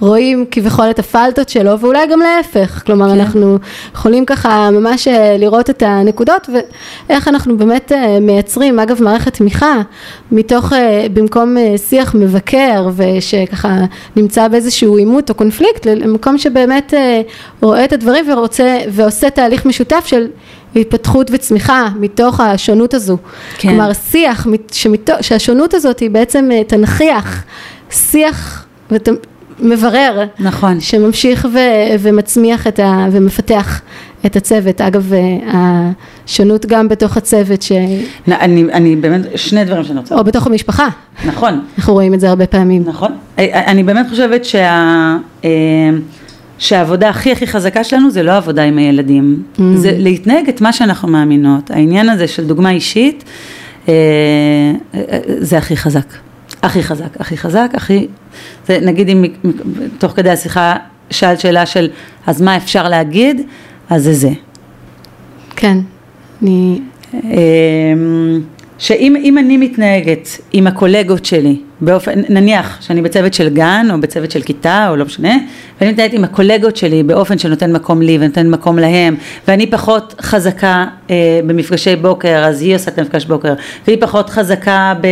רואים 0.00 0.44
כביכול 0.50 0.90
את 0.90 0.98
הפלטות 0.98 1.48
שלו 1.48 1.80
ואולי 1.80 2.06
גם 2.12 2.20
להפך, 2.20 2.82
כלומר 2.86 3.14
כן. 3.14 3.20
אנחנו 3.20 3.58
יכולים 3.94 4.24
ככה 4.24 4.70
ממש 4.70 5.08
לראות 5.38 5.70
את 5.70 5.82
הנקודות 5.86 6.50
ואיך 7.08 7.28
אנחנו 7.28 7.58
באמת 7.58 7.92
מייצרים, 8.20 8.78
אגב 8.78 9.02
מערכת 9.02 9.34
תמיכה, 9.34 9.82
מתוך, 10.32 10.72
אה, 10.72 11.06
במקום 11.12 11.56
אה, 11.56 11.74
שיח 11.78 12.14
מבקר 12.14 12.88
ושככה 12.96 13.76
נמצא 14.16 14.48
באיזשהו 14.48 14.96
עימות 14.96 15.30
או 15.30 15.34
קונפליקט, 15.34 15.86
למקום 15.86 16.38
שבאמת 16.38 16.94
אה, 16.94 17.20
רואה 17.62 17.84
את 17.84 17.92
הדברים 17.92 18.30
ורוצה 18.30 18.78
ועושה 18.90 19.30
תהליך 19.30 19.66
משותף 19.66 20.04
של 20.06 20.26
התפתחות 20.76 21.30
וצמיחה 21.32 21.88
מתוך 22.00 22.40
השונות 22.40 22.94
הזו. 22.94 23.16
כן. 23.58 23.68
כלומר 23.68 23.92
שיח 24.10 24.46
מת- 24.46 24.72
שמתו, 24.74 25.12
שהשונות 25.20 25.74
הזאת 25.74 25.98
היא 26.00 26.10
בעצם 26.10 26.48
אה, 26.52 26.64
תנכיח 26.64 27.44
שיח 27.90 28.66
ות, 28.90 29.08
מברר, 29.60 30.24
נכון. 30.38 30.80
שממשיך 30.80 31.48
ו, 31.52 31.58
ומצמיח 32.00 32.66
את 32.66 32.78
ה, 32.78 33.06
ומפתח 33.12 33.80
את 34.26 34.36
הצוות. 34.36 34.80
אגב, 34.80 35.12
אה, 35.12 35.90
השונות 36.28 36.66
גם 36.66 36.88
בתוך 36.88 37.16
הצוות, 37.16 37.62
ש... 37.62 37.72
נ- 38.28 38.32
אני, 38.32 38.64
אני 38.72 38.96
באמת, 38.96 39.20
שני 39.36 39.64
דברים 39.64 39.84
שאני 39.84 39.98
רוצה. 39.98 40.14
או 40.14 40.24
בתוך 40.24 40.46
המשפחה, 40.46 40.88
נכון, 41.26 41.60
אנחנו 41.78 41.92
רואים 41.92 42.14
את 42.14 42.20
זה 42.20 42.28
הרבה 42.28 42.46
פעמים. 42.46 42.82
נכון. 42.86 43.12
אה, 43.38 43.64
אני 43.66 43.82
באמת 43.82 44.06
חושבת 44.10 44.44
שה... 44.44 45.16
אה, 45.44 45.50
שהעבודה 46.58 47.08
הכי 47.08 47.32
הכי 47.32 47.46
חזקה 47.46 47.84
שלנו 47.84 48.10
זה 48.10 48.22
לא 48.22 48.36
עבודה 48.36 48.62
עם 48.62 48.78
הילדים, 48.78 49.42
Mm. 49.56 49.60
זה 49.74 49.92
להתנהג 49.98 50.48
את 50.48 50.60
מה 50.60 50.72
שאנחנו 50.72 51.08
מאמינות. 51.08 51.70
העניין 51.70 52.08
הזה 52.08 52.28
של 52.28 52.46
דוגמה 52.46 52.70
אישית, 52.70 53.24
אה, 53.88 53.92
אה, 54.94 55.00
זה 55.38 55.58
הכי 55.58 55.76
חזק. 55.76 56.06
הכי 56.62 56.82
חזק, 56.82 57.20
הכי 57.20 57.36
חזק, 57.36 57.70
הכי... 57.74 58.06
זה, 58.66 58.78
נגיד 58.82 59.08
אם 59.08 59.24
תוך 59.98 60.12
כדי 60.12 60.30
השיחה 60.30 60.76
שאלת 61.10 61.40
שאלה 61.40 61.66
של 61.66 61.88
אז 62.26 62.42
מה 62.42 62.56
אפשר 62.56 62.88
להגיד, 62.88 63.40
אז 63.90 64.02
זה 64.04 64.12
זה. 64.12 64.30
כן, 65.56 65.78
אני... 66.42 66.78
אמ, 67.14 68.40
שאם 68.78 69.16
אם 69.22 69.38
אני 69.38 69.56
מתנהגת 69.56 70.28
עם 70.52 70.66
הקולגות 70.66 71.24
שלי, 71.24 71.56
באופן, 71.80 72.20
נניח 72.28 72.78
שאני 72.80 73.02
בצוות 73.02 73.34
של 73.34 73.48
גן 73.48 73.86
או 73.90 74.00
בצוות 74.00 74.30
של 74.30 74.42
כיתה 74.42 74.86
או 74.90 74.96
לא 74.96 75.04
משנה, 75.04 75.36
ואני 75.80 75.92
מתנהגת 75.92 76.12
עם 76.12 76.24
הקולגות 76.24 76.76
שלי 76.76 77.02
באופן 77.02 77.38
שנותן 77.38 77.72
מקום 77.72 78.02
לי 78.02 78.18
ונותן 78.20 78.50
מקום 78.50 78.78
להם, 78.78 79.16
ואני 79.48 79.66
פחות 79.66 80.14
חזקה 80.20 80.86
אה, 81.10 81.40
במפגשי 81.46 81.96
בוקר, 81.96 82.44
אז 82.44 82.62
היא 82.62 82.74
עושה 82.74 82.90
את 82.90 82.98
המפגש 82.98 83.24
בוקר, 83.24 83.54
והיא 83.86 83.98
פחות 84.00 84.30
חזקה 84.30 84.94
ב, 85.00 85.06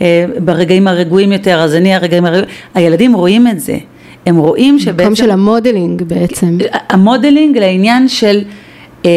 אה, 0.00 0.24
ברגעים 0.44 0.88
הרגועים 0.88 1.32
יותר, 1.32 1.60
אז 1.60 1.74
אני 1.74 1.94
הרגעים 1.94 2.24
הרגועים, 2.24 2.48
הילדים 2.74 3.14
רואים 3.14 3.46
את 3.48 3.60
זה, 3.60 3.76
הם 4.26 4.36
רואים 4.36 4.78
שבעצם... 4.78 5.02
מקום 5.02 5.14
של 5.14 5.30
ה 5.30 5.38
modeling 5.38 6.02
בעצם. 6.02 6.58
ה 6.88 6.96
modeling 6.96 7.58
לעניין 7.58 8.08
של 8.08 8.40
אה, 9.06 9.10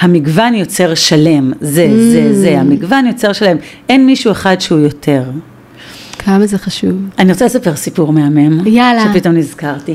המגוון 0.00 0.54
יוצר 0.54 0.94
שלם, 0.94 1.52
זה, 1.60 1.88
זה, 2.12 2.40
זה, 2.40 2.60
המגוון 2.60 3.06
יוצר 3.06 3.32
שלם, 3.32 3.56
אין 3.88 4.06
מישהו 4.06 4.32
אחד 4.32 4.60
שהוא 4.60 4.78
יותר. 4.78 5.22
כמה 6.18 6.46
זה 6.46 6.58
חשוב. 6.58 6.92
אני 7.18 7.32
רוצה 7.32 7.44
לספר 7.44 7.76
סיפור 7.76 8.12
מהמם, 8.12 8.66
יאללה. 8.66 9.04
שפתאום 9.14 9.34
נזכרתי. 9.34 9.94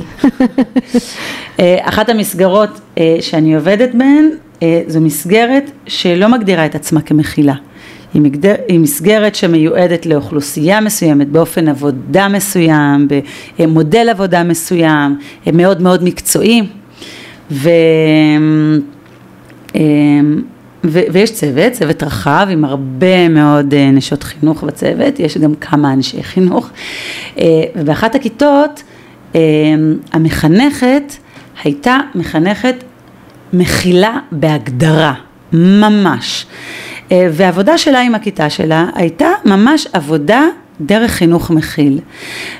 אה, 1.60 1.78
אחת 1.82 2.10
המסגרות 2.10 2.82
אה, 2.98 3.18
שאני 3.22 3.56
עובדת 3.56 3.90
בהן, 3.94 4.30
אה, 4.64 4.82
זו 4.88 5.02
מסגרת 5.02 5.72
שלא 5.88 6.28
מגדירה 6.28 6.66
את 6.66 6.76
עצמה 6.76 7.02
כמכילה. 7.02 7.56
היא, 8.14 8.22
מגדר, 8.22 8.54
היא 8.68 8.80
מסגרת 8.80 9.36
שמיועדת 9.36 10.06
לאוכלוסייה 10.06 10.82
מסוימת, 10.82 11.30
באופן 11.30 11.68
עבודה 11.68 12.28
מסוים, 12.28 13.08
במודל 13.60 14.10
עבודה 14.10 14.44
מסוים, 14.44 15.18
מאוד 15.54 15.82
מאוד 15.82 16.04
מקצועי. 16.04 16.62
ו... 17.52 17.70
אמ, 19.76 20.42
ו- 20.84 21.02
ויש 21.12 21.34
צוות, 21.34 21.72
צוות 21.74 22.04
רחב 22.04 22.48
עם 22.52 22.66
הרבה 22.66 23.30
מאוד 23.30 23.74
אה, 23.74 23.92
נשות 23.92 24.24
חינוך 24.24 24.64
בצוות, 24.64 25.20
יש 25.20 25.38
גם 25.38 25.56
כמה 25.56 25.94
אנשי 25.94 26.24
חינוך, 26.24 26.70
אה, 27.38 27.44
ובאחת 27.76 28.16
הכיתות 28.16 28.84
אה, 29.36 29.42
המחנכת 30.12 31.14
הייתה 31.64 31.98
מחנכת 32.16 32.76
מכילה 33.54 34.18
בהגדרה, 34.32 35.14
ממש. 35.54 36.46
אה, 37.12 37.28
והעבודה 37.32 37.78
שלה 37.78 38.02
עם 38.02 38.16
הכיתה 38.16 38.50
שלה 38.50 38.86
הייתה 38.96 39.28
ממש 39.46 39.88
עבודה 39.94 40.46
דרך 40.86 41.12
חינוך 41.12 41.52
מכיל. 41.52 42.00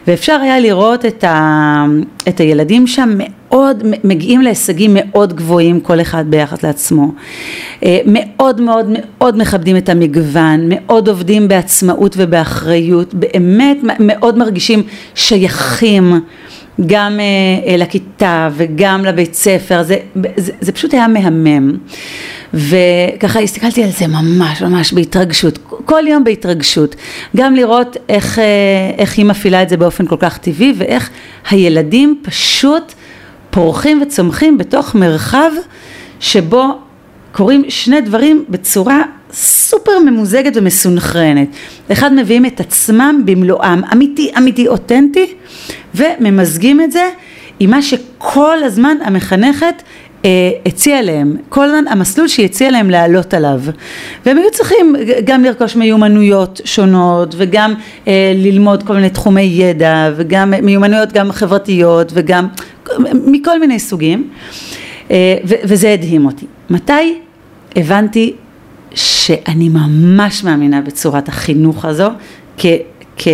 ואפשר 0.08 0.40
היה 0.42 0.60
לראות 0.60 1.06
את, 1.06 1.24
ה, 1.24 1.86
את 2.28 2.40
הילדים 2.40 2.88
שם 2.88 3.10
מאוד, 3.18 3.84
מגיעים 4.04 4.42
להישגים 4.42 4.92
מאוד 4.94 5.34
גבוהים 5.34 5.80
כל 5.80 6.02
אחד 6.02 6.26
ביחס 6.28 6.64
לעצמו. 6.64 7.12
אה, 7.84 8.00
מאוד 8.06 8.62
מאוד 8.62 8.86
מאוד 8.90 9.38
מכבדים 9.38 9.78
את 9.78 9.90
המגוון, 9.90 10.60
מאוד 10.70 11.08
עובדים 11.08 11.48
בעצמאות 11.48 12.16
ובאחריות, 12.18 13.14
באמת 13.14 13.78
מאוד 14.00 14.38
מרגישים 14.38 14.84
שייכים. 15.16 16.14
גם 16.86 17.20
אה, 17.20 17.78
לכיתה 17.78 18.50
וגם 18.54 19.06
לבית 19.06 19.34
ספר, 19.34 19.84
זה, 19.84 19.98
זה, 20.38 20.52
זה 20.62 20.72
פשוט 20.72 20.94
היה 20.94 21.08
מהמם. 21.08 21.78
וככה 22.54 23.40
הסתכלתי 23.40 23.84
על 23.84 23.90
זה 23.90 24.08
ממש 24.08 24.62
ממש 24.62 24.94
בהתרגשות, 24.94 25.60
כל 25.86 26.04
יום 26.08 26.24
בהתרגשות, 26.24 26.96
גם 27.36 27.56
לראות 27.56 27.98
איך, 28.10 28.40
אה, 28.40 28.44
איך 28.98 29.18
היא 29.18 29.26
מפעילה 29.26 29.64
את 29.64 29.70
זה 29.70 29.78
באופן 29.78 30.08
כל 30.08 30.18
כך 30.20 30.38
טבעי 30.38 30.74
ואיך 30.78 31.10
הילדים 31.50 32.22
פשוט 32.22 32.94
פורחים 33.50 34.02
וצומחים 34.02 34.58
בתוך 34.58 34.96
מרחב 34.96 35.52
שבו 36.20 36.64
קורים 37.32 37.64
שני 37.70 38.02
דברים 38.02 38.46
בצורה 38.50 39.02
סופר 39.34 40.00
ממוזגת 40.06 40.58
ומסונכרנת. 40.58 41.48
אחד 41.92 42.14
מביאים 42.14 42.46
את 42.46 42.60
עצמם 42.60 43.22
במלואם, 43.26 43.82
אמיתי, 43.94 44.32
אמיתי, 44.38 44.68
אותנטי, 44.68 45.34
וממזגים 45.96 46.82
את 46.82 46.92
זה 46.92 47.10
עם 47.60 47.70
מה 47.70 47.82
שכל 47.82 48.64
הזמן 48.64 48.98
המחנכת 49.04 49.84
אה, 50.26 50.30
הציע 50.66 51.02
להם, 51.02 51.36
כל 51.50 51.66
הזמן 51.66 51.88
המסלול 51.88 52.28
שהיא 52.28 52.46
הציעה 52.46 52.72
להם 52.72 52.90
לעלות 52.90 53.34
עליו. 53.34 53.62
והם 54.26 54.38
היו 54.38 54.52
צריכים 54.52 54.96
גם 55.26 55.44
לרכוש 55.44 55.76
מיומנויות 55.76 56.62
שונות 56.66 57.36
וגם 57.38 57.74
אה, 58.08 58.34
ללמוד 58.36 58.84
כל 58.84 58.96
מיני 58.96 59.10
תחומי 59.10 59.42
ידע 59.42 60.12
וגם 60.16 60.54
מיומנויות 60.62 61.14
גם 61.14 61.32
חברתיות 61.32 62.12
וגם 62.16 62.48
מכל 63.14 63.60
מיני 63.60 63.80
סוגים. 63.80 64.30
אה, 65.12 65.38
ו- 65.48 65.56
וזה 65.64 65.94
הדהים 65.94 66.26
אותי. 66.26 66.46
מתי 66.70 67.20
הבנתי 67.76 68.34
שאני 69.26 69.70
ממש 69.70 70.44
מאמינה 70.44 70.82
בצורת 70.82 71.30
החינוך 71.30 71.86
הזו 71.86 72.10
כ- 72.58 72.66
כ- 73.18 73.28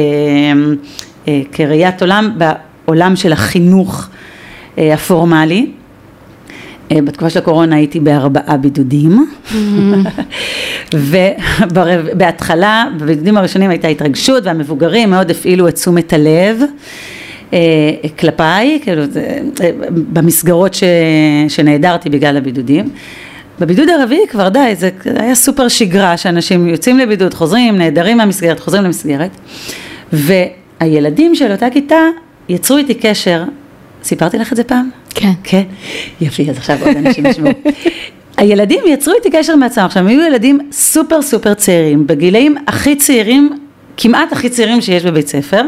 אה, 1.28 1.42
כראיית 1.52 2.02
עולם 2.02 2.38
בעולם 2.38 3.16
של 3.16 3.34
החינוך 3.34 4.08
אה, 4.78 4.94
הפורמלי. 4.94 5.72
אה, 6.92 7.02
בתקופה 7.02 7.30
של 7.30 7.40
הקורונה 7.40 7.76
הייתי 7.76 8.00
בארבעה 8.00 8.58
בידודים 8.58 9.26
ובהתחלה 12.14 12.86
בבידודים 13.00 13.38
הראשונים 13.38 13.70
הייתה 13.70 13.88
התרגשות 13.88 14.46
והמבוגרים 14.46 15.10
מאוד 15.10 15.32
הפעילו 15.32 15.68
את 15.68 15.76
תשומת 15.76 16.14
הלב 16.14 16.62
כלפיי, 18.20 18.80
כאילו, 18.84 19.04
במסגרות 19.90 20.74
ש, 20.74 20.84
שנעדרתי 21.50 22.10
בגלל 22.10 22.38
הבידודים. 22.38 22.90
בבידוד 23.60 23.90
הרביעי 23.90 24.28
כבר 24.28 24.50
די, 24.50 24.76
זה 24.78 24.90
היה 25.16 25.36
סופר 25.36 25.68
שגרה 25.68 26.18
שאנשים 26.18 26.68
יוצאים 26.68 26.98
לבידוד, 26.98 27.34
חוזרים, 27.34 27.78
נעדרים 27.78 28.18
מהמסגרת, 28.18 28.60
חוזרים 28.60 28.84
למסגרת 28.84 29.30
והילדים 30.14 31.36
של 31.36 31.52
אותה 31.52 31.70
כיתה 31.70 32.02
יצרו 32.50 32.78
איתי 32.78 32.94
קשר, 32.94 33.44
סיפרתי 34.04 34.38
לך 34.38 34.52
את 34.52 34.58
זה 34.58 34.64
פעם? 34.64 34.90
כן. 35.16 35.32
כן? 35.44 35.64
יופי, 36.22 36.50
אז 36.50 36.58
עכשיו 36.58 36.78
עוד 36.86 36.98
אנשים 36.98 37.26
ישמעו. 37.26 37.52
הילדים 38.38 38.84
יצרו 38.88 39.14
איתי 39.14 39.30
קשר 39.32 39.56
מעצמם, 39.56 39.86
עכשיו 39.86 40.04
הם 40.04 40.08
היו 40.08 40.22
ילדים 40.22 40.60
סופר 40.72 41.22
סופר 41.22 41.54
צעירים, 41.54 42.08
בגילאים 42.08 42.56
הכי 42.68 42.96
צעירים, 42.96 43.50
כמעט 43.98 44.32
הכי 44.32 44.50
צעירים 44.50 44.82
שיש 44.82 45.06
בבית 45.06 45.28
ספר, 45.28 45.62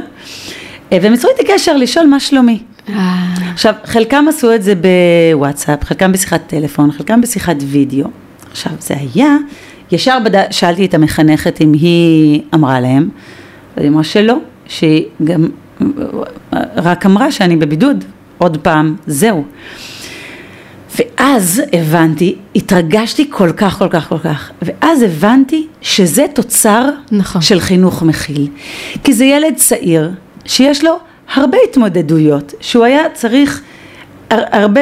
אה, 0.92 0.98
והם 1.02 1.14
יצרו 1.14 1.30
איתי 1.30 1.54
קשר 1.54 1.78
לשאול 1.78 2.06
מה 2.06 2.20
שלומי. 2.20 2.60
אה, 2.89 3.34
עכשיו, 3.53 3.73
חלקם 3.86 4.25
עשו 4.29 4.55
את 4.55 4.63
זה 4.63 4.73
בוואטסאפ, 4.75 5.84
חלקם 5.84 6.11
בשיחת 6.11 6.41
טלפון, 6.47 6.91
חלקם 6.91 7.21
בשיחת 7.21 7.55
וידאו. 7.67 8.07
עכשיו, 8.51 8.71
זה 8.79 8.93
היה, 8.97 9.38
ישר 9.91 10.17
בד... 10.25 10.51
שאלתי 10.51 10.86
את 10.86 10.93
המחנכת 10.93 11.61
אם 11.61 11.73
היא 11.73 12.41
אמרה 12.53 12.79
להם, 12.79 13.09
והיא 13.77 13.89
אמרה 13.89 14.03
שלא, 14.03 14.38
שהיא 14.67 15.05
גם 15.23 15.49
רק 16.75 17.05
אמרה 17.05 17.32
שאני 17.32 17.55
בבידוד, 17.55 18.03
עוד 18.38 18.57
פעם, 18.57 18.95
זהו. 19.07 19.43
ואז 20.99 21.61
הבנתי, 21.73 22.36
התרגשתי 22.55 23.27
כל 23.29 23.51
כך, 23.57 23.77
כל 23.77 23.88
כך, 23.89 24.09
כל 24.09 24.19
כך, 24.19 24.51
ואז 24.61 25.01
הבנתי 25.01 25.67
שזה 25.82 26.25
תוצר 26.34 26.89
נכון. 27.11 27.41
של 27.41 27.59
חינוך 27.59 28.03
מכיל. 28.03 28.47
כי 29.03 29.13
זה 29.13 29.25
ילד 29.25 29.55
צעיר 29.55 30.11
שיש 30.45 30.84
לו 30.84 30.99
הרבה 31.34 31.57
התמודדויות, 31.69 32.53
שהוא 32.59 32.86
היה 32.86 33.03
צריך 33.13 33.61
הר, 34.29 34.43
הרבה, 34.51 34.82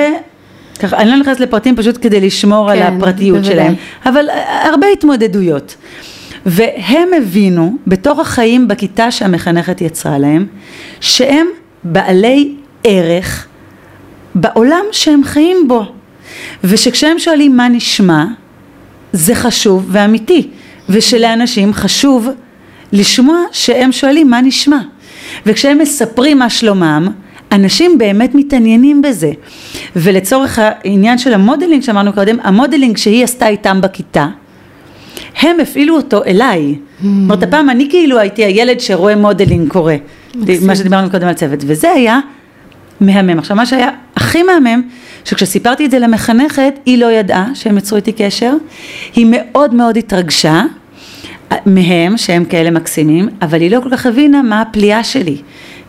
ככה, 0.79 0.97
אני 0.97 1.09
לא 1.09 1.17
נכנסת 1.17 1.39
לפרטים 1.39 1.75
פשוט 1.75 1.97
כדי 2.01 2.19
לשמור 2.21 2.73
כן, 2.73 2.81
על 2.81 2.93
הפרטיות 2.93 3.37
בוודאי. 3.37 3.53
שלהם, 3.53 3.73
אבל 4.05 4.25
הרבה 4.63 4.87
התמודדויות. 4.87 5.75
והם 6.45 7.09
הבינו 7.17 7.77
בתוך 7.87 8.19
החיים 8.19 8.67
בכיתה 8.67 9.11
שהמחנכת 9.11 9.81
יצרה 9.81 10.17
להם, 10.17 10.45
שהם 10.99 11.47
בעלי 11.83 12.55
ערך 12.83 13.47
בעולם 14.35 14.83
שהם 14.91 15.23
חיים 15.23 15.67
בו. 15.67 15.85
ושכשהם 16.63 17.19
שואלים 17.19 17.57
מה 17.57 17.67
נשמע, 17.67 18.25
זה 19.13 19.35
חשוב 19.35 19.87
ואמיתי, 19.91 20.49
ושלאנשים 20.89 21.73
חשוב 21.73 22.27
לשמוע 22.91 23.37
שהם 23.51 23.91
שואלים 23.91 24.29
מה 24.29 24.41
נשמע. 24.41 24.79
וכשהם 25.45 25.77
מספרים 25.77 26.39
מה 26.39 26.49
שלומם, 26.49 27.07
אנשים 27.51 27.97
באמת 27.97 28.35
מתעניינים 28.35 29.01
בזה. 29.01 29.31
ולצורך 29.95 30.59
העניין 30.61 31.17
של 31.17 31.33
ה 31.33 31.39
modeling 31.39 31.83
שאמרנו 31.83 32.13
קודם, 32.13 32.37
ה 32.43 32.49
modeling 32.49 32.97
שהיא 32.97 33.23
עשתה 33.23 33.47
איתם 33.47 33.81
בכיתה, 33.81 34.27
הם 35.41 35.59
הפעילו 35.59 35.95
אותו 35.95 36.23
אליי. 36.23 36.75
זאת 36.99 37.03
אומרת, 37.03 37.43
הפעם 37.43 37.69
אני 37.69 37.87
כאילו 37.89 38.19
הייתי 38.19 38.45
הילד 38.45 38.79
שרואה 38.79 39.15
modeling 39.15 39.71
קורה. 39.71 39.95
מה 40.61 40.75
שדיברנו 40.75 41.09
קודם 41.09 41.27
על 41.27 41.33
צוות, 41.33 41.59
וזה 41.67 41.91
היה 41.91 42.19
מהמם. 43.01 43.39
עכשיו, 43.39 43.57
מה 43.57 43.65
שהיה 43.65 43.89
הכי 44.15 44.43
מהמם, 44.43 44.81
שכשסיפרתי 45.25 45.85
את 45.85 45.91
זה 45.91 45.99
למחנכת, 45.99 46.73
היא 46.85 46.97
לא 46.97 47.11
ידעה 47.11 47.47
שהם 47.53 47.77
יצרו 47.77 47.95
איתי 47.95 48.11
קשר, 48.11 48.53
היא 49.15 49.27
מאוד 49.29 49.75
מאוד 49.75 49.97
התרגשה 49.97 50.63
מהם, 51.65 52.17
שהם 52.17 52.45
כאלה 52.45 52.71
מקסימים, 52.71 53.29
אבל 53.41 53.61
היא 53.61 53.71
לא 53.71 53.79
כל 53.83 53.89
כך 53.91 54.05
הבינה 54.05 54.41
מה 54.41 54.61
הפליאה 54.61 55.03
שלי, 55.03 55.37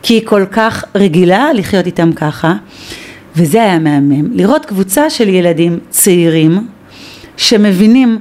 כי 0.03 0.15
היא 0.15 0.23
כל 0.25 0.45
כך 0.51 0.85
רגילה 0.95 1.53
לחיות 1.53 1.87
איתם 1.87 2.13
ככה, 2.13 2.55
וזה 3.37 3.63
היה 3.63 3.79
מהמם, 3.79 4.29
לראות 4.33 4.67
קבוצה 4.67 5.11
של 5.11 5.29
ילדים 5.29 5.79
צעירים, 5.91 6.67
שמבינים 7.37 8.19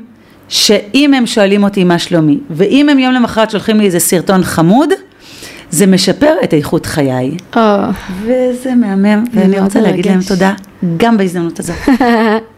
שאם 0.49 1.13
הם 1.13 1.25
שואלים 1.25 1.63
אותי 1.63 1.83
מה 1.83 1.99
שלומי, 1.99 2.39
ואם 2.49 2.89
הם 2.89 2.99
יום 2.99 3.13
למחרת 3.13 3.51
שולחים 3.51 3.79
לי 3.79 3.85
איזה 3.85 3.99
סרטון 3.99 4.43
חמוד, 4.43 4.89
זה 5.71 5.87
משפר 5.87 6.33
את 6.43 6.53
איכות 6.53 6.85
חיי. 6.85 7.37
או, 7.55 7.61
וזה 8.23 8.75
מהמם, 8.75 9.23
ואני 9.33 9.59
רוצה 9.59 9.81
להגיד 9.81 10.05
להם. 10.05 10.19
תודה, 10.27 10.53
גם 10.97 11.17
בהזדמנות 11.17 11.59
הזאת. 11.59 11.77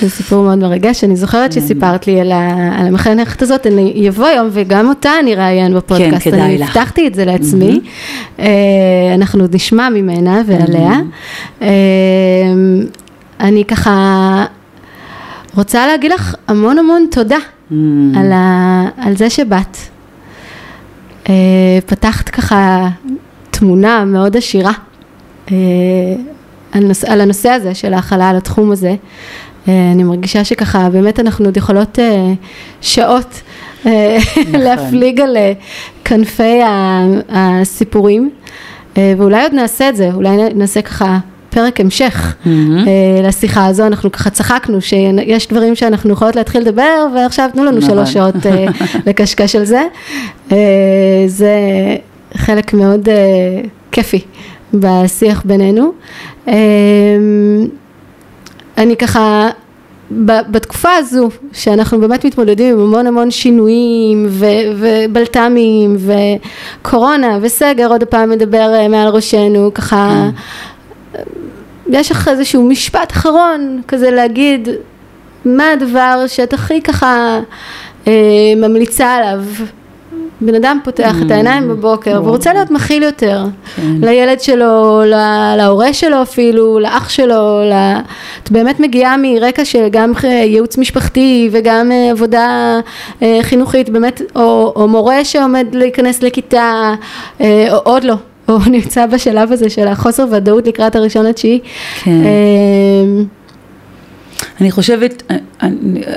זה 0.00 0.10
סיפור 0.10 0.42
מאוד 0.44 0.58
מרגש, 0.58 1.04
אני 1.04 1.16
זוכרת 1.16 1.52
שסיפרת 1.52 2.06
לי 2.06 2.20
על, 2.20 2.32
ה, 2.32 2.70
על 2.80 2.86
המחנכת 2.86 3.42
הזאת, 3.42 3.66
אני 3.66 3.92
יבוא 3.94 4.28
יום 4.28 4.48
וגם 4.52 4.88
אותה 4.88 5.10
אני 5.20 5.34
ראיין 5.34 5.74
בפודקאסט, 5.74 6.24
כן, 6.24 6.30
כדאי 6.30 6.42
אני 6.42 6.58
לך. 6.58 6.76
הבטחתי 6.76 7.06
את 7.06 7.14
זה 7.14 7.24
לעצמי, 7.24 7.80
אה, 8.38 8.46
אנחנו 9.14 9.40
עוד 9.40 9.54
נשמע 9.54 9.88
ממנה 9.88 10.42
ועליה, 10.46 10.92
אה, 11.62 11.68
אני 13.40 13.64
ככה 13.64 14.44
רוצה 15.56 15.86
להגיד 15.86 16.12
לך 16.12 16.34
המון 16.48 16.78
המון 16.78 17.06
תודה 17.10 17.38
על, 18.16 18.32
ה, 18.32 18.84
על 18.96 19.16
זה 19.16 19.30
שבאת, 19.30 19.76
אה, 21.28 21.34
פתחת 21.86 22.28
ככה 22.28 22.88
תמונה 23.50 24.04
מאוד 24.04 24.36
עשירה. 24.36 24.72
על, 26.72 26.84
נוס, 26.84 27.04
על 27.04 27.20
הנושא 27.20 27.48
הזה 27.48 27.74
של 27.74 27.94
ההכלה, 27.94 28.30
על 28.30 28.36
התחום 28.36 28.70
הזה. 28.70 28.94
אה, 29.68 29.92
אני 29.92 30.02
מרגישה 30.04 30.44
שככה 30.44 30.88
באמת 30.90 31.20
אנחנו 31.20 31.44
עוד 31.44 31.56
יכולות 31.56 31.98
אה, 31.98 32.32
שעות 32.80 33.40
אה, 33.86 34.18
להפליג 34.52 35.20
על 35.20 35.36
כנפי 36.04 36.60
הסיפורים, 37.28 38.30
ואולי 38.96 39.42
עוד 39.42 39.52
נעשה 39.54 39.88
את 39.88 39.96
זה, 39.96 40.10
אולי 40.14 40.36
נעשה 40.54 40.82
ככה 40.82 41.18
פרק 41.50 41.80
המשך 41.80 42.34
אה, 42.46 42.52
לשיחה 43.28 43.66
הזו, 43.66 43.86
אנחנו 43.86 44.12
ככה 44.12 44.30
צחקנו 44.30 44.80
שיש 44.80 45.48
דברים 45.48 45.74
שאנחנו 45.74 46.12
יכולות 46.12 46.36
להתחיל 46.36 46.62
לדבר 46.62 47.06
ועכשיו 47.14 47.50
תנו 47.52 47.64
לנו 47.64 47.78
נכון. 47.78 47.90
שלוש 47.90 48.12
שעות 48.12 48.46
אה, 48.46 48.66
לקשקש 49.06 49.56
על 49.56 49.64
זה. 49.64 49.82
זה 51.26 51.56
חלק 52.34 52.72
מאוד 52.74 53.08
כיפי 53.92 54.20
בשיח 54.74 55.42
בינינו. 55.44 55.92
אני 58.80 58.96
ככה, 58.96 59.50
בתקופה 60.50 60.88
הזו, 60.96 61.28
שאנחנו 61.52 62.00
באמת 62.00 62.24
מתמודדים 62.24 62.74
עם 62.74 62.80
המון 62.80 63.06
המון 63.06 63.30
שינויים 63.30 64.26
ו- 64.28 64.46
ובלת"מים 64.76 65.96
וקורונה 66.82 67.38
וסגר 67.42 67.88
עוד 67.88 68.04
פעם 68.04 68.30
מדבר 68.30 68.74
אה, 68.74 68.88
מעל 68.88 69.08
ראשנו, 69.08 69.74
ככה, 69.74 70.28
יש 71.90 72.10
לך 72.10 72.28
איזשהו 72.28 72.62
משפט 72.62 73.12
אחרון 73.12 73.82
כזה 73.88 74.10
להגיד 74.10 74.68
מה 75.44 75.70
הדבר 75.70 76.24
שאת 76.26 76.52
הכי 76.52 76.82
ככה 76.82 77.40
אה, 78.06 78.12
ממליצה 78.56 79.14
עליו. 79.14 79.44
בן 80.40 80.54
אדם 80.54 80.78
פותח 80.84 81.14
את 81.26 81.30
העיניים 81.30 81.68
בבוקר 81.68 82.20
ורוצה 82.24 82.52
להיות 82.52 82.70
מכיל 82.70 83.02
יותר 83.02 83.44
לילד 84.02 84.40
שלו, 84.40 85.00
לה- 85.06 85.54
להורה 85.56 85.92
שלו 85.92 86.22
אפילו, 86.22 86.78
לאח 86.80 87.08
שלו, 87.08 87.60
ל- 87.64 87.98
את 88.42 88.50
באמת 88.50 88.80
מגיעה 88.80 89.16
מרקע 89.16 89.64
של 89.64 89.88
גם 89.90 90.14
ח- 90.14 90.24
ייעוץ 90.24 90.78
משפחתי 90.78 91.48
וגם 91.52 91.92
אה, 91.92 92.10
עבודה 92.10 92.78
אה, 93.22 93.38
חינוכית, 93.42 93.88
באמת, 93.90 94.22
או, 94.36 94.72
או 94.76 94.88
מורה 94.88 95.24
שעומד 95.24 95.66
להיכנס 95.72 96.22
לכיתה, 96.22 96.94
אה, 97.40 97.66
או 97.72 97.76
עוד 97.76 98.04
לא. 98.04 98.14
או 98.48 98.58
נמצא 98.70 99.06
בשלב 99.06 99.52
הזה 99.52 99.70
של 99.70 99.88
החוסר 99.88 100.24
ודאות 100.32 100.66
לקראת 100.66 100.96
הראשון 100.96 101.26
לתשיעי. 101.26 101.60
כן. 102.02 102.10
אה, 102.10 103.22
אני 104.60 104.70
חושבת, 104.70 105.22
אני, 105.62 105.70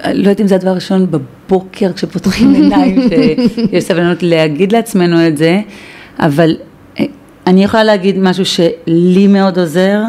אני 0.03 0.13
לא 0.17 0.23
יודעת 0.23 0.41
אם 0.41 0.47
זה 0.47 0.55
הדבר 0.55 0.69
הראשון 0.69 1.07
בבוקר 1.53 1.93
כשפותחים 1.93 2.53
עיניים, 2.53 2.95
שיש 3.09 3.83
סבלנות 3.83 4.23
להגיד 4.23 4.71
לעצמנו 4.71 5.27
את 5.27 5.37
זה, 5.37 5.61
אבל 6.19 6.55
אה, 6.99 7.05
אני 7.47 7.63
יכולה 7.63 7.83
להגיד 7.83 8.19
משהו 8.19 8.45
שלי 8.45 9.27
מאוד 9.27 9.59
עוזר, 9.59 10.01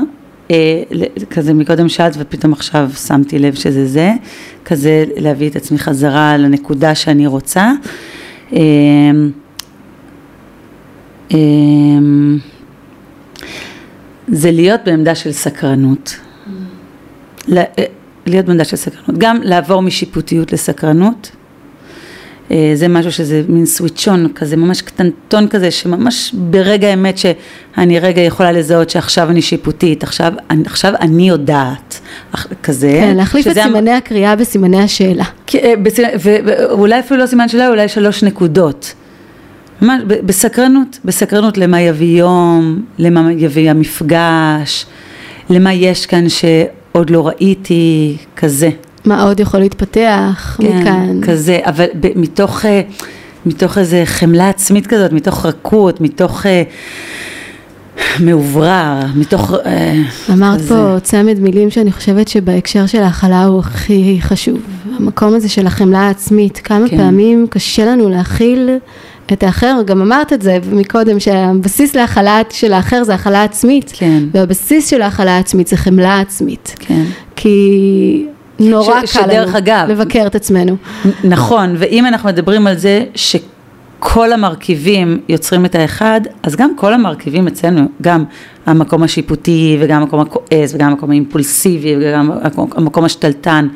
אה, 0.50 0.82
כזה 1.30 1.54
מקודם 1.54 1.88
שאלת 1.88 2.14
ופתאום 2.18 2.52
עכשיו 2.52 2.90
שמתי 3.06 3.38
לב 3.38 3.54
שזה 3.54 3.86
זה, 3.86 4.12
כזה 4.64 5.04
להביא 5.16 5.50
את 5.50 5.56
עצמי 5.56 5.78
חזרה 5.78 6.36
לנקודה 6.36 6.94
שאני 6.94 7.26
רוצה. 7.26 7.72
אה, 8.52 8.60
אה, 11.32 11.38
זה 14.28 14.50
להיות 14.50 14.80
בעמדה 14.84 15.14
של 15.14 15.32
סקרנות. 15.32 16.16
להיות 18.26 18.46
בעמדה 18.46 18.64
של 18.64 18.76
סקרנות, 18.76 19.18
גם 19.18 19.38
לעבור 19.42 19.82
משיפוטיות 19.82 20.52
לסקרנות, 20.52 21.30
אה, 22.50 22.72
זה 22.74 22.88
משהו 22.88 23.12
שזה 23.12 23.42
מין 23.48 23.66
סוויצ'ון 23.66 24.28
כזה, 24.34 24.56
ממש 24.56 24.82
קטנטון 24.82 25.48
כזה, 25.48 25.70
שממש 25.70 26.34
ברגע 26.34 26.88
האמת 26.88 27.18
שאני 27.18 27.98
רגע 27.98 28.20
יכולה 28.22 28.52
לזהות 28.52 28.90
שעכשיו 28.90 29.30
אני 29.30 29.42
שיפוטית, 29.42 30.02
עכשיו, 30.02 30.32
עכשיו 30.66 30.92
אני 31.00 31.28
יודעת, 31.28 32.00
כזה. 32.62 32.98
כן, 33.00 33.16
להחליף 33.16 33.46
את 33.46 33.50
שזה 33.52 33.64
המ- 33.64 33.72
סימני 33.72 33.90
הקריאה 33.90 34.36
בסימני 34.36 34.82
השאלה. 34.82 35.24
אה, 35.54 35.74
ו- 36.20 36.36
ואולי 36.44 37.00
אפילו 37.00 37.20
לא 37.20 37.26
סימן 37.26 37.48
שאלה, 37.48 37.68
אולי 37.68 37.88
שלוש 37.88 38.22
נקודות. 38.22 38.94
ממש 39.82 40.02
בסקרנות, 40.06 40.98
בסקרנות 41.04 41.58
למה 41.58 41.80
יביא 41.80 42.18
יום, 42.20 42.84
למה 42.98 43.32
יביא 43.32 43.70
המפגש, 43.70 44.86
למה 45.50 45.72
יש 45.72 46.06
כאן 46.06 46.28
שעוד 46.96 47.10
לא 47.10 47.26
ראיתי, 47.28 48.16
כזה. 48.36 48.70
מה 49.04 49.22
עוד 49.22 49.40
יכול 49.40 49.60
להתפתח 49.60 50.60
מכאן. 50.60 51.20
כזה, 51.22 51.58
אבל 51.64 51.86
ב- 52.00 52.18
מתוך, 52.18 52.64
אה, 52.66 52.82
מתוך 53.46 53.78
איזה 53.78 54.02
חמלה 54.04 54.48
עצמית 54.48 54.86
כזאת, 54.86 55.12
מתוך 55.12 55.46
רכות, 55.46 56.00
מתוך 56.00 56.46
אה, 56.46 56.62
מאוברר, 58.20 59.00
מתוך... 59.14 59.54
אה, 59.66 59.94
אמרת 60.32 60.58
כזה. 60.58 60.68
פה 60.68 60.96
צמד 61.02 61.40
מילים 61.40 61.70
שאני 61.70 61.92
חושבת 61.92 62.28
שבהקשר 62.28 62.86
של 62.86 63.02
ההכלה 63.02 63.44
הוא 63.44 63.60
הכי 63.60 64.18
חשוב. 64.20 64.58
המקום 64.98 65.34
הזה 65.34 65.48
של 65.48 65.66
החמלה 65.66 65.98
העצמית, 66.00 66.58
כמה 66.58 66.88
כן. 66.88 66.96
פעמים 66.96 67.46
קשה 67.50 67.86
לנו 67.86 68.08
להכיל 68.10 68.70
את 69.32 69.42
האחר, 69.42 69.76
גם 69.86 70.00
אמרת 70.02 70.32
את 70.32 70.42
זה 70.42 70.58
מקודם, 70.72 71.20
שהבסיס 71.20 71.94
להכלה 71.96 72.40
של 72.50 72.72
האחר 72.72 73.04
זה 73.04 73.14
הכלה 73.14 73.42
עצמית, 73.44 73.92
כן. 73.94 74.22
והבסיס 74.32 74.90
של 74.90 75.02
ההכלה 75.02 75.36
העצמית 75.36 75.66
זה 75.66 75.76
חמלה 75.76 76.20
עצמית. 76.20 76.74
כן. 76.78 77.04
כי 77.36 78.26
נורא 78.60 79.06
ש- 79.06 79.16
קל 79.16 79.40
לנו 79.40 79.58
אגב, 79.58 79.86
לבקר 79.88 80.26
את 80.26 80.34
עצמנו. 80.34 80.76
נכון, 81.24 81.74
ואם 81.78 82.06
אנחנו 82.06 82.28
מדברים 82.28 82.66
על 82.66 82.76
זה 82.78 83.04
שכל 83.14 84.32
המרכיבים 84.32 85.18
יוצרים 85.28 85.64
את 85.64 85.74
האחד, 85.74 86.20
אז 86.42 86.56
גם 86.56 86.76
כל 86.76 86.94
המרכיבים 86.94 87.46
אצלנו, 87.46 87.88
גם 88.02 88.24
המקום 88.66 89.02
השיפוטי 89.02 89.76
וגם 89.80 90.02
המקום 90.02 90.20
הכועס 90.20 90.74
וגם 90.74 90.90
המקום 90.90 91.10
האימפולסיבי 91.10 91.96
וגם 92.00 92.30
המקום- 92.76 93.04
השתלטן, 93.04 93.68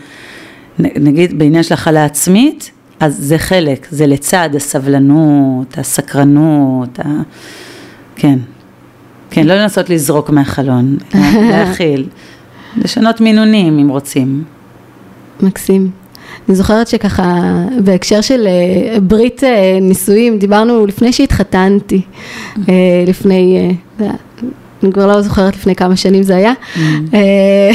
נגיד 0.78 1.38
בעניין 1.38 1.62
של 1.62 1.74
הכלה 1.74 2.04
עצמית, 2.04 2.70
אז 3.00 3.16
זה 3.18 3.38
חלק, 3.38 3.86
זה 3.90 4.06
לצד 4.06 4.50
הסבלנות, 4.54 5.78
הסקרנות, 5.78 7.00
ה... 7.00 7.02
כן, 8.16 8.38
כן, 9.30 9.46
לא 9.46 9.54
לנסות 9.54 9.90
לזרוק 9.90 10.30
מהחלון, 10.30 10.96
להכיל, 11.50 12.08
לשנות 12.76 13.20
מינונים 13.20 13.78
אם 13.78 13.88
רוצים. 13.88 14.44
מקסים. 15.40 15.90
אני 16.48 16.56
זוכרת 16.56 16.88
שככה 16.88 17.40
בהקשר 17.84 18.20
של 18.20 18.46
אה, 18.46 19.00
ברית 19.00 19.44
אה, 19.44 19.78
נישואים, 19.80 20.38
דיברנו 20.38 20.86
לפני 20.86 21.12
שהתחתנתי, 21.12 22.02
אה, 22.68 23.04
לפני, 23.06 23.76
אני 24.82 24.92
כבר 24.92 25.06
לא 25.06 25.22
זוכרת 25.22 25.56
לפני 25.56 25.74
כמה 25.74 25.96
שנים 25.96 26.22
זה 26.22 26.36
היה. 26.36 26.52
אה, 27.14 27.70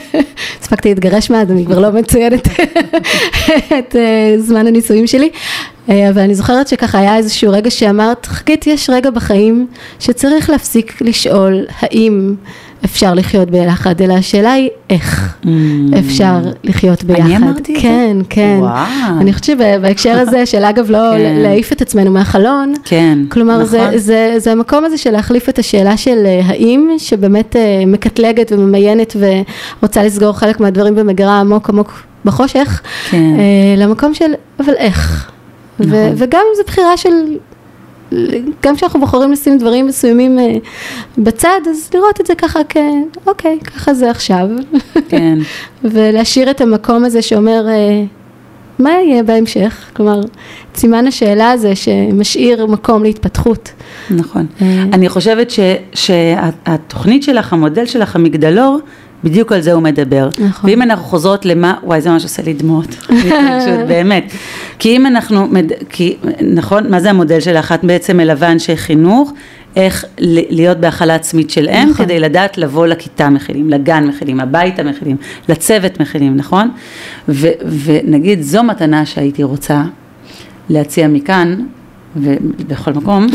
הספקתי 0.60 0.88
להתגרש 0.88 1.30
מאז, 1.30 1.50
אני 1.50 1.66
כבר 1.66 1.78
לא 1.78 1.90
מציינת 1.90 2.48
את 3.78 3.96
אה, 3.96 4.34
זמן 4.38 4.66
הנישואים 4.66 5.06
שלי. 5.06 5.30
אה, 5.88 6.10
אבל 6.10 6.20
אני 6.20 6.34
זוכרת 6.34 6.68
שככה 6.68 6.98
היה 6.98 7.16
איזשהו 7.16 7.52
רגע 7.52 7.70
שאמרת, 7.70 8.26
חגית, 8.26 8.66
יש 8.66 8.90
רגע 8.90 9.10
בחיים 9.10 9.66
שצריך 10.00 10.50
להפסיק 10.50 11.00
לשאול 11.00 11.66
האם 11.80 12.34
אפשר 12.84 13.14
לחיות 13.14 13.50
ביחד, 13.50 14.02
אלא 14.02 14.14
השאלה 14.14 14.52
היא 14.52 14.68
איך 14.90 15.34
Mm. 15.44 15.46
אפשר 15.98 16.34
לחיות 16.64 17.04
ביחד. 17.04 17.20
אני 17.20 17.36
אמרתי 17.36 17.60
את 17.60 17.76
זה? 17.76 17.82
כן, 17.82 18.16
כן. 18.30 18.60
אני 19.20 19.32
חושבת 19.32 19.44
שבהקשר 19.44 20.18
הזה 20.18 20.46
של 20.52 20.64
אגב 20.64 20.90
לא 20.90 20.98
כן. 21.16 21.34
להעיף 21.42 21.72
את 21.72 21.82
עצמנו 21.82 22.10
מהחלון, 22.10 22.74
כן, 22.84 23.18
כלומר 23.28 23.54
נכון. 23.54 23.66
זה, 23.66 23.90
זה, 23.96 24.34
זה 24.38 24.52
המקום 24.52 24.84
הזה 24.84 24.98
של 24.98 25.10
להחליף 25.10 25.48
את 25.48 25.58
השאלה 25.58 25.96
של 25.96 26.22
אה, 26.26 26.40
האם, 26.46 26.90
שבאמת 26.98 27.56
אה, 27.56 27.82
מקטלגת 27.86 28.52
וממיינת 28.52 29.16
ורוצה 29.80 30.02
לסגור 30.04 30.32
חלק 30.32 30.60
מהדברים 30.60 30.94
במגירה 30.94 31.40
עמוק 31.40 31.70
עמוק 31.70 31.92
בחושך, 32.24 32.80
כן. 33.10 33.16
אה, 33.38 33.82
למקום 33.84 34.14
של 34.14 34.32
אבל 34.60 34.74
איך. 34.76 35.30
ו- 35.80 35.84
נכון. 35.84 35.98
וגם 36.16 36.40
אם 36.50 36.56
זו 36.56 36.62
בחירה 36.66 36.96
של, 36.96 37.10
גם 38.62 38.76
כשאנחנו 38.76 39.00
בוחרים 39.00 39.32
לשים 39.32 39.58
דברים 39.58 39.86
מסוימים 39.86 40.38
אה, 40.38 40.56
בצד, 41.18 41.60
אז 41.70 41.90
לראות 41.94 42.20
את 42.20 42.26
זה 42.26 42.34
ככה 42.34 42.60
כ... 42.68 42.76
אוקיי, 43.26 43.58
ככה 43.60 43.94
זה 43.94 44.10
עכשיו. 44.10 44.48
כן. 45.08 45.38
ולהשאיר 45.92 46.50
את 46.50 46.60
המקום 46.60 47.04
הזה 47.04 47.22
שאומר, 47.22 47.68
אה, 47.68 48.04
מה 48.78 48.90
יהיה 48.90 49.22
בהמשך? 49.22 49.90
כלומר, 49.92 50.20
סימן 50.74 51.06
השאלה 51.06 51.50
הזה 51.50 51.76
שמשאיר 51.76 52.66
מקום 52.66 53.02
להתפתחות. 53.02 53.72
נכון. 54.10 54.46
אה. 54.62 54.82
אני 54.92 55.08
חושבת 55.08 55.52
שהתוכנית 55.94 57.22
שלך, 57.22 57.52
המודל 57.52 57.86
שלך, 57.86 58.16
המגדלור, 58.16 58.78
בדיוק 59.24 59.52
על 59.52 59.60
זה 59.60 59.72
הוא 59.72 59.82
מדבר. 59.82 60.28
נכון. 60.48 60.70
ואם 60.70 60.82
אנחנו 60.82 61.04
חוזרות 61.04 61.46
למה, 61.46 61.74
וואי 61.82 62.00
זה 62.00 62.10
ממש 62.10 62.22
עושה 62.22 62.42
לי 62.42 62.52
דמעות, 62.52 62.96
באמת. 63.88 64.32
כי 64.78 64.96
אם 64.96 65.06
אנחנו, 65.06 65.46
מד- 65.46 65.72
כי, 65.88 66.16
נכון, 66.54 66.90
מה 66.90 67.00
זה 67.00 67.10
המודל 67.10 67.40
שלך? 67.40 67.72
את 67.72 67.84
בעצם 67.84 68.16
מלווה 68.16 68.52
אנשי 68.52 68.76
חינוך, 68.76 69.32
איך 69.76 70.04
להיות 70.50 70.78
בהכלה 70.78 71.14
עצמית 71.14 71.50
של 71.50 71.68
אם, 71.68 71.88
נכון. 71.90 72.04
כדי 72.04 72.20
לדעת 72.20 72.58
לבוא 72.58 72.86
לכיתה 72.86 73.30
מכילים, 73.30 73.70
לגן 73.70 74.06
מכילים, 74.06 74.40
הביתה 74.40 74.82
מכילים, 74.82 75.16
לצוות 75.48 76.00
מכילים, 76.00 76.36
נכון? 76.36 76.70
ו, 77.28 77.48
ונגיד 77.84 78.42
זו 78.42 78.62
מתנה 78.62 79.06
שהייתי 79.06 79.42
רוצה 79.42 79.82
להציע 80.68 81.08
מכאן, 81.08 81.56
ובכל 82.16 82.92
מקום, 82.92 83.26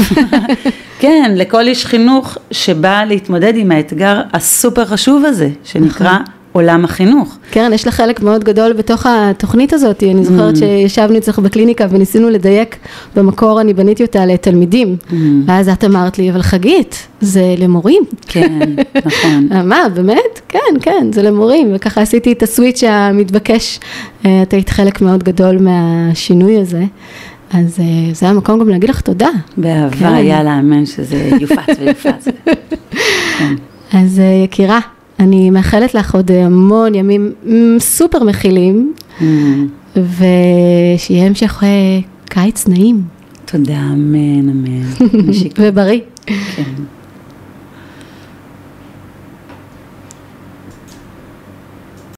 כן, 1.01 1.31
לכל 1.35 1.67
איש 1.67 1.85
חינוך 1.85 2.37
שבא 2.51 3.03
להתמודד 3.07 3.53
עם 3.55 3.71
האתגר 3.71 4.21
הסופר 4.33 4.85
חשוב 4.85 5.25
הזה, 5.25 5.49
שנקרא 5.63 6.17
עולם 6.51 6.85
החינוך. 6.85 7.37
קרן, 7.51 7.73
יש 7.73 7.87
לך 7.87 7.95
חלק 7.95 8.21
מאוד 8.21 8.43
גדול 8.43 8.73
בתוך 8.73 9.05
התוכנית 9.05 9.73
הזאת. 9.73 10.03
אני 10.03 10.25
זוכרת 10.25 10.57
שישבנו 10.57 11.17
אצלך 11.17 11.39
בקליניקה 11.39 11.85
וניסינו 11.89 12.29
לדייק, 12.29 12.77
במקור 13.15 13.61
אני 13.61 13.73
בניתי 13.73 14.03
אותה 14.03 14.25
לתלמידים. 14.25 14.97
ואז 15.45 15.69
את 15.69 15.83
אמרת 15.83 16.17
לי, 16.17 16.31
אבל 16.31 16.41
חגית, 16.41 17.07
זה 17.21 17.55
למורים. 17.57 18.03
כן, 18.27 18.59
נכון. 19.05 19.49
מה, 19.69 19.89
באמת? 19.93 20.41
כן, 20.49 20.59
כן, 20.81 21.07
זה 21.13 21.23
למורים. 21.23 21.71
וככה 21.75 22.01
עשיתי 22.01 22.31
את 22.31 22.43
הסוויץ' 22.43 22.83
המתבקש. 22.83 23.79
אה, 24.25 24.41
את 24.41 24.53
היית 24.53 24.69
חלק 24.69 25.01
מאוד 25.01 25.23
גדול 25.23 25.57
מהשינוי 25.57 26.57
הזה. 26.57 26.83
אז 27.51 27.79
אה, 27.79 27.85
זה 28.13 28.27
המקום 28.29 28.59
גם 28.59 28.69
להגיד 28.69 28.89
לך 28.89 29.01
תודה. 29.01 29.29
באהבה, 29.57 29.95
כן. 29.97 30.15
יאללה, 30.25 30.59
אמן 30.59 30.85
שזה 30.85 31.29
יופץ 31.39 31.75
ויופץ. 31.79 32.27
כן. 33.39 33.53
אז 33.93 34.19
אה, 34.19 34.41
יקירה, 34.43 34.79
אני 35.19 35.49
מאחלת 35.49 35.93
לך 35.93 36.15
עוד 36.15 36.31
המון 36.31 36.95
ימים 36.95 37.31
סופר 37.79 38.23
מכילים, 38.23 38.93
Mm, 39.19 39.23
ושיהיה 39.95 41.25
המשך 41.25 41.63
אה, 41.63 41.67
קיץ 42.25 42.67
נעים 42.67 43.01
תודה, 43.45 43.77
אמן, 43.93 44.49
אמן. 44.49 44.81
ובריא. 45.59 45.99
כן. 46.25 46.63